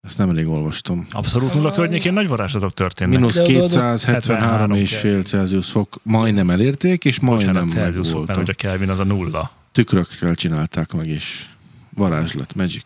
Ezt 0.00 0.18
nemrég 0.18 0.46
olvastam. 0.46 1.06
Abszolút 1.10 1.54
nulla 1.54 1.72
környékén 1.72 2.12
nagy 2.12 2.28
varázslatok 2.28 2.74
történnek. 2.74 3.18
Mínusz 3.18 3.34
De 3.34 3.42
oda- 3.42 3.50
273 3.50 4.74
és 4.74 4.96
fél 4.96 5.22
Celsius 5.22 5.70
fok 5.70 6.00
majdnem 6.02 6.50
elérték, 6.50 7.04
és 7.04 7.20
majdnem 7.20 7.68
Celsius 7.68 8.10
fok, 8.10 8.26
mert 8.26 8.38
hogy 8.38 8.50
a 8.50 8.54
Kelvin 8.54 8.88
az 8.88 8.98
a 8.98 9.04
nulla. 9.04 9.50
Tükrökkel 9.72 10.34
csinálták 10.34 10.92
meg, 10.92 11.06
és 11.06 11.46
varázslat, 11.94 12.54
magic. 12.54 12.84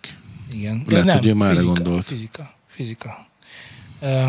Igen. 0.53 0.83
Lehet, 0.89 1.19
hogy 1.19 1.27
ő 1.27 1.35
már 1.35 1.51
fizika, 1.51 1.73
gondolt. 1.73 2.07
Fizika. 2.07 2.55
Fizika. 2.67 3.27
Uh, 4.01 4.25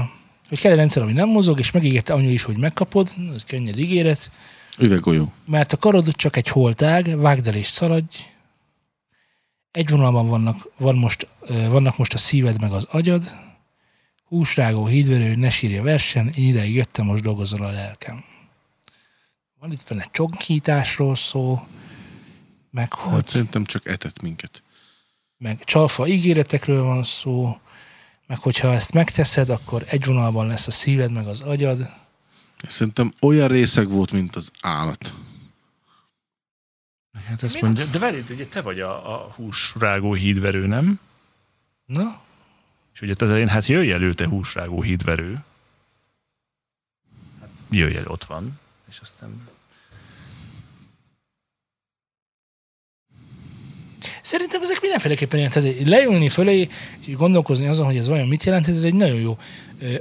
hogy 0.50 0.60
kell 0.60 0.72
egy 0.72 0.78
rendszer, 0.78 1.02
ami 1.02 1.12
nem 1.14 1.30
mozog, 1.30 1.60
és 1.60 1.72
megígérte 1.72 2.14
anyu 2.14 2.30
is, 2.30 2.44
hogy 2.44 2.58
megkapod, 2.58 3.10
ez 3.36 3.44
könnyed 3.44 3.78
ígéret, 3.80 4.32
Üveggolyó. 4.80 5.34
mert 5.46 5.74
a 5.74 5.78
karod 5.78 6.16
csak 6.16 6.36
egy 6.36 6.48
holtág, 6.48 7.18
vágd 7.18 7.48
el 7.48 7.56
és 7.56 7.68
szaladj. 7.68 8.16
Egy 9.72 9.90
vonalban 9.90 10.28
vannak, 10.28 10.70
van 10.78 10.96
most, 10.96 11.28
vannak 11.48 11.98
most 11.98 12.14
a 12.14 12.18
szíved 12.18 12.62
meg 12.62 12.72
az 12.72 12.84
agyad. 12.84 13.36
Húsrágó, 14.26 14.86
hídverő, 14.86 15.36
ne 15.36 15.50
sírja 15.50 15.84
versen, 15.84 16.30
én 16.30 16.48
ideig 16.48 16.76
jöttem, 16.76 17.06
most 17.06 17.24
dolgozol 17.24 17.64
a 17.66 17.72
lelkem. 17.72 18.24
Van 19.60 19.72
itt 19.72 19.84
benne 19.90 20.08
csonkításról 20.12 21.16
szó, 21.16 21.68
meg 22.72 22.94
Hát 22.94 23.14
hogy 23.14 23.28
szerintem 23.28 23.66
csak 23.66 23.86
etett 23.86 24.22
minket. 24.22 24.64
meg 25.38 25.64
csalfa 25.64 26.08
ígéretekről 26.08 26.84
van 26.84 27.04
szó, 27.04 27.58
meg 28.28 28.40
hogyha 28.40 28.74
ezt 28.74 28.94
megteszed, 28.94 29.50
akkor 29.50 29.84
egy 29.88 30.06
vonalban 30.06 30.48
lesz 30.48 30.68
a 30.68 30.72
szíved 30.72 31.12
meg 31.12 31.28
az 31.28 31.40
agyad. 31.40 31.94
Szerintem 32.68 33.14
olyan 33.22 33.48
részeg 33.48 33.90
volt, 33.90 34.12
mint 34.12 34.36
az 34.36 34.52
állat. 34.62 35.14
Hát 37.26 37.44
ezt 37.44 37.62
mondja, 37.62 37.86
de 37.86 38.00
várj, 38.00 38.20
ugye 38.30 38.46
te 38.46 38.62
vagy 38.62 38.80
a, 38.80 39.14
a 39.14 39.32
húsrágó 39.36 40.14
hídverő, 40.14 40.66
nem? 40.68 41.00
Na, 41.86 42.22
És 42.94 43.02
ugye 43.02 43.14
te 43.14 43.38
én, 43.38 43.48
hát 43.48 43.66
jöjj 43.66 43.92
elő, 43.92 44.14
te 44.14 44.28
húsrágó 44.28 44.82
hídverő. 44.82 45.44
Hát 47.40 47.50
jöjj 47.70 47.96
el, 47.96 48.08
ott 48.08 48.24
van. 48.24 48.60
És 48.90 49.00
aztán... 49.00 49.48
Szerintem 54.22 54.62
ezek 54.62 54.82
mindenféleképpen 54.82 55.40
ilyen, 55.40 55.52
tehát 55.52 55.88
leülni 55.88 56.30
fölé, 56.30 56.70
és 57.00 57.16
gondolkozni 57.16 57.68
azon, 57.68 57.86
hogy 57.86 57.98
ez 57.98 58.08
vajon 58.08 58.28
mit 58.28 58.44
jelent, 58.44 58.68
ez 58.68 58.84
egy 58.84 58.94
nagyon 58.94 59.20
jó 59.20 59.38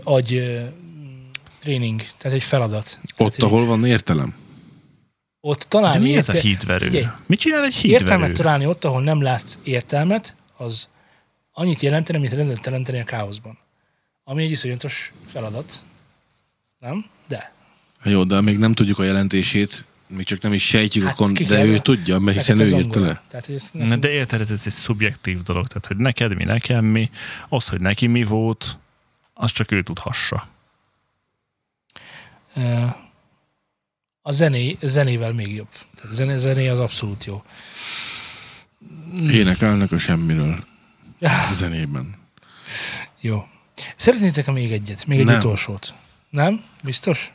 agy 0.02 0.60
tréning, 1.64 2.00
tehát 2.18 2.36
egy 2.36 2.42
feladat. 2.42 2.84
Tehát, 2.84 3.20
Ott, 3.32 3.34
hogy 3.34 3.44
ahol 3.44 3.66
van 3.66 3.84
értelem. 3.86 4.34
ott 5.40 5.58
De 5.58 5.64
találni 5.68 6.04
mi 6.04 6.16
ez 6.16 6.28
a 6.28 6.32
hídverő? 6.32 6.84
Figyelj, 6.86 7.06
Mit 7.26 7.38
csinál 7.38 7.64
egy 7.64 7.74
hídverő? 7.74 8.02
értelmet 8.02 8.32
találni 8.32 8.66
ott, 8.66 8.84
ahol 8.84 9.02
nem 9.02 9.22
látsz 9.22 9.58
értelmet, 9.62 10.34
az 10.56 10.88
annyit 11.52 11.80
jelentene, 11.80 12.18
mint 12.18 12.32
rendet 12.32 12.60
teremteni 12.62 13.00
a 13.00 13.04
káoszban. 13.04 13.58
Ami 14.24 14.42
egy 14.42 14.50
iszonyatos 14.50 15.12
feladat. 15.32 15.74
Nem? 16.78 17.04
De. 17.28 17.52
Hát 17.98 18.12
Jó, 18.12 18.24
de 18.24 18.40
még 18.40 18.58
nem 18.58 18.72
tudjuk 18.74 18.98
a 18.98 19.02
jelentését, 19.02 19.84
még 20.06 20.26
csak 20.26 20.40
nem 20.40 20.52
is 20.52 20.66
sejtjük, 20.66 21.04
Hát 21.04 21.32
ki 21.32 21.44
de 21.44 21.54
kell- 21.56 21.66
ő 21.66 21.78
tudja, 21.78 22.18
mert 22.18 22.36
hiszen 22.36 22.60
ő 22.60 22.76
írta 22.76 23.00
le. 23.00 23.22
Tehát, 23.28 23.50
nekünk- 23.72 24.00
De 24.00 24.10
érted, 24.10 24.40
ez 24.40 24.50
egy 24.50 24.72
szubjektív 24.72 25.42
dolog, 25.42 25.66
tehát 25.66 25.86
hogy 25.86 25.96
neked 25.96 26.34
mi, 26.34 26.44
nekem 26.44 26.84
mi, 26.84 27.10
az, 27.48 27.68
hogy 27.68 27.80
neki 27.80 28.06
mi 28.06 28.24
volt, 28.24 28.78
az 29.34 29.50
csak 29.52 29.72
ő 29.72 29.82
tudhassa. 29.82 30.44
A 34.22 34.32
zené, 34.32 34.76
zenével 34.80 35.32
még 35.32 35.54
jobb. 35.54 35.68
A 36.02 36.06
zené, 36.10 36.36
zené 36.36 36.68
az 36.68 36.78
abszolút 36.78 37.24
jó. 37.24 37.42
Énekelnek 39.30 39.92
a 39.92 39.98
semmiről 39.98 40.64
a 41.20 41.52
zenében. 41.52 42.14
Jó. 43.20 43.46
Szeretnétek 43.96 44.46
még 44.52 44.72
egyet? 44.72 45.06
Még 45.06 45.18
egy 45.18 45.24
Nem. 45.24 45.38
utolsót? 45.38 45.94
Nem? 46.30 46.64
Biztos? 46.82 47.32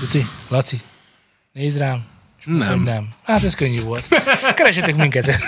Tuti? 0.00 0.26
Laci? 0.48 0.80
Nézd 1.52 1.78
rám. 1.78 2.04
Nem. 2.44 2.82
Nem. 2.82 3.08
Hát 3.22 3.42
ez 3.42 3.54
könnyű 3.54 3.80
volt. 3.80 4.08
Keresetek 4.54 4.96
minket. 4.96 5.38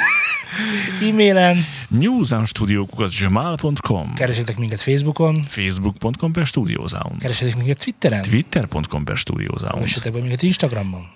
E-mailen, 1.02 1.64
newsoundstudiókukat.gmail.com 1.88 4.14
keresetek 4.14 4.58
minket 4.58 4.80
Facebookon, 4.80 5.44
facebook.com 5.46 6.32
per 6.32 6.46
studiosound 6.46 7.20
keresetek 7.20 7.56
minket 7.56 7.78
Twitteren, 7.78 8.22
twitter.com 8.22 9.04
per 9.04 9.18
studiosound 9.18 9.74
kövessetek 9.74 10.12
be 10.12 10.20
minket 10.20 10.42
Instagramon, 10.42 11.06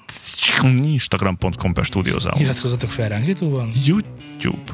instagram.com 0.83 1.73
per 1.73 1.85
studiosound 1.85 2.41
iratkozzatok 2.41 2.91
fel 2.91 3.09
ránk 3.09 3.27
Youtube-on, 3.27 3.73
YouTube. 3.85 4.73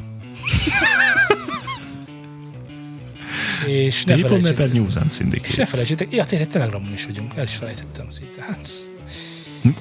És 3.67 4.05
ne 4.05 4.15
t.me 4.15 4.29
per 4.29 4.29
felejtsétek, 4.29 4.73
News 4.73 4.97
and 4.97 5.11
és 5.11 5.17
ne 5.17 5.23
Syndicate. 5.23 5.67
felejtsétek, 5.67 6.12
ja 6.12 6.25
tényleg 6.25 6.49
Telegramon 6.49 6.93
is 6.93 7.05
vagyunk, 7.05 7.37
el 7.37 7.45
is 7.45 7.55
felejtettem 7.55 8.11
szinte. 8.11 8.43
Hát, 8.43 8.69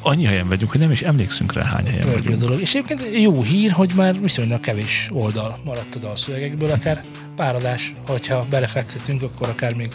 Annyi 0.02 0.24
helyen 0.24 0.48
vagyunk, 0.48 0.72
hogy 0.72 0.80
nem 0.80 0.92
is 0.92 1.02
emlékszünk 1.02 1.54
rá, 1.54 1.64
hány 1.64 1.86
helyen 1.86 2.00
pörgő 2.02 2.22
vagyunk. 2.22 2.42
dolog. 2.42 2.62
És 2.62 2.74
egyébként 2.74 3.22
jó 3.22 3.44
hír, 3.44 3.72
hogy 3.72 3.92
már 3.96 4.22
viszonylag 4.22 4.60
kevés 4.60 5.10
oldal 5.12 5.58
maradt 5.64 5.96
a 5.96 6.00
dalszövegekből, 6.00 6.72
akár 6.72 7.04
pár 7.36 7.56
adás, 7.56 7.94
hogyha 8.08 8.46
belefektetünk, 8.50 9.22
akkor 9.22 9.50
akár 9.50 9.74
még 9.74 9.92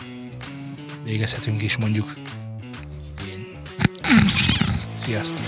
végezhetünk 1.05 1.63
is 1.63 1.77
mondjuk 1.77 2.15
idén. 3.21 3.47
Sziasztok! 4.95 5.47